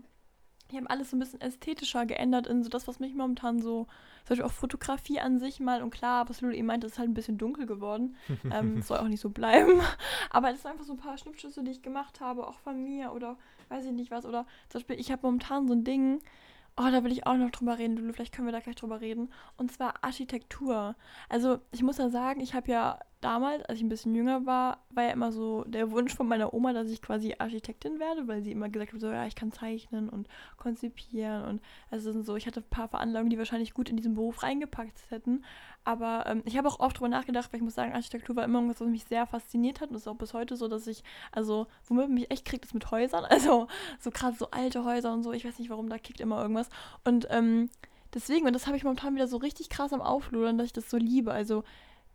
ich 0.70 0.76
habe 0.76 0.90
alles 0.90 1.10
so 1.10 1.16
ein 1.16 1.20
bisschen 1.20 1.40
ästhetischer 1.40 2.04
geändert 2.04 2.46
in 2.46 2.62
so 2.62 2.68
das, 2.68 2.86
was 2.86 3.00
mich 3.00 3.14
momentan 3.14 3.60
so, 3.62 3.86
zum 4.24 4.28
Beispiel 4.28 4.44
auch 4.44 4.52
Fotografie 4.52 5.18
an 5.20 5.38
sich 5.38 5.60
mal, 5.60 5.82
und 5.82 5.90
klar, 5.90 6.28
was 6.28 6.40
Lulu 6.40 6.54
eben 6.54 6.66
meinte, 6.66 6.86
ist 6.86 6.98
halt 6.98 7.08
ein 7.08 7.14
bisschen 7.14 7.38
dunkel 7.38 7.66
geworden. 7.66 8.16
ähm, 8.52 8.82
soll 8.82 8.98
auch 8.98 9.08
nicht 9.08 9.20
so 9.20 9.30
bleiben. 9.30 9.80
Aber 10.30 10.50
es 10.50 10.62
sind 10.62 10.70
einfach 10.70 10.84
so 10.84 10.92
ein 10.92 10.98
paar 10.98 11.16
Schnippschüsse, 11.16 11.64
die 11.64 11.70
ich 11.70 11.82
gemacht 11.82 12.20
habe, 12.20 12.46
auch 12.46 12.58
von 12.58 12.82
mir 12.82 13.12
oder 13.12 13.36
weiß 13.70 13.86
ich 13.86 13.92
nicht 13.92 14.10
was. 14.10 14.26
Oder 14.26 14.46
zum 14.68 14.80
Beispiel, 14.80 15.00
ich 15.00 15.10
habe 15.10 15.26
momentan 15.26 15.66
so 15.66 15.74
ein 15.74 15.84
Ding, 15.84 16.20
Oh, 16.80 16.88
da 16.92 17.02
will 17.02 17.10
ich 17.10 17.26
auch 17.26 17.36
noch 17.36 17.50
drüber 17.50 17.78
reden, 17.78 17.96
Lulu. 17.96 18.12
Vielleicht 18.12 18.32
können 18.32 18.46
wir 18.46 18.52
da 18.52 18.60
gleich 18.60 18.76
drüber 18.76 19.00
reden. 19.00 19.32
Und 19.56 19.72
zwar 19.72 20.04
Architektur. 20.04 20.94
Also, 21.28 21.58
ich 21.72 21.82
muss 21.82 21.98
ja 21.98 22.08
sagen, 22.08 22.40
ich 22.40 22.54
habe 22.54 22.70
ja 22.70 23.00
damals, 23.20 23.64
als 23.64 23.78
ich 23.78 23.84
ein 23.84 23.88
bisschen 23.88 24.14
jünger 24.14 24.46
war, 24.46 24.84
war 24.90 25.04
ja 25.04 25.10
immer 25.10 25.32
so 25.32 25.64
der 25.64 25.90
Wunsch 25.90 26.14
von 26.14 26.28
meiner 26.28 26.54
Oma, 26.54 26.72
dass 26.72 26.88
ich 26.88 27.02
quasi 27.02 27.34
Architektin 27.36 27.98
werde, 27.98 28.28
weil 28.28 28.42
sie 28.42 28.52
immer 28.52 28.68
gesagt 28.68 28.92
hat, 28.92 29.00
so, 29.00 29.08
ja, 29.08 29.26
ich 29.26 29.34
kann 29.34 29.50
zeichnen 29.50 30.08
und 30.08 30.28
konzipieren 30.56 31.44
und 31.44 31.60
also 31.90 32.22
so, 32.22 32.36
ich 32.36 32.46
hatte 32.46 32.60
ein 32.60 32.70
paar 32.70 32.88
Veranlagungen, 32.88 33.30
die 33.30 33.38
wahrscheinlich 33.38 33.74
gut 33.74 33.90
in 33.90 33.96
diesen 33.96 34.14
Beruf 34.14 34.42
reingepackt 34.42 35.10
hätten. 35.10 35.44
Aber 35.88 36.26
ähm, 36.26 36.42
ich 36.44 36.58
habe 36.58 36.68
auch 36.68 36.80
oft 36.80 36.98
drüber 36.98 37.08
nachgedacht, 37.08 37.50
weil 37.50 37.60
ich 37.60 37.64
muss 37.64 37.74
sagen, 37.74 37.94
Architektur 37.94 38.36
war 38.36 38.44
immer 38.44 38.58
irgendwas, 38.58 38.82
was 38.82 38.88
mich 38.88 39.06
sehr 39.06 39.26
fasziniert 39.26 39.80
hat 39.80 39.88
und 39.88 39.96
es 39.96 40.02
ist 40.02 40.08
auch 40.08 40.16
bis 40.16 40.34
heute 40.34 40.54
so, 40.54 40.68
dass 40.68 40.86
ich, 40.86 41.02
also, 41.32 41.66
womit 41.86 42.10
mich 42.10 42.30
echt 42.30 42.44
kriegt, 42.44 42.66
ist 42.66 42.74
mit 42.74 42.90
Häusern. 42.90 43.24
Also, 43.30 43.68
so 43.98 44.10
gerade 44.10 44.36
so 44.36 44.50
alte 44.50 44.84
Häuser 44.84 45.14
und 45.14 45.22
so, 45.22 45.32
ich 45.32 45.46
weiß 45.46 45.58
nicht 45.58 45.70
warum, 45.70 45.88
da 45.88 45.96
kickt 45.96 46.20
immer 46.20 46.42
irgendwas. 46.42 46.68
Und 47.04 47.26
ähm, 47.30 47.70
deswegen, 48.12 48.46
und 48.46 48.52
das 48.52 48.66
habe 48.66 48.76
ich 48.76 48.84
momentan 48.84 49.14
wieder 49.14 49.28
so 49.28 49.38
richtig 49.38 49.70
krass 49.70 49.94
am 49.94 50.02
Aufludern, 50.02 50.58
dass 50.58 50.66
ich 50.66 50.74
das 50.74 50.90
so 50.90 50.98
liebe. 50.98 51.32
Also, 51.32 51.64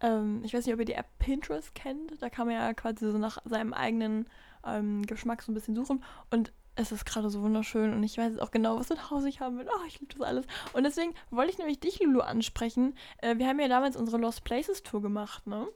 ähm, 0.01 0.41
ich 0.43 0.53
weiß 0.53 0.67
nicht, 0.67 0.75
ob 0.75 0.79
ihr 0.79 0.85
die 0.85 0.93
App 0.93 1.07
Pinterest 1.17 1.73
kennt. 1.73 2.21
Da 2.21 2.29
kann 2.29 2.45
man 2.45 2.55
ja 2.55 2.75
quasi 2.75 3.09
so 3.09 3.17
nach 3.17 3.39
seinem 3.43 3.73
eigenen 3.73 4.27
ähm, 4.63 5.01
Geschmack 5.07 5.41
so 5.41 5.51
ein 5.51 5.55
bisschen 5.55 5.75
suchen. 5.75 6.03
Und 6.29 6.53
es 6.75 6.91
ist 6.91 7.05
gerade 7.05 7.29
so 7.29 7.41
wunderschön 7.41 7.93
und 7.93 8.03
ich 8.03 8.17
weiß 8.17 8.33
jetzt 8.33 8.41
auch 8.41 8.51
genau, 8.51 8.79
was 8.79 8.87
für 8.87 8.95
ein 8.95 9.09
Haus 9.09 9.25
ich 9.25 9.41
haben 9.41 9.57
will. 9.57 9.67
Oh, 9.69 9.85
ich 9.87 9.99
liebe 9.99 10.13
das 10.13 10.27
alles. 10.27 10.45
Und 10.73 10.83
deswegen 10.83 11.13
wollte 11.29 11.51
ich 11.51 11.57
nämlich 11.57 11.79
dich, 11.79 11.99
Lulu, 12.01 12.21
ansprechen. 12.21 12.95
Äh, 13.19 13.37
wir 13.37 13.47
haben 13.47 13.59
ja 13.59 13.67
damals 13.67 13.95
unsere 13.95 14.17
Lost 14.17 14.43
Places 14.43 14.83
Tour 14.83 15.01
gemacht, 15.01 15.45
ne? 15.45 15.67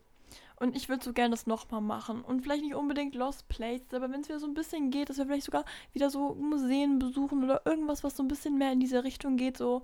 Und 0.59 0.75
ich 0.75 0.89
würde 0.89 1.03
so 1.03 1.13
gerne 1.13 1.31
das 1.31 1.45
nochmal 1.45 1.81
machen. 1.81 2.21
Und 2.21 2.41
vielleicht 2.41 2.63
nicht 2.63 2.73
unbedingt 2.73 3.13
Lost 3.13 3.47
Places, 3.47 3.93
aber 3.93 4.11
wenn 4.11 4.21
es 4.21 4.27
wieder 4.27 4.39
so 4.39 4.47
ein 4.47 4.55
bisschen 4.55 4.89
geht, 4.89 5.09
dass 5.09 5.17
wir 5.19 5.25
vielleicht 5.27 5.45
sogar 5.45 5.65
wieder 5.93 6.09
so 6.09 6.33
Museen 6.33 6.97
besuchen 6.97 7.43
oder 7.43 7.61
irgendwas, 7.65 8.03
was 8.03 8.17
so 8.17 8.23
ein 8.23 8.27
bisschen 8.27 8.57
mehr 8.57 8.71
in 8.71 8.79
diese 8.79 9.03
Richtung 9.03 9.37
geht, 9.37 9.57
so 9.57 9.83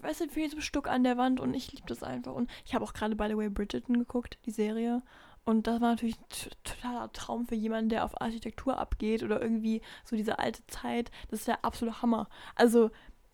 weißt 0.00 0.22
du, 0.22 0.36
wie 0.36 0.48
so 0.48 0.60
Stück 0.60 0.88
an 0.88 1.04
der 1.04 1.18
Wand 1.18 1.40
und 1.40 1.52
ich 1.54 1.72
liebe 1.72 1.86
das 1.86 2.02
einfach. 2.02 2.34
Und 2.34 2.50
ich 2.64 2.74
habe 2.74 2.84
auch 2.84 2.94
gerade, 2.94 3.14
by 3.14 3.26
the 3.28 3.36
way, 3.36 3.50
Bridgerton 3.50 3.98
geguckt, 3.98 4.38
die 4.46 4.50
Serie. 4.50 5.02
Und 5.46 5.66
das 5.66 5.80
war 5.80 5.90
natürlich 5.90 6.16
ein 6.16 6.50
totaler 6.64 7.12
Traum 7.12 7.46
für 7.46 7.54
jemanden, 7.54 7.88
der 7.88 8.04
auf 8.04 8.20
Architektur 8.20 8.78
abgeht 8.78 9.22
oder 9.22 9.40
irgendwie 9.40 9.80
so 10.04 10.16
diese 10.16 10.38
alte 10.38 10.66
Zeit. 10.66 11.10
Das 11.30 11.40
ist 11.40 11.48
der 11.48 11.64
absolute 11.64 12.02
Hammer. 12.02 12.28
Also, 12.56 12.90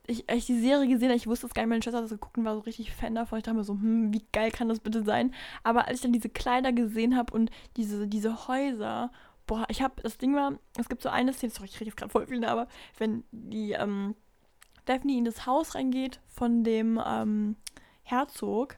ich, 0.07 0.29
als 0.29 0.41
ich 0.41 0.47
die 0.47 0.61
Serie 0.61 0.89
gesehen 0.89 1.09
habe, 1.09 1.17
ich 1.17 1.27
wusste 1.27 1.47
es 1.47 1.55
gar 1.55 1.63
nicht, 1.63 1.71
meine 1.71 1.83
Schwester 1.83 1.99
hat 1.99 2.05
das 2.05 2.11
geguckt 2.11 2.37
und 2.37 2.45
war 2.45 2.55
so 2.55 2.61
richtig 2.61 2.93
Fan 2.93 3.15
davon. 3.15 3.39
Ich 3.39 3.45
dachte 3.45 3.57
mir 3.57 3.65
so, 3.65 3.75
hm, 3.75 4.13
wie 4.13 4.25
geil 4.33 4.51
kann 4.51 4.69
das 4.69 4.81
bitte 4.81 5.05
sein? 5.05 5.35
Aber 5.63 5.89
als 5.89 5.97
ich 5.97 6.03
dann 6.03 6.13
diese 6.13 6.29
Kleider 6.29 6.73
gesehen 6.73 7.17
habe 7.17 7.33
und 7.33 7.51
diese, 7.77 8.07
diese 8.07 8.47
Häuser, 8.47 9.11
boah, 9.47 9.65
ich 9.71 9.81
habe, 9.81 10.03
das 10.03 10.19
Ding 10.19 10.35
war, 10.35 10.59
es 10.79 10.89
gibt 10.89 11.03
so 11.03 11.09
eine 11.09 11.33
Szene, 11.33 11.53
sorry, 11.53 11.67
ich 11.67 11.77
kriege 11.77 11.91
jetzt 11.91 11.97
gerade 11.97 12.13
voll 12.13 12.27
viel, 12.27 12.45
aber 12.45 12.69
wenn 12.99 13.25
die, 13.31 13.73
ähm, 13.73 14.15
Daphne 14.85 15.17
in 15.17 15.25
das 15.25 15.47
Haus 15.47 15.75
reingeht 15.75 16.21
von 16.27 16.65
dem 16.65 17.01
ähm, 17.05 17.57
Herzog, 18.03 18.77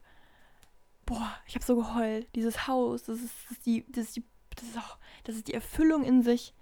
boah, 1.06 1.34
ich 1.46 1.54
habe 1.54 1.64
so 1.64 1.76
geheult. 1.76 2.28
Dieses 2.34 2.66
Haus, 2.66 3.04
das 3.04 3.20
ist, 3.20 3.34
das 3.44 3.52
ist 3.52 3.66
die, 3.66 3.84
das 3.88 4.06
ist 4.06 4.16
die, 4.16 4.24
das 4.56 4.64
ist, 4.68 4.78
auch, 4.78 4.98
das 5.24 5.36
ist 5.36 5.48
die 5.48 5.54
Erfüllung 5.54 6.04
in 6.04 6.22
sich. 6.22 6.54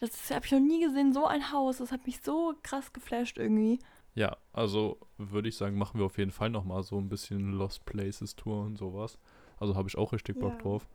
Das 0.00 0.30
habe 0.30 0.46
ich 0.46 0.52
noch 0.52 0.60
nie 0.60 0.80
gesehen, 0.80 1.12
so 1.12 1.26
ein 1.26 1.52
Haus. 1.52 1.78
Das 1.78 1.90
hat 1.90 2.06
mich 2.06 2.20
so 2.22 2.54
krass 2.62 2.92
geflasht 2.92 3.38
irgendwie. 3.38 3.78
Ja, 4.14 4.36
also 4.52 4.98
würde 5.16 5.48
ich 5.48 5.56
sagen, 5.56 5.78
machen 5.78 5.98
wir 5.98 6.06
auf 6.06 6.18
jeden 6.18 6.30
Fall 6.30 6.50
nochmal 6.50 6.82
so 6.82 6.98
ein 6.98 7.08
bisschen 7.08 7.52
Lost 7.52 7.84
Places 7.84 8.36
Tour 8.36 8.64
und 8.64 8.76
sowas. 8.76 9.18
Also 9.58 9.74
habe 9.76 9.88
ich 9.88 9.98
auch 9.98 10.12
richtig 10.12 10.38
Bock 10.38 10.54
ja. 10.54 10.58
drauf. 10.58 10.88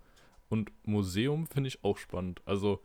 Und 0.49 0.71
Museum 0.85 1.47
finde 1.47 1.69
ich 1.69 1.83
auch 1.83 1.97
spannend. 1.97 2.41
Also 2.45 2.81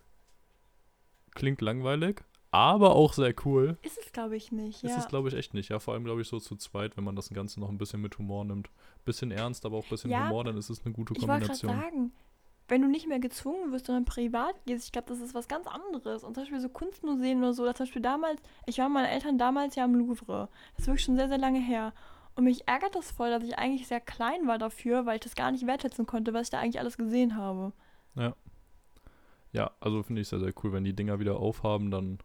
klingt 1.35 1.61
langweilig, 1.61 2.25
aber 2.51 2.95
auch 2.95 3.13
sehr 3.13 3.35
cool. 3.45 3.77
Ist 3.83 3.99
es, 3.99 4.13
glaube 4.13 4.37
ich, 4.37 4.53
nicht. 4.53 4.83
Ja. 4.83 4.91
Ist 4.91 4.99
es, 4.99 5.09
glaube 5.09 5.29
ich, 5.29 5.35
echt 5.35 5.55
nicht. 5.55 5.69
Ja, 5.69 5.79
vor 5.79 5.95
allem, 5.95 6.05
glaube 6.05 6.23
ich, 6.23 6.29
so 6.29 6.39
zu 6.39 6.57
zweit, 6.57 6.97
wenn 6.97 7.05
man 7.05 7.17
das 7.17 7.31
Ganze 7.31 7.61
noch 7.61 7.69
ein 7.69 7.79
bisschen 7.79 8.01
mit 8.01 8.19
Humor 8.19 8.45
nimmt. 8.45 8.71
Bisschen 9.05 9.31
ernst, 9.31 9.67
aber 9.67 9.77
auch 9.77 9.85
ein 9.85 9.91
bisschen 9.91 10.11
ja, 10.11 10.29
Humor, 10.29 10.45
dann 10.45 10.57
ist 10.57 10.71
es 10.71 10.85
eine 10.85 10.95
gute 10.95 11.15
Kombination. 11.15 11.71
Ich 11.71 11.77
wollte 11.77 11.91
sagen, 11.91 12.13
wenn 12.69 12.83
du 12.83 12.89
nicht 12.89 13.09
mehr 13.09 13.19
gezwungen 13.19 13.73
wirst, 13.73 13.87
sondern 13.87 14.05
privat 14.05 14.55
gehst, 14.67 14.87
ich 14.87 14.93
glaube, 14.93 15.09
das 15.09 15.21
ist 15.21 15.35
was 15.35 15.49
ganz 15.49 15.67
anderes. 15.67 16.25
Und 16.25 16.35
zum 16.35 16.43
Beispiel 16.43 16.61
so 16.61 16.69
Kunstmuseen 16.69 17.39
oder 17.39 17.55
so, 17.55 17.63
oder 17.63 17.75
zum 17.75 17.85
Beispiel 17.85 18.03
damals, 18.03 18.41
ich 18.67 18.79
war 18.79 18.89
mit 18.89 18.95
meinen 18.95 19.07
Eltern 19.07 19.39
damals 19.39 19.75
ja 19.75 19.85
im 19.85 19.95
Louvre. 19.95 20.49
Das 20.73 20.81
ist 20.81 20.87
wirklich 20.87 21.05
schon 21.05 21.17
sehr, 21.17 21.29
sehr 21.29 21.39
lange 21.39 21.61
her. 21.61 21.93
Und 22.35 22.45
mich 22.45 22.69
ärgert 22.69 22.95
das 22.95 23.11
voll, 23.11 23.31
dass 23.31 23.43
ich 23.43 23.59
eigentlich 23.59 23.89
sehr 23.89 24.01
klein 24.01 24.47
war 24.47 24.59
dafür, 24.59 25.07
weil 25.07 25.17
ich 25.17 25.23
das 25.23 25.35
gar 25.35 25.51
nicht 25.51 25.67
wertschätzen 25.67 26.07
konnte, 26.07 26.33
was 26.33 26.47
ich 26.47 26.51
da 26.51 26.61
eigentlich 26.61 26.79
alles 26.79 26.97
gesehen 26.97 27.37
habe. 27.37 27.73
Ja. 28.15 28.35
Ja, 29.53 29.71
also 29.81 30.03
finde 30.03 30.21
ich 30.21 30.29
sehr, 30.29 30.39
sehr 30.39 30.53
cool. 30.63 30.73
Wenn 30.73 30.85
die 30.85 30.95
Dinger 30.95 31.19
wieder 31.21 31.39
aufhaben, 31.39 31.91
dann 31.91 32.19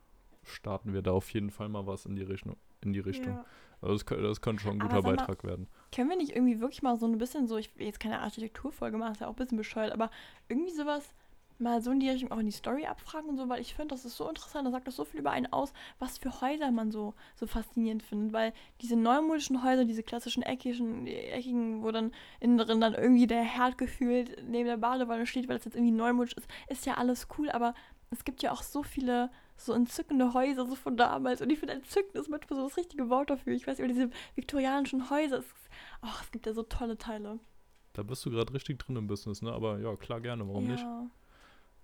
starten 0.43 0.93
wir 0.93 1.01
da 1.01 1.11
auf 1.11 1.29
jeden 1.31 1.49
Fall 1.49 1.69
mal 1.69 1.87
was 1.87 2.05
in 2.05 2.15
die 2.15 2.23
Richtung. 2.23 2.57
In 2.81 2.93
die 2.93 2.99
Richtung. 2.99 3.33
Ja. 3.33 3.45
Also 3.81 3.97
das, 3.97 4.05
das 4.05 4.41
könnte 4.41 4.63
schon 4.63 4.73
ein 4.73 4.79
guter 4.79 5.01
mal, 5.01 5.15
Beitrag 5.15 5.43
werden. 5.43 5.67
Können 5.93 6.09
wir 6.09 6.17
nicht 6.17 6.35
irgendwie 6.35 6.61
wirklich 6.61 6.81
mal 6.81 6.97
so 6.97 7.05
ein 7.05 7.17
bisschen 7.17 7.47
so, 7.47 7.57
ich 7.57 7.77
will 7.77 7.85
jetzt 7.85 7.99
keine 7.99 8.21
Architekturfolge 8.21 8.97
machen, 8.97 9.13
ist 9.13 9.21
ja 9.21 9.27
auch 9.27 9.33
ein 9.33 9.35
bisschen 9.35 9.57
bescheuert, 9.57 9.91
aber 9.91 10.09
irgendwie 10.47 10.71
sowas 10.71 11.13
mal 11.59 11.81
so 11.81 11.91
in 11.91 11.99
die 11.99 12.09
Richtung 12.09 12.31
auch 12.31 12.39
in 12.39 12.45
die 12.45 12.51
Story 12.51 12.85
abfragen 12.85 13.29
und 13.29 13.37
so, 13.37 13.47
weil 13.49 13.61
ich 13.61 13.73
finde, 13.73 13.95
das 13.95 14.05
ist 14.05 14.17
so 14.17 14.27
interessant, 14.27 14.65
da 14.65 14.71
sagt 14.71 14.87
das 14.87 14.95
so 14.95 15.05
viel 15.05 15.19
über 15.19 15.31
einen 15.31 15.51
aus, 15.51 15.73
was 15.99 16.17
für 16.17 16.41
Häuser 16.41 16.71
man 16.71 16.91
so, 16.91 17.13
so 17.35 17.47
faszinierend 17.47 18.03
findet, 18.03 18.33
weil 18.33 18.53
diese 18.81 18.95
neumodischen 18.95 19.63
Häuser, 19.63 19.85
diese 19.85 20.03
klassischen 20.03 20.43
eckigen, 20.43 21.07
eckigen, 21.07 21.83
wo 21.83 21.91
dann 21.91 22.11
innen 22.39 22.57
drin 22.57 22.81
dann 22.81 22.93
irgendwie 22.93 23.27
der 23.27 23.43
Herd 23.43 23.77
gefühlt 23.77 24.43
neben 24.47 24.67
der 24.67 24.77
Badewanne 24.77 25.25
steht, 25.25 25.47
weil 25.47 25.57
das 25.57 25.65
jetzt 25.65 25.75
irgendwie 25.75 25.93
neumodisch 25.93 26.33
ist, 26.33 26.47
ist 26.67 26.85
ja 26.85 26.95
alles 26.95 27.27
cool, 27.37 27.49
aber 27.49 27.73
es 28.11 28.23
gibt 28.23 28.43
ja 28.43 28.51
auch 28.51 28.61
so 28.61 28.83
viele 28.83 29.29
so 29.57 29.73
entzückende 29.73 30.33
Häuser 30.33 30.65
so 30.65 30.75
von 30.75 30.97
damals. 30.97 31.41
Und 31.41 31.49
ich 31.49 31.59
finde, 31.59 31.73
entzückend 31.75 32.15
ist 32.15 32.29
manchmal 32.29 32.59
so 32.59 32.67
das 32.67 32.77
richtige 32.77 33.09
Wort 33.09 33.29
dafür. 33.29 33.53
Ich 33.53 33.67
weiß 33.67 33.79
über 33.79 33.87
diese 33.87 34.09
viktorianischen 34.35 35.09
Häuser. 35.09 35.39
Es, 35.39 35.45
oh, 36.01 36.07
es 36.21 36.31
gibt 36.31 36.45
ja 36.45 36.53
so 36.53 36.63
tolle 36.63 36.97
Teile. 36.97 37.39
Da 37.93 38.03
bist 38.03 38.25
du 38.25 38.31
gerade 38.31 38.53
richtig 38.53 38.79
drin 38.79 38.95
im 38.95 39.07
Business, 39.07 39.41
ne? 39.41 39.51
Aber 39.51 39.79
ja, 39.79 39.95
klar, 39.95 40.19
gerne, 40.19 40.47
warum 40.47 40.65
ja. 40.65 40.71
nicht? 40.71 40.85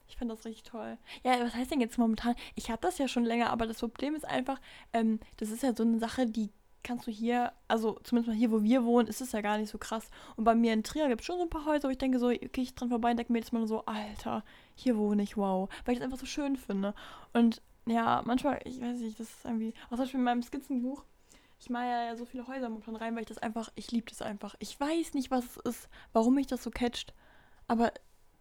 Ich 0.07 0.17
finde 0.17 0.33
das 0.33 0.43
richtig 0.43 0.63
toll. 0.63 0.97
Ja, 1.23 1.39
was 1.39 1.53
heißt 1.53 1.69
denn 1.69 1.81
jetzt 1.81 1.99
momentan? 1.99 2.35
Ich 2.55 2.71
habe 2.71 2.81
das 2.81 2.97
ja 2.97 3.07
schon 3.07 3.23
länger, 3.23 3.51
aber 3.51 3.67
das 3.67 3.79
Problem 3.79 4.15
ist 4.15 4.25
einfach, 4.25 4.59
ähm, 4.91 5.19
das 5.37 5.51
ist 5.51 5.61
ja 5.61 5.75
so 5.75 5.83
eine 5.83 5.99
Sache, 5.99 6.25
die 6.25 6.49
kannst 6.83 7.07
du 7.07 7.11
hier, 7.11 7.51
also 7.67 7.99
zumindest 8.03 8.29
mal 8.29 8.37
hier, 8.37 8.51
wo 8.51 8.63
wir 8.63 8.83
wohnen, 8.83 9.07
ist 9.07 9.21
es 9.21 9.31
ja 9.31 9.41
gar 9.41 9.57
nicht 9.57 9.69
so 9.69 9.77
krass. 9.77 10.09
Und 10.35 10.43
bei 10.43 10.55
mir 10.55 10.73
in 10.73 10.83
Trier 10.83 11.07
gibt 11.07 11.21
es 11.21 11.27
schon 11.27 11.37
so 11.37 11.43
ein 11.43 11.49
paar 11.49 11.65
Häuser, 11.65 11.87
wo 11.87 11.91
ich 11.91 11.97
denke 11.97 12.19
so, 12.19 12.27
okay, 12.27 12.61
ich 12.61 12.75
dran 12.75 12.89
vorbei 12.89 13.11
und 13.11 13.17
denke 13.17 13.33
mir 13.33 13.39
jetzt 13.39 13.53
mal 13.53 13.65
so, 13.67 13.85
Alter, 13.85 14.43
hier 14.75 14.97
wohne 14.97 15.23
ich, 15.23 15.37
wow. 15.37 15.69
Weil 15.85 15.93
ich 15.93 15.99
es 15.99 16.03
einfach 16.03 16.19
so 16.19 16.25
schön 16.25 16.55
finde. 16.55 16.93
Und 17.33 17.61
ja, 17.85 18.21
manchmal, 18.25 18.61
ich 18.65 18.81
weiß 18.81 18.99
nicht, 18.99 19.19
das 19.19 19.29
ist 19.29 19.45
irgendwie, 19.45 19.73
auch 19.85 19.91
zum 19.91 19.99
Beispiel 19.99 20.19
in 20.19 20.23
meinem 20.23 20.43
Skizzenbuch, 20.43 21.03
ich 21.59 21.69
mache 21.69 21.85
ja 21.85 22.15
so 22.15 22.25
viele 22.25 22.47
Häuser 22.47 22.69
momentan 22.69 22.95
rein, 22.95 23.15
weil 23.15 23.23
ich 23.23 23.27
das 23.27 23.37
einfach, 23.37 23.69
ich 23.75 23.91
liebe 23.91 24.09
das 24.09 24.21
einfach. 24.21 24.55
Ich 24.59 24.79
weiß 24.79 25.13
nicht, 25.13 25.29
was 25.29 25.45
es 25.45 25.57
ist, 25.57 25.89
warum 26.13 26.35
mich 26.35 26.47
das 26.47 26.63
so 26.63 26.71
catcht, 26.71 27.13
aber 27.67 27.91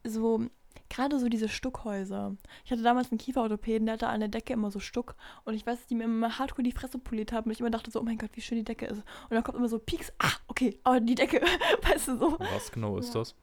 so, 0.05 0.47
gerade 0.89 1.19
so 1.19 1.29
diese 1.29 1.49
Stuckhäuser. 1.49 2.37
Ich 2.65 2.71
hatte 2.71 2.83
damals 2.83 3.11
einen 3.11 3.19
Kieferorthopäden, 3.19 3.87
der 3.87 3.95
hatte 3.95 4.09
an 4.09 4.21
der 4.21 4.29
Decke 4.29 4.53
immer 4.53 4.71
so 4.71 4.81
Stuck. 4.81 5.15
Und 5.45 5.55
ich 5.55 5.67
weiß, 5.67 5.79
dass 5.79 5.87
die 5.87 5.95
mir 5.95 6.05
immer 6.05 6.39
hardcore 6.39 6.63
die 6.63 6.73
Fresse 6.73 6.99
poliert 6.99 7.33
haben. 7.33 7.47
Und 7.47 7.53
ich 7.53 7.61
immer 7.61 7.71
dachte 7.71 7.91
so, 7.91 8.01
oh 8.01 8.05
mein 8.05 8.19
Gott, 8.19 8.31
wie 8.35 8.41
schön 8.41 8.59
die 8.59 8.65
Decke 8.65 8.87
ist. 8.87 8.99
Und 8.99 9.31
dann 9.31 9.43
kommt 9.43 9.59
immer 9.59 9.69
so 9.69 9.79
Pieks. 9.79 10.13
Ah, 10.19 10.33
okay, 10.49 10.79
aber 10.85 11.01
die 11.01 11.15
Decke, 11.15 11.41
weißt 11.83 12.09
du 12.09 12.19
so. 12.19 12.39
Was 12.39 12.73
genau 12.73 12.99
ist 12.99 13.15
ja. 13.15 13.21
das? 13.21 13.35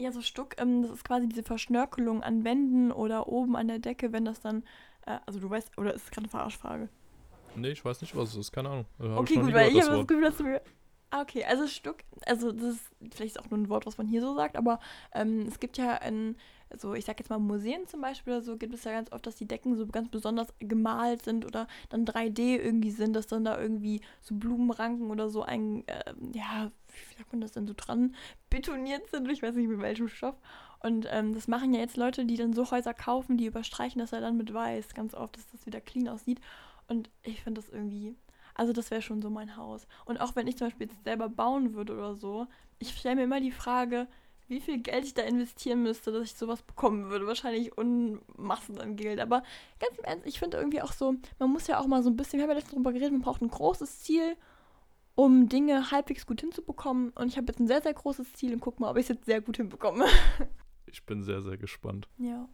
Ja, 0.00 0.12
so 0.12 0.22
Stuck, 0.22 0.60
ähm, 0.60 0.82
das 0.82 0.92
ist 0.92 1.04
quasi 1.04 1.28
diese 1.28 1.42
Verschnörkelung 1.42 2.22
an 2.22 2.44
Wänden 2.44 2.92
oder 2.92 3.26
oben 3.26 3.56
an 3.56 3.66
der 3.66 3.80
Decke, 3.80 4.12
wenn 4.12 4.24
das 4.24 4.40
dann, 4.40 4.62
äh, 5.06 5.18
also 5.26 5.40
du 5.40 5.50
weißt, 5.50 5.76
oder 5.76 5.92
ist 5.92 6.04
es 6.04 6.10
gerade 6.10 6.24
eine 6.24 6.30
Verarschfrage? 6.30 6.88
Nee, 7.56 7.70
ich 7.70 7.84
weiß 7.84 8.00
nicht, 8.02 8.14
was 8.14 8.30
es 8.30 8.36
ist, 8.36 8.52
keine 8.52 8.68
Ahnung. 8.68 8.86
okay, 9.16 9.34
gut, 9.36 9.52
weil 9.52 9.72
ich 9.72 9.82
habe 9.82 9.96
das 9.96 10.06
Gefühl, 10.06 10.22
dass 10.22 10.36
du 10.36 10.44
mir 10.44 10.62
okay, 11.10 11.44
also 11.44 11.66
Stuck, 11.66 11.98
also 12.26 12.52
das 12.52 12.76
ist 12.76 12.90
vielleicht 13.14 13.40
auch 13.40 13.50
nur 13.50 13.58
ein 13.58 13.68
Wort, 13.68 13.86
was 13.86 13.98
man 13.98 14.06
hier 14.06 14.20
so 14.20 14.34
sagt, 14.34 14.56
aber 14.56 14.80
ähm, 15.12 15.46
es 15.46 15.60
gibt 15.60 15.78
ja 15.78 15.96
in, 15.96 16.36
so 16.76 16.94
ich 16.94 17.04
sag 17.04 17.18
jetzt 17.18 17.30
mal 17.30 17.38
Museen 17.38 17.86
zum 17.86 18.00
Beispiel 18.00 18.34
oder 18.34 18.42
so, 18.42 18.56
gibt 18.56 18.74
es 18.74 18.84
ja 18.84 18.92
ganz 18.92 19.10
oft, 19.12 19.26
dass 19.26 19.36
die 19.36 19.46
Decken 19.46 19.76
so 19.76 19.86
ganz 19.86 20.08
besonders 20.10 20.48
gemalt 20.58 21.22
sind 21.22 21.46
oder 21.46 21.66
dann 21.88 22.04
3D 22.04 22.58
irgendwie 22.58 22.90
sind, 22.90 23.14
dass 23.14 23.26
dann 23.26 23.44
da 23.44 23.60
irgendwie 23.60 24.00
so 24.20 24.34
Blumenranken 24.34 25.10
oder 25.10 25.28
so 25.30 25.42
ein, 25.42 25.86
äh, 25.88 26.12
ja, 26.34 26.70
wie 26.88 27.16
sagt 27.16 27.32
man 27.32 27.40
das 27.40 27.52
denn, 27.52 27.66
so 27.66 27.74
dran 27.76 28.14
betoniert 28.50 29.08
sind, 29.10 29.30
ich 29.30 29.42
weiß 29.42 29.54
nicht 29.54 29.68
mit 29.68 29.80
welchem 29.80 30.08
Stoff. 30.08 30.36
Und 30.80 31.08
ähm, 31.10 31.34
das 31.34 31.48
machen 31.48 31.74
ja 31.74 31.80
jetzt 31.80 31.96
Leute, 31.96 32.24
die 32.24 32.36
dann 32.36 32.52
so 32.52 32.70
Häuser 32.70 32.94
kaufen, 32.94 33.36
die 33.36 33.46
überstreichen 33.46 33.98
das 34.00 34.12
ja 34.12 34.20
dann 34.20 34.36
mit 34.36 34.52
weiß, 34.52 34.94
ganz 34.94 35.14
oft, 35.14 35.36
dass 35.36 35.50
das 35.50 35.66
wieder 35.66 35.80
clean 35.80 36.08
aussieht. 36.08 36.40
Und 36.86 37.10
ich 37.22 37.42
finde 37.42 37.60
das 37.60 37.70
irgendwie 37.70 38.14
also 38.58 38.72
das 38.72 38.90
wäre 38.90 39.00
schon 39.00 39.22
so 39.22 39.30
mein 39.30 39.56
Haus. 39.56 39.86
Und 40.04 40.18
auch 40.18 40.34
wenn 40.34 40.48
ich 40.48 40.58
zum 40.58 40.66
Beispiel 40.66 40.88
jetzt 40.88 41.04
selber 41.04 41.28
bauen 41.28 41.74
würde 41.74 41.94
oder 41.94 42.14
so, 42.16 42.48
ich 42.80 42.90
stelle 42.90 43.14
mir 43.14 43.22
immer 43.22 43.40
die 43.40 43.52
Frage, 43.52 44.08
wie 44.48 44.60
viel 44.60 44.78
Geld 44.78 45.04
ich 45.04 45.14
da 45.14 45.22
investieren 45.22 45.82
müsste, 45.82 46.10
dass 46.10 46.24
ich 46.24 46.34
sowas 46.34 46.62
bekommen 46.62 47.08
würde. 47.08 47.26
Wahrscheinlich 47.26 47.78
Unmassen 47.78 48.80
an 48.80 48.96
Geld. 48.96 49.20
Aber 49.20 49.44
ganz 49.78 49.96
im 49.98 50.04
Ernst, 50.04 50.26
ich 50.26 50.40
finde 50.40 50.56
irgendwie 50.56 50.82
auch 50.82 50.92
so, 50.92 51.14
man 51.38 51.52
muss 51.52 51.68
ja 51.68 51.78
auch 51.78 51.86
mal 51.86 52.02
so 52.02 52.10
ein 52.10 52.16
bisschen, 52.16 52.38
wir 52.38 52.44
haben 52.44 52.50
ja 52.50 52.56
letztens 52.56 52.74
darüber 52.74 52.92
geredet, 52.92 53.12
man 53.12 53.22
braucht 53.22 53.42
ein 53.42 53.48
großes 53.48 54.00
Ziel, 54.00 54.36
um 55.14 55.48
Dinge 55.48 55.92
halbwegs 55.92 56.26
gut 56.26 56.40
hinzubekommen. 56.40 57.10
Und 57.10 57.28
ich 57.28 57.36
habe 57.36 57.46
jetzt 57.46 57.60
ein 57.60 57.68
sehr, 57.68 57.82
sehr 57.82 57.94
großes 57.94 58.32
Ziel 58.32 58.54
und 58.54 58.60
guck 58.60 58.80
mal, 58.80 58.90
ob 58.90 58.96
ich 58.96 59.04
es 59.04 59.08
jetzt 59.08 59.26
sehr 59.26 59.40
gut 59.40 59.58
hinbekomme. 59.58 60.06
ich 60.86 61.06
bin 61.06 61.22
sehr, 61.22 61.42
sehr 61.42 61.58
gespannt. 61.58 62.08
Ja. 62.18 62.48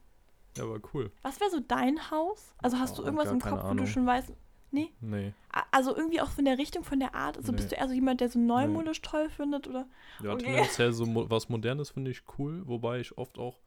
Ja, 0.59 0.65
aber 0.65 0.81
cool. 0.93 1.11
Was 1.23 1.41
wäre 1.41 1.51
so 1.51 1.61
dein 1.61 2.11
Haus? 2.11 2.55
Also 2.59 2.79
hast 2.79 2.93
oh, 2.93 2.97
du 2.97 3.03
irgendwas 3.05 3.31
im 3.31 3.41
Kopf, 3.41 3.65
wo 3.65 3.75
du 3.75 3.87
schon 3.87 4.07
weißt, 4.07 4.33
Nee? 4.75 4.91
Nee. 5.01 5.33
Also 5.71 5.97
irgendwie 5.97 6.21
auch 6.21 6.31
von 6.31 6.45
der 6.45 6.59
Richtung, 6.59 6.83
von 6.83 6.99
der 6.99 7.15
Art. 7.15 7.37
Also 7.37 7.53
nee. 7.53 7.57
bist 7.57 7.71
du 7.71 7.77
eher 7.77 7.87
so 7.87 7.95
jemand, 7.95 8.21
der 8.21 8.29
so 8.29 8.41
neumodisch 8.41 9.01
nee. 9.01 9.09
toll 9.09 9.31
findet, 9.31 9.69
oder? 9.69 9.87
Ja, 10.23 10.33
okay. 10.33 10.47
tendenziell 10.47 10.93
so 10.93 11.07
mo 11.07 11.31
was 11.31 11.49
Modernes 11.49 11.91
finde 11.91 12.11
ich 12.11 12.23
cool, 12.39 12.67
wobei 12.67 12.99
ich 12.99 13.17
oft 13.17 13.39
auch 13.39 13.61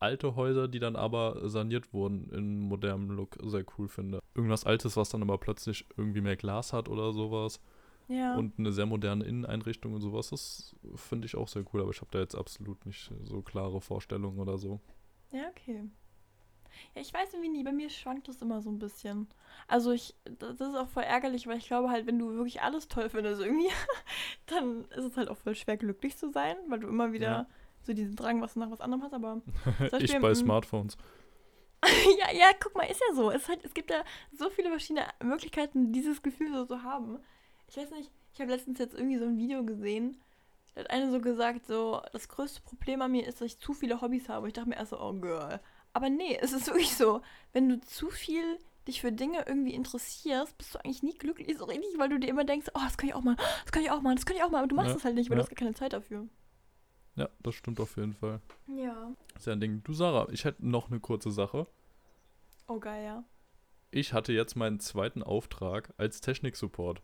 alte 0.00 0.34
Häuser, 0.34 0.66
die 0.66 0.80
dann 0.80 0.96
aber 0.96 1.48
saniert 1.48 1.92
wurden 1.92 2.28
in 2.30 2.60
modernem 2.60 3.10
Look, 3.10 3.38
sehr 3.42 3.64
cool 3.78 3.88
finde. 3.88 4.20
Irgendwas 4.34 4.64
Altes, 4.64 4.96
was 4.96 5.10
dann 5.10 5.22
aber 5.22 5.38
plötzlich 5.38 5.86
irgendwie 5.96 6.20
mehr 6.20 6.36
Glas 6.36 6.72
hat 6.72 6.88
oder 6.88 7.12
sowas. 7.12 7.60
Ja. 8.08 8.36
Und 8.36 8.58
eine 8.58 8.72
sehr 8.72 8.86
moderne 8.86 9.24
Inneneinrichtung 9.24 9.94
und 9.94 10.00
sowas, 10.00 10.30
das 10.30 10.74
finde 10.94 11.26
ich 11.26 11.36
auch 11.36 11.46
sehr 11.46 11.64
cool, 11.72 11.82
aber 11.82 11.90
ich 11.90 12.00
habe 12.00 12.10
da 12.10 12.18
jetzt 12.20 12.34
absolut 12.34 12.84
nicht 12.86 13.12
so 13.24 13.42
klare 13.42 13.80
Vorstellungen 13.80 14.38
oder 14.38 14.56
so. 14.56 14.80
Ja, 15.30 15.48
okay. 15.50 15.84
Ja, 16.94 17.00
ich 17.00 17.12
weiß 17.12 17.32
irgendwie 17.34 17.50
nie, 17.50 17.64
bei 17.64 17.72
mir 17.72 17.90
schwankt 17.90 18.28
das 18.28 18.42
immer 18.42 18.60
so 18.60 18.70
ein 18.70 18.78
bisschen. 18.78 19.28
Also 19.66 19.92
ich, 19.92 20.14
das 20.24 20.60
ist 20.60 20.76
auch 20.76 20.88
voll 20.88 21.02
ärgerlich, 21.02 21.46
weil 21.46 21.58
ich 21.58 21.66
glaube 21.66 21.90
halt, 21.90 22.06
wenn 22.06 22.18
du 22.18 22.34
wirklich 22.34 22.62
alles 22.62 22.88
toll 22.88 23.08
findest 23.10 23.40
irgendwie, 23.40 23.70
dann 24.46 24.84
ist 24.86 25.04
es 25.04 25.16
halt 25.16 25.28
auch 25.28 25.36
voll 25.36 25.54
schwer 25.54 25.76
glücklich 25.76 26.16
zu 26.16 26.30
sein, 26.30 26.56
weil 26.68 26.80
du 26.80 26.88
immer 26.88 27.12
wieder 27.12 27.26
ja. 27.26 27.46
so 27.82 27.92
diesen 27.92 28.16
Drang 28.16 28.40
was 28.40 28.56
nach 28.56 28.70
was 28.70 28.80
anderem 28.80 29.02
hast, 29.02 29.14
aber 29.14 29.42
ich 29.98 30.18
bei 30.18 30.34
Smartphones. 30.34 30.96
ja, 32.18 32.32
ja, 32.32 32.50
guck 32.58 32.74
mal, 32.74 32.84
ist 32.84 33.00
ja 33.08 33.14
so. 33.14 33.30
Es, 33.30 33.48
halt, 33.48 33.64
es 33.64 33.72
gibt 33.72 33.90
ja 33.90 34.02
so 34.32 34.50
viele 34.50 34.68
verschiedene 34.70 35.06
Möglichkeiten, 35.22 35.92
dieses 35.92 36.22
Gefühl 36.22 36.52
so 36.52 36.64
zu 36.64 36.82
haben. 36.82 37.18
Ich 37.68 37.76
weiß 37.76 37.90
nicht, 37.90 38.10
ich 38.32 38.40
habe 38.40 38.50
letztens 38.50 38.78
jetzt 38.78 38.94
irgendwie 38.94 39.18
so 39.18 39.24
ein 39.24 39.36
Video 39.36 39.64
gesehen, 39.64 40.20
da 40.74 40.80
hat 40.80 40.90
eine 40.90 41.10
so 41.10 41.20
gesagt, 41.20 41.66
so, 41.66 42.00
das 42.12 42.28
größte 42.28 42.62
Problem 42.62 43.02
an 43.02 43.12
mir 43.12 43.26
ist, 43.26 43.40
dass 43.40 43.46
ich 43.46 43.58
zu 43.58 43.74
viele 43.74 44.00
Hobbys 44.00 44.28
habe. 44.28 44.48
Ich 44.48 44.54
dachte 44.54 44.68
mir 44.68 44.76
erst 44.76 44.90
so, 44.90 45.00
oh 45.00 45.12
Girl, 45.12 45.60
aber 45.98 46.10
nee, 46.10 46.38
es 46.40 46.52
ist 46.52 46.68
wirklich 46.68 46.94
so, 46.94 47.22
wenn 47.52 47.68
du 47.68 47.80
zu 47.80 48.08
viel 48.08 48.60
dich 48.86 49.00
für 49.00 49.10
Dinge 49.10 49.44
irgendwie 49.48 49.74
interessierst, 49.74 50.56
bist 50.56 50.72
du 50.72 50.78
eigentlich 50.78 51.02
nie 51.02 51.18
glücklich 51.18 51.58
so 51.58 51.64
richtig, 51.64 51.98
weil 51.98 52.08
du 52.08 52.20
dir 52.20 52.28
immer 52.28 52.44
denkst, 52.44 52.68
oh, 52.72 52.80
das 52.84 52.96
kann 52.96 53.08
ich 53.08 53.16
auch 53.16 53.24
mal, 53.24 53.34
das 53.64 53.72
kann 53.72 53.82
ich 53.82 53.90
auch 53.90 54.00
mal, 54.00 54.14
das 54.14 54.24
kann 54.24 54.36
ich 54.36 54.44
auch 54.44 54.50
mal, 54.50 54.58
aber 54.58 54.68
du 54.68 54.76
machst 54.76 54.94
es 54.94 55.02
ja, 55.02 55.06
halt 55.06 55.16
nicht, 55.16 55.28
weil 55.28 55.36
ja. 55.36 55.42
du 55.42 55.50
hast 55.50 55.56
keine 55.56 55.74
Zeit 55.74 55.92
dafür. 55.92 56.28
Ja, 57.16 57.28
das 57.40 57.56
stimmt 57.56 57.80
auf 57.80 57.96
jeden 57.96 58.12
Fall. 58.12 58.40
Ja. 58.68 59.10
Das 59.32 59.42
ist 59.42 59.46
ja 59.48 59.54
ein 59.54 59.60
Ding. 59.60 59.82
Du, 59.82 59.92
Sarah, 59.92 60.28
ich 60.30 60.44
hätte 60.44 60.64
noch 60.64 60.88
eine 60.88 61.00
kurze 61.00 61.32
Sache. 61.32 61.66
Oh, 62.68 62.78
geil, 62.78 63.04
ja. 63.04 63.24
Ich 63.90 64.12
hatte 64.12 64.32
jetzt 64.32 64.54
meinen 64.54 64.78
zweiten 64.78 65.24
Auftrag 65.24 65.92
als 65.96 66.20
Technik-Support. 66.20 67.02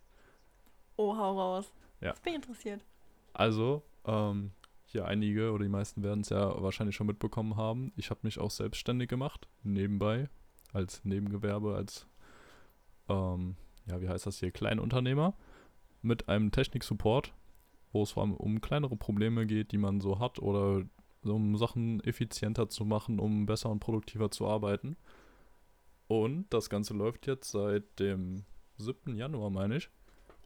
Oh, 0.95 1.17
hau 1.17 1.37
raus. 1.37 1.73
Ja. 2.01 2.11
Jetzt 2.11 2.23
bin 2.23 2.35
ich 2.35 2.37
interessiert. 2.37 2.85
Also, 3.33 3.83
ähm, 4.05 4.53
hier 4.95 5.07
einige 5.07 5.51
oder 5.53 5.65
die 5.65 5.71
meisten 5.71 6.03
werden 6.03 6.21
es 6.21 6.31
ja 6.31 6.63
wahrscheinlich 6.63 6.97
schon 6.97 7.09
mitbekommen 7.09 7.57
haben. 7.57 7.93
Ich 7.97 8.11
habe 8.11 8.21
mich 8.23 8.39
auch 8.39 8.51
selbstständig 8.51 9.09
gemacht, 9.09 9.49
nebenbei, 9.65 10.29
als 10.73 11.05
Nebengewerbe, 11.05 11.75
als, 11.75 12.07
ähm, 13.09 13.57
ja, 13.87 14.01
wie 14.01 14.09
heißt 14.09 14.27
das 14.27 14.39
hier, 14.39 14.53
Kleinunternehmer 14.53 15.35
mit 16.01 16.29
einem 16.29 16.53
Technik-Support, 16.53 17.35
wo 17.93 18.05
es 18.05 18.13
vor 18.13 18.23
allem 18.23 18.35
um 18.35 18.61
kleinere 18.61 18.97
Probleme 18.97 19.47
geht, 19.47 19.73
die 19.73 19.79
man 19.79 20.01
so 20.01 20.21
hat 20.21 20.39
oder 20.39 20.85
um 21.25 21.57
Sachen 21.57 22.01
effizienter 22.05 22.69
zu 22.69 22.85
machen, 22.85 23.19
um 23.19 23.47
besser 23.47 23.71
und 23.71 23.81
produktiver 23.81 24.31
zu 24.31 24.47
arbeiten. 24.47 24.97
Und 26.07 26.47
das 26.51 26.71
Ganze 26.71 26.95
läuft 26.95 27.27
jetzt 27.27 27.51
seit 27.51 27.99
dem 27.99 28.45
7. 28.77 29.17
Januar, 29.17 29.51
meine 29.51 29.77
ich. 29.77 29.91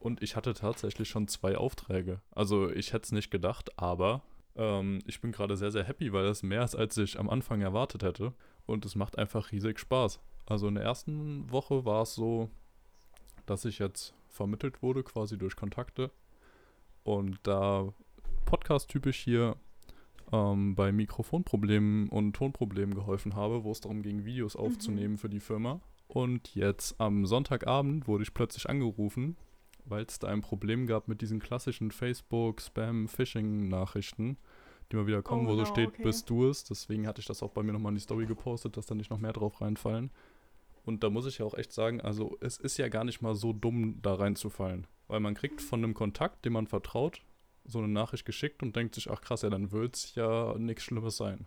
Und 0.01 0.23
ich 0.23 0.37
hatte 0.37 0.55
tatsächlich 0.55 1.09
schon 1.09 1.29
zwei 1.29 1.57
Aufträge. 1.57 2.23
Also 2.31 2.71
ich 2.71 2.93
hätte 2.93 3.05
es 3.05 3.13
nicht 3.13 3.31
gedacht, 3.31 3.79
aber 3.79 4.23
ähm, 4.59 4.99
ich 5.07 5.21
bin 5.21 5.33
gerade 5.33 5.57
sehr, 5.57 5.71
sehr 5.71 5.85
happy, 5.85 6.13
weil 6.13 6.25
das 6.25 6.43
mehr 6.43 6.65
ist, 6.65 6.75
als 6.75 6.97
ich 6.99 7.19
am 7.19 7.31
Anfang 7.31 7.63
erwartet 7.63 8.03
hätte. 8.03 8.35
Und 8.67 8.85
es 8.85 8.97
macht 8.97 9.17
einfach 9.17 9.53
riesig 9.53 9.79
Spaß. 9.79 10.21
Also 10.47 10.69
in 10.69 10.75
der 10.75 10.85
ersten 10.85 11.51
Woche 11.51 11.85
war 11.85 12.03
es 12.03 12.15
so, 12.15 12.51
dass 13.47 13.65
ich 13.65 13.79
jetzt 13.79 14.15
vermittelt 14.29 14.83
wurde, 14.83 15.03
quasi 15.03 15.39
durch 15.39 15.57
Kontakte. 15.57 16.11
Und 17.05 17.39
da 17.45 17.95
podcast-typisch 18.45 19.19
hier 19.19 19.57
ähm, 20.33 20.75
bei 20.75 20.93
Mikrofonproblemen 20.93 22.09
und 22.09 22.35
Tonproblemen 22.35 22.95
geholfen 22.95 23.37
habe, 23.37 23.65
wo 23.65 23.71
es 23.71 23.81
darum 23.81 24.03
ging, 24.03 24.27
Videos 24.27 24.55
mhm. 24.55 24.61
aufzunehmen 24.61 25.13
mhm. 25.13 25.19
für 25.19 25.31
die 25.31 25.41
Firma. 25.41 25.81
Und 26.09 26.55
jetzt 26.55 27.01
am 27.01 27.27
Sonntagabend 27.27 28.09
wurde 28.09 28.25
ich 28.25 28.35
plötzlich 28.35 28.69
angerufen 28.69 29.37
weil 29.91 30.05
es 30.05 30.19
da 30.19 30.29
ein 30.29 30.41
Problem 30.41 30.87
gab 30.87 31.09
mit 31.09 31.21
diesen 31.23 31.41
klassischen 31.41 31.91
Facebook-Spam-Phishing-Nachrichten, 31.91 34.37
die 34.91 34.97
mal 34.97 35.07
wieder 35.07 35.23
kommen, 35.23 35.47
oh, 35.47 35.51
wo 35.51 35.57
so 35.57 35.65
steht, 35.65 35.89
okay. 35.89 36.03
bist 36.03 36.31
du 36.31 36.49
es. 36.49 36.65
Deswegen 36.65 37.07
hatte 37.07 37.21
ich 37.21 37.27
das 37.27 37.43
auch 37.43 37.51
bei 37.51 37.63
mir 37.63 37.73
nochmal 37.73 37.93
in 37.93 37.97
die 37.97 38.03
Story 38.03 38.27
gepostet, 38.27 38.77
dass 38.77 38.87
da 38.87 38.95
nicht 38.95 39.11
noch 39.11 39.19
mehr 39.19 39.33
drauf 39.33 39.61
reinfallen. 39.61 40.11
Und 40.85 41.05
da 41.05 41.11
muss 41.11 41.27
ich 41.27 41.39
ja 41.39 41.45
auch 41.45 41.55
echt 41.55 41.73
sagen, 41.73 42.01
also 42.01 42.39
es 42.41 42.57
ist 42.57 42.79
ja 42.79 42.89
gar 42.89 43.05
nicht 43.05 43.21
mal 43.21 43.35
so 43.35 43.53
dumm, 43.53 43.99
da 44.01 44.15
reinzufallen. 44.15 44.87
Weil 45.07 45.21
man 45.21 45.35
kriegt 45.35 45.61
von 45.61 45.85
einem 45.85 45.95
Kontakt, 45.95 46.45
dem 46.45 46.55
man 46.55 46.67
vertraut, 46.67 47.21
so 47.65 47.79
eine 47.79 47.89
Nachricht 47.89 48.25
geschickt 48.25 48.63
und 48.63 48.75
denkt 48.75 48.95
sich, 48.95 49.11
ach 49.11 49.21
krass, 49.21 49.43
ja, 49.43 49.51
dann 49.51 49.73
wird 49.73 49.97
es 49.97 50.15
ja 50.15 50.57
nichts 50.57 50.85
Schlimmes 50.85 51.19
sein. 51.19 51.47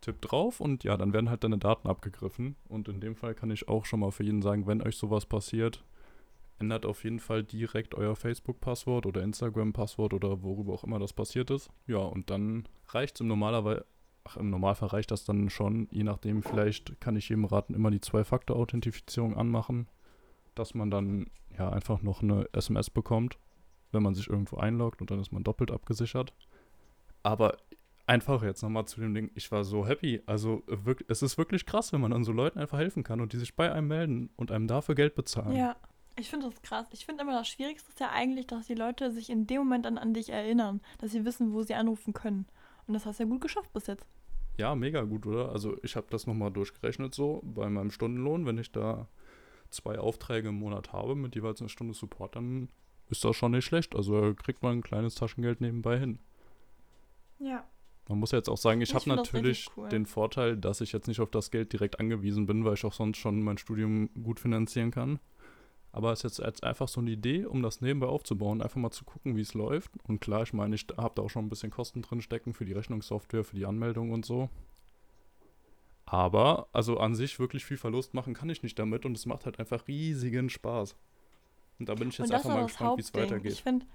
Tipp 0.00 0.22
drauf 0.22 0.60
und 0.60 0.84
ja, 0.84 0.96
dann 0.96 1.12
werden 1.12 1.28
halt 1.28 1.42
deine 1.42 1.58
Daten 1.58 1.88
abgegriffen. 1.88 2.54
Und 2.68 2.88
in 2.88 3.00
dem 3.00 3.16
Fall 3.16 3.34
kann 3.34 3.50
ich 3.50 3.66
auch 3.66 3.84
schon 3.84 4.00
mal 4.00 4.12
für 4.12 4.22
jeden 4.22 4.42
sagen, 4.42 4.68
wenn 4.68 4.82
euch 4.82 4.96
sowas 4.96 5.26
passiert, 5.26 5.82
ändert 6.58 6.86
auf 6.86 7.04
jeden 7.04 7.20
Fall 7.20 7.44
direkt 7.44 7.94
euer 7.94 8.16
Facebook-Passwort 8.16 9.06
oder 9.06 9.22
Instagram-Passwort 9.22 10.14
oder 10.14 10.42
worüber 10.42 10.72
auch 10.72 10.84
immer 10.84 10.98
das 10.98 11.12
passiert 11.12 11.50
ist. 11.50 11.70
Ja, 11.86 11.98
und 11.98 12.30
dann 12.30 12.68
reicht 12.88 13.16
es 13.16 13.20
im 13.20 13.28
Normalerweise. 13.28 13.84
Ach, 14.24 14.36
im 14.36 14.50
Normalfall 14.50 14.88
reicht 14.90 15.10
das 15.10 15.24
dann 15.24 15.48
schon, 15.48 15.88
je 15.90 16.04
nachdem, 16.04 16.42
vielleicht 16.42 17.00
kann 17.00 17.16
ich 17.16 17.30
jedem 17.30 17.46
raten, 17.46 17.72
immer 17.72 17.90
die 17.90 18.00
Zwei-Faktor-Authentifizierung 18.00 19.34
anmachen, 19.34 19.88
dass 20.54 20.74
man 20.74 20.90
dann 20.90 21.30
ja 21.56 21.70
einfach 21.70 22.02
noch 22.02 22.22
eine 22.22 22.46
SMS 22.52 22.90
bekommt, 22.90 23.38
wenn 23.90 24.02
man 24.02 24.14
sich 24.14 24.28
irgendwo 24.28 24.58
einloggt 24.58 25.00
und 25.00 25.10
dann 25.10 25.18
ist 25.18 25.32
man 25.32 25.44
doppelt 25.44 25.70
abgesichert. 25.70 26.34
Aber 27.22 27.56
einfach 28.06 28.42
jetzt 28.42 28.62
nochmal 28.62 28.84
zu 28.86 29.00
dem 29.00 29.14
Ding, 29.14 29.30
ich 29.34 29.50
war 29.50 29.64
so 29.64 29.86
happy. 29.86 30.20
Also 30.26 30.62
es 31.08 31.22
ist 31.22 31.38
wirklich 31.38 31.64
krass, 31.64 31.92
wenn 31.94 32.00
man 32.02 32.10
dann 32.10 32.24
so 32.24 32.32
Leuten 32.32 32.58
einfach 32.58 32.78
helfen 32.78 33.04
kann 33.04 33.20
und 33.20 33.32
die 33.32 33.38
sich 33.38 33.56
bei 33.56 33.72
einem 33.72 33.88
melden 33.88 34.30
und 34.36 34.50
einem 34.50 34.66
dafür 34.66 34.94
Geld 34.94 35.14
bezahlen. 35.14 35.56
Ja. 35.56 35.76
Ich 36.18 36.30
finde 36.30 36.48
das 36.48 36.60
krass. 36.62 36.86
Ich 36.92 37.06
finde 37.06 37.22
immer 37.22 37.32
das 37.32 37.48
Schwierigste 37.48 37.88
ist 37.90 38.00
ja 38.00 38.10
eigentlich, 38.10 38.46
dass 38.46 38.66
die 38.66 38.74
Leute 38.74 39.10
sich 39.12 39.30
in 39.30 39.46
dem 39.46 39.58
Moment 39.58 39.84
dann 39.84 39.98
an 39.98 40.14
dich 40.14 40.30
erinnern, 40.30 40.80
dass 40.98 41.12
sie 41.12 41.24
wissen, 41.24 41.52
wo 41.52 41.62
sie 41.62 41.74
anrufen 41.74 42.12
können. 42.12 42.46
Und 42.86 42.94
das 42.94 43.06
hast 43.06 43.20
du 43.20 43.24
ja 43.24 43.28
gut 43.28 43.40
geschafft 43.40 43.72
bis 43.72 43.86
jetzt. 43.86 44.06
Ja, 44.56 44.74
mega 44.74 45.02
gut, 45.02 45.26
oder? 45.26 45.52
Also 45.52 45.76
ich 45.82 45.94
habe 45.94 46.08
das 46.10 46.26
nochmal 46.26 46.50
durchgerechnet 46.50 47.14
so 47.14 47.40
bei 47.44 47.68
meinem 47.70 47.90
Stundenlohn. 47.92 48.46
Wenn 48.46 48.58
ich 48.58 48.72
da 48.72 49.06
zwei 49.70 49.98
Aufträge 49.98 50.48
im 50.48 50.56
Monat 50.56 50.92
habe 50.92 51.14
mit 51.14 51.36
jeweils 51.36 51.60
einer 51.60 51.68
Stunde 51.68 51.94
Support, 51.94 52.34
dann 52.34 52.68
ist 53.08 53.24
das 53.24 53.36
schon 53.36 53.52
nicht 53.52 53.64
schlecht. 53.64 53.94
Also 53.94 54.34
kriegt 54.34 54.62
man 54.62 54.78
ein 54.78 54.82
kleines 54.82 55.14
Taschengeld 55.14 55.60
nebenbei 55.60 55.98
hin. 55.98 56.18
Ja. 57.38 57.64
Man 58.08 58.18
muss 58.18 58.32
jetzt 58.32 58.48
auch 58.48 58.56
sagen, 58.56 58.80
ich, 58.80 58.88
Ich 58.88 58.94
habe 58.94 59.08
natürlich 59.10 59.68
cool. 59.76 59.88
den 59.90 60.06
Vorteil, 60.06 60.56
dass 60.56 60.80
ich 60.80 60.92
jetzt 60.92 61.06
nicht 61.06 61.20
auf 61.20 61.30
das 61.30 61.50
Geld 61.50 61.72
direkt 61.72 62.00
angewiesen 62.00 62.46
bin, 62.46 62.64
weil 62.64 62.74
ich 62.74 62.84
auch 62.84 62.94
sonst 62.94 63.18
schon 63.18 63.42
mein 63.42 63.58
Studium 63.58 64.08
gut 64.22 64.40
finanzieren 64.40 64.90
kann. 64.90 65.20
Aber 65.90 66.12
es 66.12 66.22
ist 66.24 66.38
jetzt 66.38 66.64
einfach 66.64 66.88
so 66.88 67.00
eine 67.00 67.10
Idee, 67.10 67.46
um 67.46 67.62
das 67.62 67.80
nebenbei 67.80 68.06
aufzubauen, 68.06 68.62
einfach 68.62 68.76
mal 68.76 68.90
zu 68.90 69.04
gucken, 69.04 69.36
wie 69.36 69.40
es 69.40 69.54
läuft. 69.54 69.92
Und 70.04 70.20
klar, 70.20 70.42
ich 70.42 70.52
meine, 70.52 70.74
ich 70.74 70.86
habe 70.96 71.14
da 71.14 71.22
auch 71.22 71.30
schon 71.30 71.46
ein 71.46 71.48
bisschen 71.48 71.70
Kosten 71.70 72.02
drin 72.02 72.20
stecken 72.20 72.52
für 72.52 72.64
die 72.64 72.72
Rechnungssoftware, 72.72 73.44
für 73.44 73.56
die 73.56 73.66
Anmeldung 73.66 74.12
und 74.12 74.26
so. 74.26 74.50
Aber, 76.04 76.68
also 76.72 76.98
an 76.98 77.14
sich 77.14 77.38
wirklich 77.38 77.64
viel 77.64 77.76
Verlust 77.76 78.14
machen 78.14 78.34
kann 78.34 78.48
ich 78.48 78.62
nicht 78.62 78.78
damit 78.78 79.04
und 79.04 79.16
es 79.16 79.26
macht 79.26 79.44
halt 79.44 79.58
einfach 79.58 79.86
riesigen 79.88 80.48
Spaß. 80.48 80.96
Und 81.78 81.88
da 81.88 81.94
bin 81.94 82.08
ich 82.08 82.18
jetzt 82.18 82.32
einfach 82.32 82.48
mal 82.48 82.64
gespannt, 82.64 82.96
wie 82.96 83.02
es 83.02 83.14
weitergeht. 83.14 83.52
Ich 83.52 83.62
finde, 83.62 83.86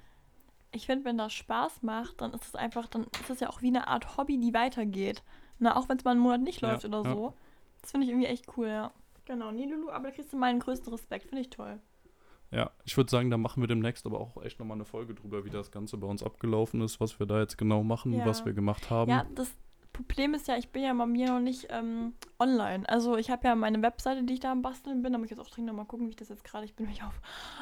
ich 0.72 0.86
find, 0.86 1.06
wenn 1.06 1.18
das 1.18 1.34
Spaß 1.34 1.84
macht, 1.84 2.22
dann 2.22 2.34
ist 2.34 2.46
es 2.46 2.56
einfach, 2.56 2.88
dann 2.88 3.06
ist 3.22 3.30
es 3.30 3.40
ja 3.40 3.50
auch 3.50 3.62
wie 3.62 3.68
eine 3.68 3.88
Art 3.88 4.18
Hobby, 4.18 4.40
die 4.40 4.54
weitergeht. 4.54 5.24
Na, 5.60 5.76
auch 5.76 5.90
wenn 5.90 5.98
es 5.98 6.04
mal 6.04 6.12
einen 6.12 6.20
Monat 6.20 6.42
nicht 6.42 6.62
Ja, 6.62 6.72
läuft 6.72 6.86
oder 6.86 7.04
ja. 7.04 7.14
so. 7.16 7.34
Das 7.82 7.92
finde 7.92 8.06
ich 8.06 8.12
irgendwie 8.12 8.28
echt 8.28 8.46
cool, 8.58 8.68
ja. 8.68 8.92
Genau, 9.26 9.52
nee, 9.52 9.66
Lulu, 9.66 9.90
aber 9.90 10.06
da 10.10 10.12
kriegst 10.12 10.34
du 10.34 10.38
meinen 10.38 10.60
größten 10.60 10.92
Respekt. 10.92 11.28
Finde 11.28 11.42
ich 11.42 11.50
toll. 11.50 11.80
Ja, 12.52 12.70
ich 12.86 12.96
würde 12.98 13.10
sagen, 13.10 13.32
da 13.32 13.38
machen 13.38 13.64
wir 13.64 13.68
demnächst 13.68 14.06
aber 14.06 14.20
auch 14.20 14.42
echt 14.44 14.60
nochmal 14.60 14.78
eine 14.78 14.86
Folge 14.86 15.16
drüber, 15.16 15.44
wie 15.44 15.50
das 15.50 15.72
Ganze 15.72 15.98
bei 15.98 16.06
uns 16.06 16.22
abgelaufen 16.22 16.82
ist, 16.82 17.00
was 17.00 17.20
wir 17.20 17.26
da 17.26 17.40
jetzt 17.40 17.58
genau 17.58 17.84
machen, 17.84 18.14
Ja. 18.14 18.26
was 18.26 18.46
wir 18.46 18.54
gemacht 18.54 18.92
haben. 18.92 19.10
Ja, 19.10 19.26
das 19.34 19.50
Problem 19.92 20.34
ist 20.34 20.48
ja, 20.48 20.58
ich 20.58 20.70
bin 20.70 20.84
ja 20.84 20.94
bei 20.94 21.06
mir 21.06 21.28
noch 21.30 21.40
nicht 21.40 21.68
ähm, 21.72 22.14
online. 22.40 22.88
Also 22.90 23.16
ich 23.18 23.32
habe 23.32 23.48
ja 23.48 23.56
meine 23.56 23.82
Webseite, 23.82 24.24
die 24.24 24.34
ich 24.34 24.40
da 24.40 24.52
am 24.52 24.62
Basteln 24.62 25.02
bin. 25.02 25.14
Da 25.14 25.18
muss 25.18 25.26
ich 25.26 25.32
jetzt 25.32 25.40
auch 25.40 25.50
dringend 25.50 25.68
noch 25.72 25.78
mal 25.78 25.86
gucken, 25.86 26.06
wie 26.08 26.12
ich 26.12 26.16
das 26.16 26.30
jetzt 26.30 26.44
gerade, 26.44 26.66
ich 26.66 26.76
bin 26.76 26.88
mich 26.88 27.02
auf, 27.04 27.20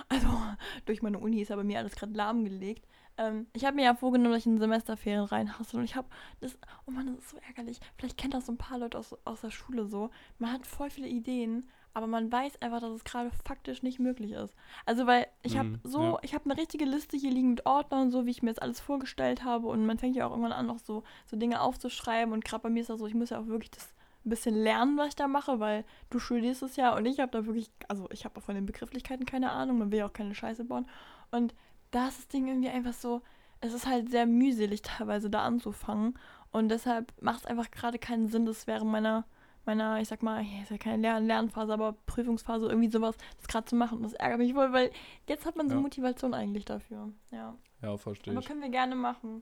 also 0.09 0.27
durch 0.85 1.01
meine 1.01 1.19
Uni 1.19 1.41
ist 1.41 1.49
ja 1.49 1.55
bei 1.55 1.63
mir 1.63 1.79
alles 1.79 1.95
gerade 1.95 2.13
lahmgelegt. 2.13 2.85
Ähm, 3.17 3.47
ich 3.53 3.65
habe 3.65 3.75
mir 3.75 3.83
ja 3.85 3.95
vorgenommen, 3.95 4.33
dass 4.33 4.41
ich 4.41 4.47
in 4.47 4.59
Semesterferien 4.59 5.23
reinhasse 5.25 5.77
und 5.77 5.83
ich 5.83 5.95
habe 5.95 6.07
das, 6.39 6.57
oh 6.87 6.91
Mann, 6.91 7.07
das 7.07 7.17
ist 7.25 7.29
so 7.31 7.37
ärgerlich. 7.47 7.79
Vielleicht 7.97 8.17
kennt 8.17 8.33
das 8.33 8.45
so 8.45 8.51
ein 8.53 8.57
paar 8.57 8.77
Leute 8.79 8.97
aus, 8.97 9.15
aus 9.25 9.41
der 9.41 9.51
Schule 9.51 9.85
so. 9.85 10.09
Man 10.39 10.51
hat 10.51 10.65
voll 10.65 10.89
viele 10.89 11.07
Ideen, 11.07 11.69
aber 11.93 12.07
man 12.07 12.31
weiß 12.31 12.61
einfach, 12.61 12.79
dass 12.79 12.93
es 12.93 13.03
gerade 13.03 13.31
faktisch 13.45 13.83
nicht 13.83 13.99
möglich 13.99 14.31
ist. 14.31 14.55
Also 14.85 15.07
weil 15.07 15.27
ich 15.43 15.57
habe 15.57 15.69
Mhm, 15.69 15.79
so, 15.83 16.13
ja. 16.13 16.19
ich 16.21 16.33
habe 16.33 16.49
eine 16.49 16.59
richtige 16.59 16.85
Liste 16.85 17.17
hier 17.17 17.31
liegen 17.31 17.49
mit 17.49 17.65
Ordnern 17.65 18.03
und 18.03 18.11
so, 18.11 18.25
wie 18.25 18.31
ich 18.31 18.41
mir 18.43 18.49
das 18.49 18.59
alles 18.59 18.79
vorgestellt 18.79 19.43
habe 19.43 19.67
und 19.67 19.85
man 19.85 19.97
fängt 19.99 20.15
ja 20.15 20.25
auch 20.25 20.31
irgendwann 20.31 20.53
an, 20.53 20.67
noch 20.67 20.79
so, 20.79 21.03
so 21.25 21.35
Dinge 21.37 21.61
aufzuschreiben 21.61 22.33
und 22.33 22.45
gerade 22.45 22.63
bei 22.63 22.69
mir 22.69 22.81
ist 22.81 22.89
das 22.89 22.99
so, 22.99 23.07
ich 23.07 23.13
muss 23.13 23.29
ja 23.31 23.39
auch 23.39 23.47
wirklich 23.47 23.71
das 23.71 23.93
ein 24.23 24.29
bisschen 24.29 24.55
lernen, 24.55 24.97
was 24.97 25.09
ich 25.09 25.15
da 25.15 25.27
mache, 25.27 25.59
weil 25.59 25.83
du 26.11 26.19
studierst 26.19 26.61
es 26.61 26.75
ja 26.75 26.95
und 26.95 27.05
ich 27.07 27.19
habe 27.19 27.31
da 27.31 27.45
wirklich, 27.45 27.71
also 27.87 28.07
ich 28.11 28.23
habe 28.23 28.37
auch 28.39 28.43
von 28.43 28.55
den 28.55 28.65
Begrifflichkeiten 28.67 29.25
keine 29.25 29.51
Ahnung, 29.51 29.79
man 29.79 29.91
will 29.91 29.99
ja 29.99 30.05
auch 30.05 30.13
keine 30.13 30.35
Scheiße 30.35 30.63
bauen 30.63 30.87
und 31.31 31.53
da 31.91 32.07
ist 32.07 32.19
das 32.19 32.27
Ding 32.27 32.47
irgendwie 32.47 32.69
einfach 32.69 32.93
so, 32.93 33.21
es 33.59 33.73
ist 33.73 33.87
halt 33.87 34.09
sehr 34.09 34.25
mühselig 34.25 34.81
teilweise 34.83 35.29
da 35.29 35.43
anzufangen 35.43 36.17
und 36.51 36.69
deshalb 36.69 37.13
macht 37.21 37.41
es 37.41 37.45
einfach 37.45 37.71
gerade 37.71 37.99
keinen 37.99 38.27
Sinn, 38.27 38.45
das 38.45 38.67
während 38.67 38.91
meiner 38.91 39.25
meiner, 39.65 40.01
ich 40.01 40.07
sag 40.07 40.23
mal, 40.23 40.43
ist 40.61 40.71
ja 40.71 40.77
keine 40.77 41.01
Lern 41.01 41.27
Lernphase, 41.27 41.73
aber 41.73 41.93
Prüfungsphase, 42.07 42.67
irgendwie 42.67 42.89
sowas, 42.89 43.15
das 43.37 43.47
gerade 43.47 43.65
zu 43.65 43.75
machen. 43.75 43.97
Und 43.97 44.03
das 44.03 44.13
ärgert 44.13 44.39
mich 44.39 44.55
wohl, 44.55 44.73
weil 44.73 44.91
jetzt 45.27 45.45
hat 45.45 45.55
man 45.55 45.69
so 45.69 45.75
Ja. 45.75 45.81
Motivation 45.81 46.33
eigentlich 46.33 46.65
dafür. 46.65 47.11
Ja. 47.31 47.55
Ja, 47.81 47.97
verstehe 47.97 48.35
Aber 48.35 48.45
können 48.45 48.61
wir 48.61 48.69
gerne 48.69 48.95
machen. 48.95 49.41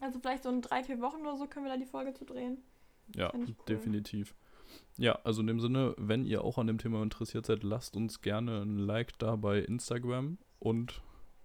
Also 0.00 0.18
vielleicht 0.18 0.44
so 0.44 0.48
in 0.48 0.62
drei, 0.62 0.82
vier 0.82 1.00
Wochen 1.00 1.20
oder 1.20 1.36
so 1.36 1.46
können 1.46 1.66
wir 1.66 1.72
da 1.72 1.78
die 1.78 1.86
Folge 1.86 2.14
zu 2.14 2.24
drehen. 2.24 2.58
Ja, 3.14 3.30
cool. 3.34 3.54
definitiv. 3.68 4.34
Ja, 4.96 5.18
also 5.24 5.40
in 5.40 5.46
dem 5.46 5.60
Sinne, 5.60 5.94
wenn 5.98 6.24
ihr 6.24 6.44
auch 6.44 6.58
an 6.58 6.66
dem 6.66 6.78
Thema 6.78 7.02
interessiert 7.02 7.44
seid, 7.44 7.62
lasst 7.62 7.96
uns 7.96 8.22
gerne 8.22 8.62
ein 8.62 8.78
Like 8.78 9.18
da 9.18 9.36
bei 9.36 9.58
Instagram 9.58 10.38
und 10.58 11.02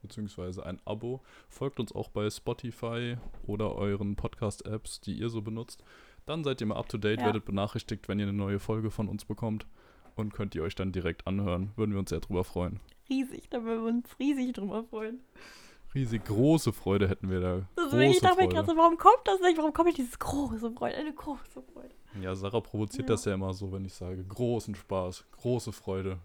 beziehungsweise 0.07 0.65
ein 0.65 0.79
Abo. 0.85 1.21
Folgt 1.49 1.79
uns 1.79 1.93
auch 1.93 2.09
bei 2.09 2.29
Spotify 2.29 3.17
oder 3.45 3.75
euren 3.75 4.15
Podcast-Apps, 4.15 5.01
die 5.01 5.13
ihr 5.13 5.29
so 5.29 5.41
benutzt. 5.41 5.83
Dann 6.25 6.43
seid 6.43 6.61
ihr 6.61 6.67
mal 6.67 6.77
up 6.77 6.89
to 6.89 6.97
date, 6.97 7.19
Ja. 7.19 7.25
werdet 7.27 7.45
benachrichtigt, 7.45 8.07
wenn 8.07 8.19
ihr 8.19 8.23
eine 8.27 8.33
neue 8.33 8.59
Folge 8.59 8.89
von 8.91 9.07
uns 9.07 9.25
bekommt 9.25 9.65
und 10.15 10.33
könnt 10.33 10.55
ihr 10.55 10.63
euch 10.63 10.75
dann 10.75 10.91
direkt 10.91 11.27
anhören. 11.27 11.71
Würden 11.75 11.91
wir 11.91 11.99
uns 11.99 12.09
sehr 12.09 12.19
drüber 12.21 12.43
freuen. 12.43 12.79
Riesig, 13.09 13.49
da 13.49 13.63
würden 13.63 13.83
wir 13.83 13.89
uns 13.93 14.09
riesig 14.19 14.53
drüber 14.53 14.83
freuen. 14.83 15.19
Riesig 15.93 16.25
große 16.25 16.73
Freude 16.73 17.07
hätten 17.07 17.29
wir 17.29 17.39
da. 17.39 17.67
Das 17.75 17.89
große 17.91 18.03
ich 18.05 18.19
dachte 18.19 18.41
mir 18.41 18.49
gerade 18.49 18.67
so, 18.67 18.75
warum 18.75 18.97
kommt 18.97 19.21
das 19.25 19.39
nicht? 19.41 19.57
Warum 19.57 19.71
kommt 19.71 19.85
nicht 19.87 19.97
dieses 19.99 20.17
große 20.19 20.71
Freude? 20.71 20.95
Eine 20.97 21.13
große 21.13 21.61
Freude. 21.73 21.91
Ja, 22.21 22.33
Sarah 22.35 22.59
provoziert 22.61 23.07
Ja. 23.07 23.13
das 23.15 23.25
ja 23.25 23.33
immer 23.33 23.53
so, 23.53 23.71
wenn 23.71 23.85
ich 23.85 23.93
sage, 23.93 24.23
großen 24.23 24.75
Spaß, 24.75 25.25
große 25.31 25.71
Freude. 25.71 26.17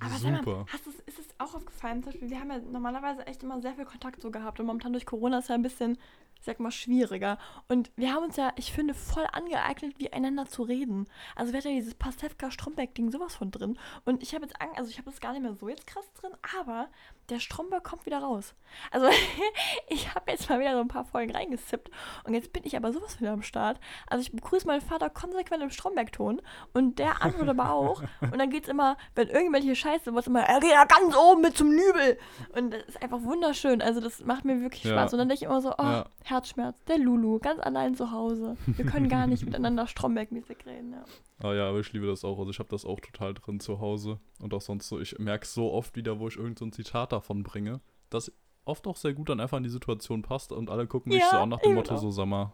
Aber 0.00 0.18
sag 0.18 0.30
mal, 0.30 0.38
Super. 0.38 0.66
hast 0.72 0.86
du's, 0.86 0.94
ist 1.06 1.18
es 1.18 1.28
auch 1.38 1.54
aufgefallen? 1.54 2.02
Zum 2.02 2.12
Beispiel, 2.12 2.30
wir 2.30 2.40
haben 2.40 2.50
ja 2.50 2.58
normalerweise 2.58 3.26
echt 3.26 3.42
immer 3.42 3.60
sehr 3.60 3.74
viel 3.74 3.84
Kontakt 3.84 4.22
so 4.22 4.30
gehabt 4.30 4.58
und 4.58 4.66
momentan 4.66 4.92
durch 4.92 5.06
Corona 5.06 5.38
ist 5.38 5.48
ja 5.48 5.54
ein 5.54 5.62
bisschen, 5.62 5.98
ich 6.38 6.44
sag 6.44 6.58
mal, 6.58 6.70
schwieriger. 6.70 7.38
Und 7.68 7.90
wir 7.96 8.12
haben 8.14 8.24
uns 8.24 8.36
ja, 8.36 8.52
ich 8.56 8.72
finde, 8.72 8.94
voll 8.94 9.26
angeeignet, 9.30 9.98
wie 9.98 10.12
einander 10.12 10.46
zu 10.46 10.62
reden. 10.62 11.06
Also 11.36 11.52
wir 11.52 11.58
hatten 11.58 11.68
ja 11.68 11.74
dieses 11.74 11.94
Pastewka-Stromberg-Ding 11.94 13.10
sowas 13.10 13.34
von 13.36 13.50
drin. 13.50 13.78
Und 14.04 14.22
ich 14.22 14.34
habe 14.34 14.44
jetzt, 14.44 14.60
Angst, 14.60 14.78
also 14.78 14.90
ich 14.90 14.98
habe 14.98 15.10
das 15.10 15.20
gar 15.20 15.32
nicht 15.32 15.42
mehr 15.42 15.54
so 15.54 15.68
jetzt 15.68 15.86
krass 15.86 16.10
drin, 16.14 16.32
aber 16.58 16.88
der 17.30 17.40
Stromberg 17.40 17.84
kommt 17.84 18.06
wieder 18.06 18.18
raus. 18.18 18.54
Also 18.90 19.06
ich 19.88 20.14
habe 20.14 20.30
jetzt 20.30 20.48
mal 20.48 20.60
wieder 20.60 20.74
so 20.74 20.80
ein 20.80 20.88
paar 20.88 21.04
Folgen 21.04 21.32
reingesippt 21.34 21.90
und 22.24 22.34
jetzt 22.34 22.52
bin 22.52 22.62
ich 22.64 22.76
aber 22.76 22.92
sowas 22.92 23.20
wieder 23.20 23.32
am 23.32 23.42
Start. 23.42 23.80
Also 24.08 24.22
ich 24.22 24.32
begrüße 24.32 24.66
meinen 24.66 24.80
Vater 24.80 25.10
konsequent 25.10 25.62
im 25.62 25.70
Stromberg-Ton 25.70 26.42
und 26.72 26.98
der 26.98 27.22
antwortet 27.22 27.48
aber 27.50 27.70
auch. 27.72 28.02
Und 28.20 28.38
dann 28.38 28.50
geht's 28.50 28.68
immer, 28.68 28.96
wenn 29.14 29.28
irgendwelche 29.28 29.74
Scheiße, 29.74 30.14
was 30.14 30.26
immer, 30.26 30.40
er 30.42 30.60
geht 30.60 30.72
da 30.72 30.84
ganz 30.84 31.14
oben 31.16 31.40
mit 31.42 31.56
zum 31.56 31.70
Nübel. 31.70 32.18
Und 32.54 32.72
das 32.72 32.82
ist 32.84 33.02
einfach 33.02 33.22
wunderschön. 33.22 33.82
Also 33.82 34.00
das 34.00 34.24
macht 34.24 34.44
mir 34.44 34.60
wirklich 34.60 34.84
Ja. 34.84 34.92
Spaß. 34.92 35.12
Und 35.12 35.18
dann 35.20 35.28
denke 35.28 35.44
ich 35.44 35.48
immer 35.50 35.60
so, 35.60 35.70
oh, 35.72 35.82
Ja. 35.82 36.06
Herzschmerz, 36.24 36.76
der 36.84 36.98
Lulu, 36.98 37.38
ganz 37.38 37.60
allein 37.60 37.94
zu 37.94 38.10
Hause. 38.10 38.56
Wir 38.66 38.84
können 38.86 39.08
gar 39.08 39.26
nicht 39.26 39.44
miteinander 39.44 39.86
Stromberg-mäßig 39.86 40.66
reden. 40.66 40.92
Ja. 40.92 41.04
Ah 41.42 41.54
ja, 41.54 41.68
aber 41.68 41.80
ich 41.80 41.92
liebe 41.92 42.06
das 42.06 42.24
auch. 42.24 42.38
Also 42.38 42.50
ich 42.50 42.58
habe 42.58 42.68
das 42.68 42.84
auch 42.84 43.00
total 43.00 43.32
drin 43.34 43.60
zu 43.60 43.80
Hause. 43.80 44.20
Und 44.40 44.52
auch 44.54 44.60
sonst 44.60 44.88
so. 44.88 45.00
Ich 45.00 45.18
merke 45.18 45.46
so 45.46 45.72
oft 45.72 45.96
wieder, 45.96 46.18
wo 46.18 46.28
ich 46.28 46.36
irgend 46.36 46.58
so 46.58 46.66
ein 46.66 46.72
Zitat 46.72 47.12
davon 47.12 47.42
bringe, 47.42 47.80
das 48.10 48.30
oft 48.66 48.86
auch 48.86 48.96
sehr 48.96 49.14
gut 49.14 49.30
dann 49.30 49.40
einfach 49.40 49.56
in 49.56 49.62
die 49.64 49.70
Situation 49.70 50.20
passt 50.22 50.52
und 50.52 50.68
alle 50.70 50.86
gucken 50.86 51.12
mich 51.12 51.22
Ja, 51.22 51.30
so 51.30 51.36
an 51.38 51.48
nach 51.48 51.60
dem 51.60 51.74
Motto, 51.74 51.94
auch. 51.94 51.98
so 51.98 52.10
sag 52.10 52.26
mal. 52.26 52.52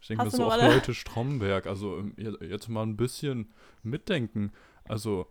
Ich 0.00 0.06
denke 0.08 0.24
mir 0.24 0.30
so, 0.30 0.44
auch? 0.44 0.56
Leute, 0.62 0.94
Stromberg, 0.94 1.66
also 1.66 1.98
ähm, 1.98 2.14
je- 2.16 2.46
jetzt 2.48 2.68
mal 2.68 2.82
ein 2.84 2.96
bisschen 2.96 3.52
mitdenken. 3.82 4.52
Also 4.84 5.26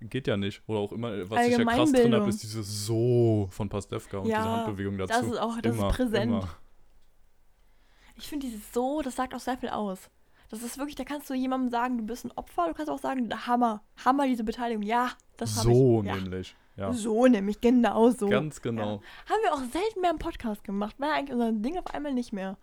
geht 0.00 0.26
ja 0.26 0.36
nicht. 0.38 0.62
Oder 0.66 0.78
auch 0.78 0.92
immer, 0.92 1.28
was 1.30 1.46
ich 1.46 1.58
ja 1.58 1.64
krass 1.64 1.92
drin 1.92 2.14
habe, 2.14 2.28
ist 2.28 2.42
dieses 2.42 2.86
So 2.86 3.48
von 3.50 3.68
Pastewka 3.68 4.18
und 4.18 4.28
Ja, 4.28 4.38
diese 4.38 4.50
Handbewegung 4.50 4.96
dazu. 4.96 5.12
Das 5.12 5.30
ist 5.30 5.38
auch, 5.38 5.60
das 5.60 5.76
immer, 5.76 5.88
ist 5.90 5.96
präsent. 5.96 6.24
Immer. 6.32 6.48
Ich 8.16 8.28
finde 8.28 8.46
dieses 8.46 8.72
so, 8.72 9.02
das 9.02 9.16
sagt 9.16 9.34
auch 9.34 9.40
sehr 9.40 9.58
viel 9.58 9.68
aus. 9.70 10.08
Das 10.54 10.62
ist 10.62 10.78
wirklich, 10.78 10.94
da 10.96 11.04
kannst 11.04 11.28
du 11.28 11.34
jemandem 11.34 11.70
sagen, 11.70 11.98
du 11.98 12.04
bist 12.04 12.24
ein 12.24 12.32
Opfer, 12.36 12.68
du 12.68 12.74
kannst 12.74 12.90
auch 12.90 12.98
sagen, 12.98 13.28
Hammer, 13.46 13.82
Hammer 14.04 14.26
diese 14.26 14.44
Beteiligung. 14.44 14.82
Ja, 14.82 15.10
das 15.36 15.56
habe 15.58 15.68
So 15.74 16.00
ich. 16.02 16.06
Ja. 16.08 16.14
nämlich. 16.16 16.56
Ja, 16.76 16.92
So 16.92 17.26
nämlich, 17.26 17.60
genau 17.60 18.10
so. 18.10 18.28
ganz 18.28 18.60
genau. 18.60 19.00
Haben 19.28 19.42
wir 19.42 19.52
auch 19.54 19.60
selten 19.72 20.00
mehr 20.00 20.10
im 20.10 20.18
Podcast 20.18 20.64
gemacht. 20.64 20.98
War 20.98 21.12
eigentlich 21.12 21.32
unser 21.32 21.52
Ding 21.52 21.78
auf 21.78 21.86
einmal 21.94 22.12
nicht 22.14 22.32
mehr. 22.32 22.56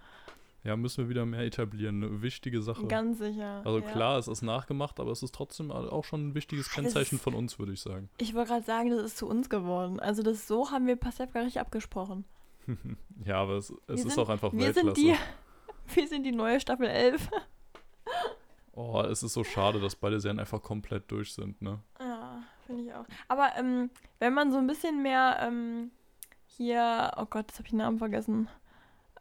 Ja, 0.63 0.75
müssen 0.75 1.05
wir 1.05 1.09
wieder 1.09 1.25
mehr 1.25 1.39
etablieren. 1.41 2.03
Eine 2.03 2.21
wichtige 2.21 2.61
Sache. 2.61 2.85
Ganz 2.87 3.17
sicher. 3.19 3.61
Also 3.65 3.79
ja. 3.79 3.89
klar, 3.89 4.19
es 4.19 4.27
ist 4.27 4.41
nachgemacht, 4.43 4.99
aber 4.99 5.11
es 5.11 5.23
ist 5.23 5.33
trotzdem 5.33 5.71
auch 5.71 6.03
schon 6.03 6.27
ein 6.29 6.35
wichtiges 6.35 6.65
Das 6.67 6.75
Kennzeichen 6.75 7.15
ist- 7.15 7.21
von 7.23 7.33
uns, 7.33 7.57
würde 7.57 7.71
ich 7.73 7.81
sagen. 7.81 8.09
Ich 8.19 8.33
wollte 8.35 8.49
gerade 8.51 8.65
sagen, 8.65 8.89
das 8.91 9.01
ist 9.01 9.17
zu 9.17 9.27
uns 9.27 9.49
geworden. 9.49 9.99
Also 9.99 10.21
das 10.23 10.47
so 10.47 10.69
haben 10.71 10.85
wir 10.87 10.97
Pastewka 10.97 11.39
richtig 11.39 11.59
abgesprochen. 11.61 12.25
Ja, 13.25 13.37
aber 13.37 13.53
es, 13.57 13.73
es 13.87 14.03
ist 14.05 14.13
sind- 14.13 14.19
auch 14.23 14.29
einfach 14.29 14.51
Wir 14.53 14.59
Weltklasse. 14.75 14.95
sind 14.95 14.97
die, 14.97 15.15
wir 15.95 16.07
sind 16.07 16.23
die 16.25 16.31
neue 16.31 16.59
Staffel 16.59 16.85
11. 16.87 17.29
Oh, 18.73 19.01
es 19.01 19.21
ist 19.21 19.33
so 19.33 19.43
schade, 19.43 19.79
dass 19.79 19.95
beide 19.95 20.19
Serien 20.19 20.39
einfach 20.39 20.61
komplett 20.61 21.11
durch 21.11 21.33
sind, 21.33 21.61
ne? 21.61 21.79
Ja, 21.99 22.41
finde 22.65 22.83
ich 22.83 22.93
auch. 22.93 23.05
Aber 23.27 23.49
ähm, 23.57 23.89
wenn 24.19 24.33
man 24.33 24.51
so 24.51 24.57
ein 24.57 24.67
bisschen 24.67 25.01
mehr 25.01 25.37
ähm, 25.41 25.91
hier, 26.45 27.11
oh 27.17 27.25
Gott, 27.25 27.47
jetzt 27.47 27.57
habe 27.57 27.67
ich 27.67 27.71
den 27.71 27.79
Namen 27.79 27.97
vergessen. 27.97 28.47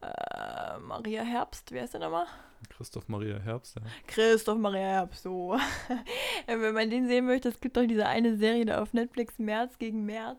Äh, 0.01 0.79
Maria 0.79 1.23
Herbst, 1.23 1.73
wer 1.73 1.85
ist 1.85 1.95
der 1.95 2.01
nochmal? 2.01 2.27
Christoph 2.69 3.09
Maria 3.09 3.39
Herbst, 3.39 3.77
ja. 3.77 3.83
Christoph 4.07 4.59
Maria 4.59 4.81
Herbst, 4.81 5.23
so. 5.23 5.59
wenn 6.47 6.75
man 6.75 6.91
den 6.91 7.09
sehen 7.09 7.27
möchte, 7.27 7.49
es 7.49 7.61
gibt 7.61 7.77
doch 7.77 7.87
diese 7.87 8.07
eine 8.07 8.37
Serie 8.37 8.65
da 8.65 8.81
auf 8.83 8.93
Netflix, 8.93 9.39
März 9.39 9.79
gegen 9.79 10.05
März. 10.07 10.39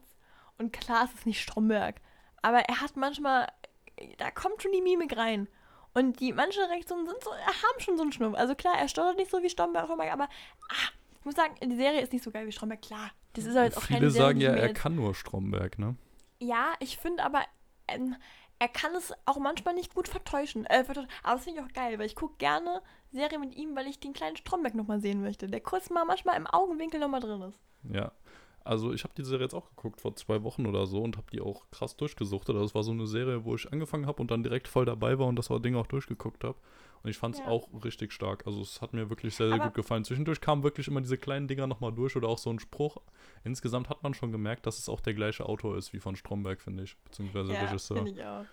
Und 0.57 0.71
klar, 0.71 1.05
es 1.05 1.13
ist 1.13 1.25
nicht 1.25 1.41
Stromberg. 1.41 1.95
Aber 2.41 2.59
er 2.59 2.81
hat 2.81 2.95
manchmal, 2.95 3.47
da 4.17 4.31
kommt 4.31 4.61
schon 4.61 4.71
die 4.71 4.81
Mimik 4.81 5.17
rein. 5.17 5.47
Und 5.93 6.19
die 6.19 6.31
manche 6.33 6.61
Reaktionen 6.69 7.05
sind 7.05 7.21
so, 7.23 7.31
haben 7.31 7.79
schon 7.79 7.97
so 7.97 8.03
einen 8.03 8.11
Schnuff. 8.11 8.33
Also 8.35 8.55
klar, 8.55 8.75
er 8.79 8.87
stottert 8.87 9.17
nicht 9.17 9.29
so 9.31 9.41
wie 9.43 9.49
Stromberg, 9.49 9.89
aber 9.89 10.23
ah, 10.23 10.89
ich 11.19 11.25
muss 11.25 11.35
sagen, 11.35 11.53
die 11.61 11.75
Serie 11.75 12.01
ist 12.01 12.13
nicht 12.13 12.23
so 12.23 12.31
geil 12.31 12.47
wie 12.47 12.51
Stromberg. 12.51 12.81
Klar, 12.81 13.11
Das 13.33 13.45
ist 13.45 13.55
aber 13.55 13.65
jetzt 13.65 13.77
auch 13.77 13.83
Viele 13.83 13.99
keine 13.99 14.11
Serie, 14.11 14.27
sagen 14.27 14.41
ja, 14.41 14.53
er 14.53 14.73
kann 14.73 14.95
nur 14.95 15.13
Stromberg, 15.13 15.77
ne? 15.77 15.95
Ja, 16.39 16.73
ich 16.79 16.97
finde 16.97 17.23
aber, 17.23 17.41
ähm, 17.87 18.15
er 18.57 18.67
kann 18.67 18.95
es 18.95 19.13
auch 19.25 19.37
manchmal 19.37 19.73
nicht 19.73 19.93
gut 19.93 20.07
vertäuschen. 20.07 20.65
Äh, 20.65 20.83
vertäuschen. 20.83 21.09
Aber 21.23 21.35
das 21.35 21.43
finde 21.43 21.59
ich 21.59 21.65
auch 21.65 21.73
geil, 21.73 21.99
weil 21.99 22.05
ich 22.05 22.15
gucke 22.15 22.35
gerne 22.37 22.81
Serien 23.11 23.41
mit 23.41 23.55
ihm, 23.55 23.75
weil 23.75 23.87
ich 23.87 23.99
den 23.99 24.13
kleinen 24.13 24.37
Stromberg 24.37 24.75
nochmal 24.75 25.01
sehen 25.01 25.21
möchte. 25.21 25.47
Der 25.47 25.61
kurz 25.61 25.89
mal 25.89 26.05
manchmal 26.05 26.37
im 26.37 26.47
Augenwinkel 26.47 26.99
nochmal 26.99 27.21
drin 27.21 27.41
ist. 27.41 27.59
Ja. 27.91 28.11
Also 28.63 28.93
ich 28.93 29.03
habe 29.03 29.13
die 29.17 29.23
Serie 29.23 29.45
jetzt 29.45 29.53
auch 29.55 29.69
geguckt 29.75 30.01
vor 30.01 30.15
zwei 30.15 30.43
Wochen 30.43 30.65
oder 30.65 30.85
so 30.85 31.01
und 31.01 31.17
habe 31.17 31.27
die 31.31 31.41
auch 31.41 31.69
krass 31.71 31.95
durchgesuchtet. 31.97 32.55
Also 32.55 32.65
es 32.65 32.75
war 32.75 32.83
so 32.83 32.91
eine 32.91 33.07
Serie, 33.07 33.43
wo 33.45 33.55
ich 33.55 33.71
angefangen 33.71 34.05
habe 34.05 34.21
und 34.21 34.29
dann 34.31 34.43
direkt 34.43 34.67
voll 34.67 34.85
dabei 34.85 35.17
war 35.19 35.27
und 35.27 35.35
das 35.37 35.47
Ding 35.63 35.75
auch 35.75 35.87
durchgeguckt 35.87 36.43
habe. 36.43 36.57
Und 37.03 37.09
ich 37.09 37.17
fand 37.17 37.33
es 37.35 37.41
Ja. 37.41 37.47
auch 37.47 37.67
richtig 37.83 38.13
stark. 38.13 38.45
Also 38.45 38.61
es 38.61 38.79
hat 38.81 38.93
mir 38.93 39.09
wirklich 39.09 39.35
sehr, 39.35 39.47
sehr 39.47 39.55
Aber- 39.55 39.65
gut 39.65 39.73
gefallen. 39.73 40.03
Zwischendurch 40.03 40.39
kamen 40.39 40.61
wirklich 40.61 40.87
immer 40.87 41.01
diese 41.01 41.17
kleinen 41.17 41.47
Dinger 41.47 41.65
nochmal 41.65 41.91
durch 41.91 42.15
oder 42.15 42.27
auch 42.27 42.37
so 42.37 42.51
ein 42.51 42.59
Spruch. 42.59 42.97
Insgesamt 43.43 43.89
hat 43.89 44.03
man 44.03 44.13
schon 44.13 44.31
gemerkt, 44.31 44.67
dass 44.67 44.77
es 44.77 44.87
auch 44.87 44.99
der 45.01 45.15
gleiche 45.15 45.47
Autor 45.47 45.75
ist 45.77 45.93
wie 45.93 45.99
von 45.99 46.15
Stromberg, 46.15 46.61
finde 46.61 46.83
ich. 46.83 46.95
Beziehungsweise 47.03 47.53
ja, 47.53 47.61
Regisseur. 47.61 47.97
finde 47.97 48.11
ich 48.11 48.23
auch. 48.23 48.45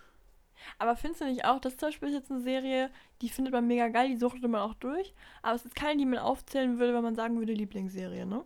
Aber 0.79 0.95
findest 0.95 1.21
du 1.21 1.25
nicht 1.25 1.45
auch, 1.45 1.61
das 1.61 1.73
ist 1.73 1.79
zum 1.79 1.89
Beispiel 1.89 2.09
jetzt 2.11 2.31
eine 2.31 2.41
Serie, 2.41 2.89
die 3.21 3.29
findet 3.29 3.53
man 3.53 3.65
mega 3.67 3.87
geil, 3.89 4.09
die 4.09 4.17
suchtet 4.17 4.41
man 4.49 4.59
auch 4.61 4.73
durch. 4.73 5.13
Aber 5.43 5.55
es 5.55 5.63
ist 5.63 5.75
keine, 5.75 5.99
die 5.99 6.05
man 6.05 6.19
aufzählen 6.19 6.79
würde, 6.79 6.93
wenn 6.95 7.03
man 7.03 7.15
sagen 7.15 7.37
würde, 7.39 7.53
Lieblingsserie, 7.53 8.25
ne? 8.25 8.43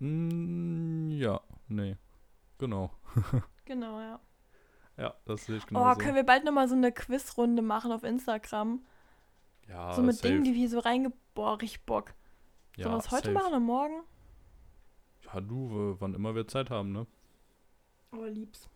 Mm, 0.00 1.10
ja, 1.12 1.40
nee. 1.68 1.96
Genau. 2.58 2.90
Genau, 3.64 4.00
ja. 4.00 4.18
Ja, 4.96 5.14
das 5.26 5.46
sehe 5.46 5.58
ich 5.58 5.62
Oh, 5.64 5.66
genau 5.68 5.94
können 5.94 6.16
wir 6.16 6.24
bald 6.24 6.44
nochmal 6.44 6.68
so 6.68 6.74
eine 6.74 6.90
Quizrunde 6.90 7.62
machen 7.62 7.92
auf 7.92 8.02
Instagram? 8.02 8.84
Ja, 9.68 9.92
so 9.94 10.02
mit 10.02 10.16
safe. 10.16 10.26
Dingen, 10.26 10.42
die 10.42 10.54
wir 10.54 10.68
so 10.68 10.80
reinge... 10.80 11.12
Boah, 11.34 11.60
richtig 11.62 11.86
Bock. 11.86 12.12
ja, 12.76 12.84
Sollen 12.84 12.96
wir 12.96 12.98
es 12.98 13.10
heute 13.12 13.28
safe. 13.28 13.32
machen 13.34 13.48
oder 13.50 13.60
morgen? 13.60 14.00
Ja, 15.24 15.40
du, 15.40 15.96
wann 16.00 16.14
immer 16.14 16.34
wir 16.34 16.48
Zeit 16.48 16.68
haben, 16.70 16.90
ne? 16.90 17.06
Oh, 18.10 18.24
lieb's. 18.24 18.68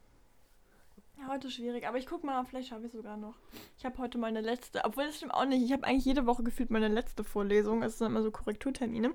Heute 1.28 1.50
schwierig, 1.50 1.86
aber 1.86 1.98
ich 1.98 2.06
guck 2.06 2.22
mal, 2.22 2.44
vielleicht 2.44 2.68
schaffe 2.68 2.86
ich 2.86 2.92
sogar 2.92 3.16
noch. 3.16 3.34
Ich 3.78 3.84
habe 3.84 3.98
heute 3.98 4.18
meine 4.18 4.40
letzte, 4.40 4.84
obwohl 4.84 5.06
das 5.06 5.16
stimmt 5.16 5.32
auch 5.32 5.46
nicht. 5.46 5.64
Ich 5.64 5.72
habe 5.72 5.84
eigentlich 5.84 6.04
jede 6.04 6.26
Woche 6.26 6.42
gefühlt 6.42 6.70
meine 6.70 6.88
letzte 6.88 7.24
Vorlesung. 7.24 7.82
Es 7.82 7.98
sind 7.98 8.08
immer 8.08 8.22
so 8.22 8.30
Korrekturtermine. 8.30 9.14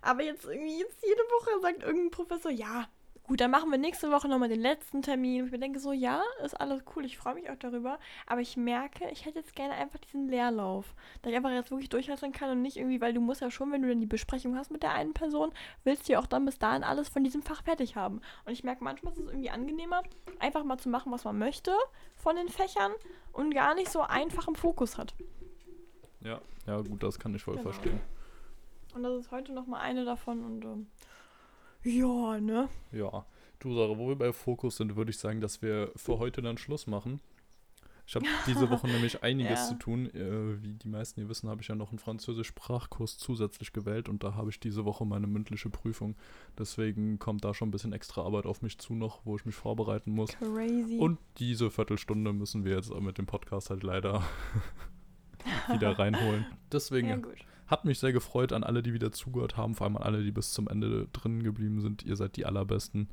Aber 0.00 0.22
jetzt 0.22 0.44
irgendwie, 0.44 0.78
jetzt 0.78 1.04
jede 1.04 1.22
Woche 1.22 1.60
sagt 1.60 1.82
irgendein 1.82 2.10
Professor, 2.10 2.50
ja, 2.50 2.88
gut, 3.30 3.40
dann 3.40 3.52
machen 3.52 3.70
wir 3.70 3.78
nächste 3.78 4.10
Woche 4.10 4.26
nochmal 4.26 4.48
den 4.48 4.60
letzten 4.60 5.02
Termin. 5.02 5.42
Und 5.42 5.46
ich 5.46 5.52
mir 5.52 5.60
denke 5.60 5.78
so, 5.78 5.92
ja, 5.92 6.20
ist 6.44 6.60
alles 6.60 6.82
cool, 6.94 7.04
ich 7.04 7.16
freue 7.16 7.34
mich 7.34 7.48
auch 7.48 7.54
darüber. 7.56 8.00
Aber 8.26 8.40
ich 8.40 8.56
merke, 8.56 9.08
ich 9.12 9.24
hätte 9.24 9.38
jetzt 9.38 9.54
gerne 9.54 9.74
einfach 9.74 10.00
diesen 10.00 10.26
Leerlauf. 10.28 10.96
Da 11.22 11.30
ich 11.30 11.36
einfach 11.36 11.52
jetzt 11.52 11.70
wirklich 11.70 11.88
durchhalten 11.88 12.32
kann 12.32 12.50
und 12.50 12.60
nicht 12.62 12.76
irgendwie, 12.76 13.00
weil 13.00 13.12
du 13.14 13.20
musst 13.20 13.40
ja 13.40 13.48
schon, 13.52 13.70
wenn 13.70 13.82
du 13.82 13.88
dann 13.88 14.00
die 14.00 14.06
Besprechung 14.06 14.56
hast 14.56 14.72
mit 14.72 14.82
der 14.82 14.94
einen 14.94 15.14
Person, 15.14 15.52
willst 15.84 16.08
du 16.08 16.14
ja 16.14 16.18
auch 16.18 16.26
dann 16.26 16.44
bis 16.44 16.58
dahin 16.58 16.82
alles 16.82 17.08
von 17.08 17.22
diesem 17.22 17.40
Fach 17.42 17.62
fertig 17.62 17.94
haben. 17.94 18.20
Und 18.46 18.52
ich 18.52 18.64
merke, 18.64 18.82
manchmal 18.82 19.12
ist 19.12 19.20
es 19.20 19.28
irgendwie 19.28 19.50
angenehmer, 19.50 20.02
einfach 20.40 20.64
mal 20.64 20.78
zu 20.78 20.88
machen, 20.88 21.12
was 21.12 21.22
man 21.22 21.38
möchte 21.38 21.70
von 22.16 22.34
den 22.34 22.48
Fächern 22.48 22.90
und 23.32 23.54
gar 23.54 23.76
nicht 23.76 23.92
so 23.92 24.00
einfach 24.00 24.48
im 24.48 24.56
Fokus 24.56 24.98
hat. 24.98 25.14
Ja, 26.20 26.40
ja, 26.66 26.80
gut, 26.80 27.00
das 27.04 27.16
kann 27.20 27.32
ich 27.36 27.44
voll 27.44 27.54
Genau. 27.58 27.70
verstehen. 27.70 28.00
Und 28.92 29.04
das 29.04 29.20
ist 29.20 29.30
heute 29.30 29.52
nochmal 29.52 29.82
eine 29.82 30.04
davon 30.04 30.44
und 30.44 30.64
ähm, 30.64 30.86
ja, 31.84 32.40
ne? 32.40 32.68
Ja, 32.92 33.24
du 33.58 33.74
Sarah, 33.74 33.98
wo 33.98 34.08
wir 34.08 34.16
bei 34.16 34.32
Fokus 34.32 34.76
sind, 34.76 34.96
würde 34.96 35.10
ich 35.10 35.18
sagen, 35.18 35.40
dass 35.40 35.62
wir 35.62 35.92
für 35.96 36.18
heute 36.18 36.42
dann 36.42 36.58
Schluss 36.58 36.86
machen. 36.86 37.20
Ich 38.06 38.16
habe 38.16 38.26
diese 38.48 38.68
Woche 38.70 38.88
nämlich 38.88 39.22
einiges 39.22 39.60
Ja. 39.60 39.66
zu 39.68 39.74
tun. 39.76 40.06
Äh, 40.14 40.60
wie 40.62 40.72
die 40.74 40.88
meisten 40.88 41.20
hier 41.20 41.28
wissen, 41.28 41.48
habe 41.48 41.62
ich 41.62 41.68
ja 41.68 41.76
noch 41.76 41.90
einen 41.90 42.00
Französisch-Sprachkurs 42.00 43.18
zusätzlich 43.18 43.72
gewählt 43.72 44.08
und 44.08 44.24
da 44.24 44.34
habe 44.34 44.50
ich 44.50 44.58
diese 44.58 44.84
Woche 44.84 45.04
meine 45.06 45.28
mündliche 45.28 45.70
Prüfung. 45.70 46.16
Deswegen 46.58 47.20
kommt 47.20 47.44
da 47.44 47.54
schon 47.54 47.68
ein 47.68 47.70
bisschen 47.70 47.92
extra 47.92 48.22
Arbeit 48.22 48.46
auf 48.46 48.62
mich 48.62 48.78
zu 48.78 48.94
noch, 48.94 49.20
wo 49.24 49.36
ich 49.36 49.44
mich 49.44 49.54
vorbereiten 49.54 50.10
muss. 50.10 50.30
Crazy. 50.32 50.98
Und 50.98 51.18
diese 51.38 51.70
Viertelstunde 51.70 52.32
müssen 52.32 52.64
wir 52.64 52.74
jetzt 52.74 52.92
mit 52.92 53.16
dem 53.16 53.26
Podcast 53.26 53.70
halt 53.70 53.84
leider 53.84 54.24
wieder 55.72 55.96
reinholen. 55.98 56.46
Deswegen 56.72 57.08
ja. 57.08 57.18
Hat 57.70 57.84
mich 57.84 57.98
sehr 57.98 58.12
gefreut 58.12 58.52
an 58.52 58.64
alle, 58.64 58.82
die 58.82 58.92
wieder 58.92 59.12
zugehört 59.12 59.56
haben, 59.56 59.74
vor 59.74 59.86
allem 59.86 59.96
an 59.96 60.02
alle, 60.02 60.22
die 60.22 60.32
bis 60.32 60.52
zum 60.52 60.68
Ende 60.68 61.06
drin 61.12 61.42
geblieben 61.42 61.80
sind. 61.80 62.02
Ihr 62.02 62.16
seid 62.16 62.36
die 62.36 62.44
allerbesten. 62.46 63.08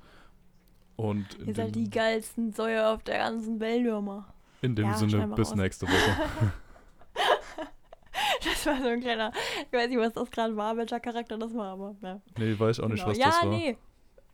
Und 0.96 1.26
Ihr 1.46 1.54
seid 1.54 1.76
die 1.76 1.90
geilsten 1.90 2.52
Säue 2.54 2.88
auf 2.88 3.04
der 3.04 3.20
ganzen 3.20 3.60
Welt, 3.60 3.84
Würmer. 3.86 4.34
in 4.62 4.76
dem 4.76 4.88
Ja, 4.88 4.96
Sinne, 4.98 5.28
bis 5.36 5.50
raus. 5.52 5.56
nächste 5.56 5.86
Woche. 5.88 6.52
Das 8.44 8.66
war 8.66 8.82
so 8.82 8.88
ein 8.88 9.00
kleiner, 9.02 9.32
ich 9.66 9.74
weiß 9.74 9.90
nicht, 9.90 10.00
was 10.00 10.14
das 10.14 10.30
gerade 10.32 10.56
war, 10.56 10.76
welcher 10.78 11.00
Charakter 11.00 11.38
das 11.38 11.54
war, 11.54 11.74
aber 11.74 11.96
ja. 12.02 12.20
nee, 12.38 12.58
weiß 12.58 12.80
auch 12.80 12.88
nicht, 12.88 13.04
genau. 13.04 13.12
was 13.12 13.18
ja, 13.18 13.26
das 13.28 13.44
war. 13.44 13.50
nee. 13.50 13.78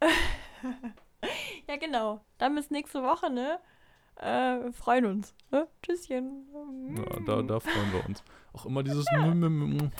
ja, 1.67 1.75
genau. 1.77 2.21
Dann 2.37 2.55
bis 2.55 2.69
nächste 2.69 3.03
Woche, 3.03 3.29
ne? 3.29 3.59
Äh, 4.17 4.63
wir 4.63 4.73
freuen 4.73 5.05
uns. 5.05 5.33
Ne? 5.51 5.67
Tschüsschen. 5.81 6.45
Ja, 6.95 7.19
da, 7.25 7.41
da 7.41 7.59
freuen 7.59 7.91
wir 7.93 8.05
uns. 8.07 8.23
Auch 8.53 8.65
immer 8.65 8.83
dieses 8.83 9.05
M- 9.13 9.43
M- 9.43 9.77
M- 9.79 9.91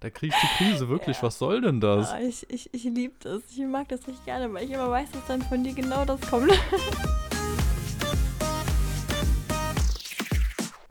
Da 0.00 0.10
kriege 0.10 0.34
ich 0.34 0.40
die 0.40 0.64
Krise, 0.64 0.88
wirklich. 0.88 1.16
Ja. 1.18 1.22
Was 1.24 1.38
soll 1.38 1.60
denn 1.60 1.80
das? 1.80 2.10
Ah, 2.12 2.20
ich 2.20 2.48
ich, 2.50 2.72
ich 2.72 2.84
liebe 2.84 3.14
das. 3.20 3.42
Ich 3.50 3.58
mag 3.58 3.88
das 3.88 4.06
richtig 4.06 4.24
gerne, 4.24 4.52
weil 4.52 4.64
ich 4.64 4.70
immer 4.70 4.90
weiß, 4.90 5.10
dass 5.12 5.26
dann 5.26 5.42
von 5.42 5.62
dir 5.64 5.74
genau 5.74 6.04
das 6.04 6.20
kommt. 6.22 6.50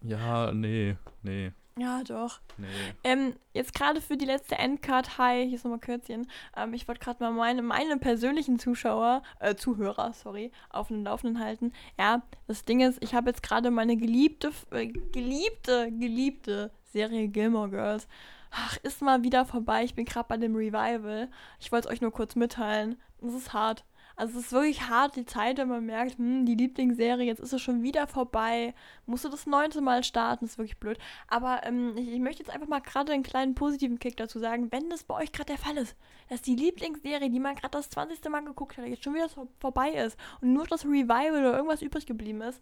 Ja, 0.03 0.53
nee, 0.53 0.95
nee, 1.23 1.51
ja, 1.77 2.03
doch. 2.03 2.39
nee. 2.57 2.67
Ähm, 3.03 3.35
jetzt 3.53 3.73
gerade 3.73 4.01
für 4.01 4.17
die 4.17 4.25
letzte 4.25 4.57
Endcard, 4.57 5.17
hi, 5.17 5.45
hier 5.45 5.55
ist 5.55 5.63
nochmal 5.63 5.79
Kürzchen. 5.79 6.29
Ähm, 6.55 6.73
ich 6.73 6.87
wollte 6.87 7.01
gerade 7.01 7.23
mal 7.23 7.31
meine, 7.31 7.61
meine 7.61 7.97
persönlichen 7.97 8.59
Zuschauer, 8.59 9.23
äh, 9.39 9.55
Zuhörer, 9.55 10.13
sorry, 10.13 10.51
auf 10.69 10.89
den 10.89 11.03
Laufenden 11.03 11.43
halten. 11.43 11.73
Ja, 11.97 12.21
das 12.47 12.65
Ding 12.65 12.81
ist, 12.81 13.01
ich 13.03 13.13
habe 13.13 13.29
jetzt 13.29 13.43
gerade 13.43 13.71
meine 13.71 13.97
geliebte, 13.97 14.51
äh, 14.71 14.87
geliebte, 14.87 15.91
geliebte 15.91 16.71
Serie 16.91 17.27
Gilmore 17.27 17.69
Girls. 17.69 18.07
Ach, 18.51 18.77
ist 18.77 19.01
mal 19.01 19.23
wieder 19.23 19.45
vorbei. 19.45 19.83
Ich 19.83 19.95
bin 19.95 20.05
gerade 20.05 20.27
bei 20.27 20.37
dem 20.37 20.55
Revival. 20.55 21.29
Ich 21.59 21.71
wollte 21.71 21.87
es 21.87 21.93
euch 21.93 22.01
nur 22.01 22.11
kurz 22.11 22.35
mitteilen. 22.35 22.99
Es 23.21 23.33
ist 23.33 23.53
hart. 23.53 23.83
Also 24.19 24.39
es 24.39 24.47
ist 24.47 24.51
wirklich 24.51 24.81
hart, 24.89 25.15
die 25.15 25.25
Zeit, 25.25 25.59
wenn 25.59 25.67
man 25.67 25.85
merkt, 25.85 26.17
hm, 26.17 26.43
die 26.47 26.55
Lieblingsserie, 26.55 27.23
jetzt 27.23 27.39
ist 27.39 27.53
es 27.53 27.61
schon 27.61 27.83
wieder 27.83 28.07
vorbei. 28.07 28.73
Musst 29.05 29.25
du 29.25 29.29
das 29.29 29.45
neunte 29.45 29.79
Mal 29.79 30.03
starten, 30.03 30.45
ist 30.45 30.57
wirklich 30.57 30.79
blöd. 30.79 30.97
Aber 31.27 31.61
ähm, 31.63 31.95
ich, 31.95 32.07
ich 32.09 32.19
möchte 32.19 32.41
jetzt 32.41 32.49
einfach 32.49 32.67
mal 32.67 32.81
gerade 32.81 33.13
einen 33.13 33.21
kleinen 33.21 33.53
positiven 33.53 33.99
Kick 33.99 34.17
dazu 34.17 34.39
sagen, 34.39 34.71
wenn 34.71 34.89
das 34.89 35.03
bei 35.03 35.13
euch 35.13 35.31
gerade 35.31 35.53
der 35.53 35.59
Fall 35.59 35.77
ist, 35.77 35.95
dass 36.29 36.41
die 36.41 36.55
Lieblingsserie, 36.55 37.29
die 37.29 37.39
man 37.39 37.53
gerade 37.53 37.69
das 37.69 37.91
20. 37.91 38.27
Mal 38.31 38.43
geguckt 38.43 38.75
hat, 38.79 38.87
jetzt 38.87 39.03
schon 39.03 39.13
wieder 39.13 39.29
so 39.29 39.47
vorbei 39.59 39.91
ist 39.91 40.17
und 40.41 40.51
nur 40.51 40.65
das 40.65 40.83
Revival 40.83 41.45
oder 41.45 41.55
irgendwas 41.55 41.83
übrig 41.83 42.07
geblieben 42.07 42.41
ist, 42.41 42.59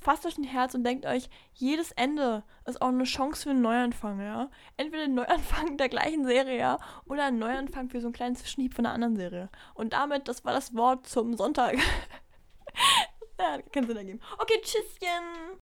fasst 0.00 0.26
euch 0.26 0.38
ein 0.38 0.44
Herz 0.44 0.74
und 0.74 0.84
denkt 0.84 1.06
euch, 1.06 1.28
jedes 1.54 1.92
Ende 1.92 2.44
ist 2.64 2.80
auch 2.80 2.88
eine 2.88 3.04
Chance 3.04 3.44
für 3.44 3.50
einen 3.50 3.62
Neuanfang, 3.62 4.20
ja. 4.20 4.50
Entweder 4.76 5.04
ein 5.04 5.14
Neuanfang 5.14 5.76
der 5.76 5.88
gleichen 5.88 6.24
Serie, 6.24 6.58
ja, 6.58 6.78
oder 7.06 7.24
ein 7.24 7.38
Neuanfang 7.38 7.88
für 7.88 8.00
so 8.00 8.08
einen 8.08 8.14
kleinen 8.14 8.36
Zwischenhieb 8.36 8.74
von 8.74 8.86
einer 8.86 8.94
anderen 8.94 9.16
Serie. 9.16 9.50
Und 9.74 9.92
damit, 9.92 10.28
das 10.28 10.44
war 10.44 10.52
das 10.52 10.74
Wort 10.74 11.06
zum 11.06 11.34
Sonntag. 11.34 11.76
ja, 13.40 13.60
keinen 13.72 13.86
Sinn 13.86 13.96
ergeben. 13.96 14.20
Okay, 14.38 14.60
tschüsschen! 14.62 15.65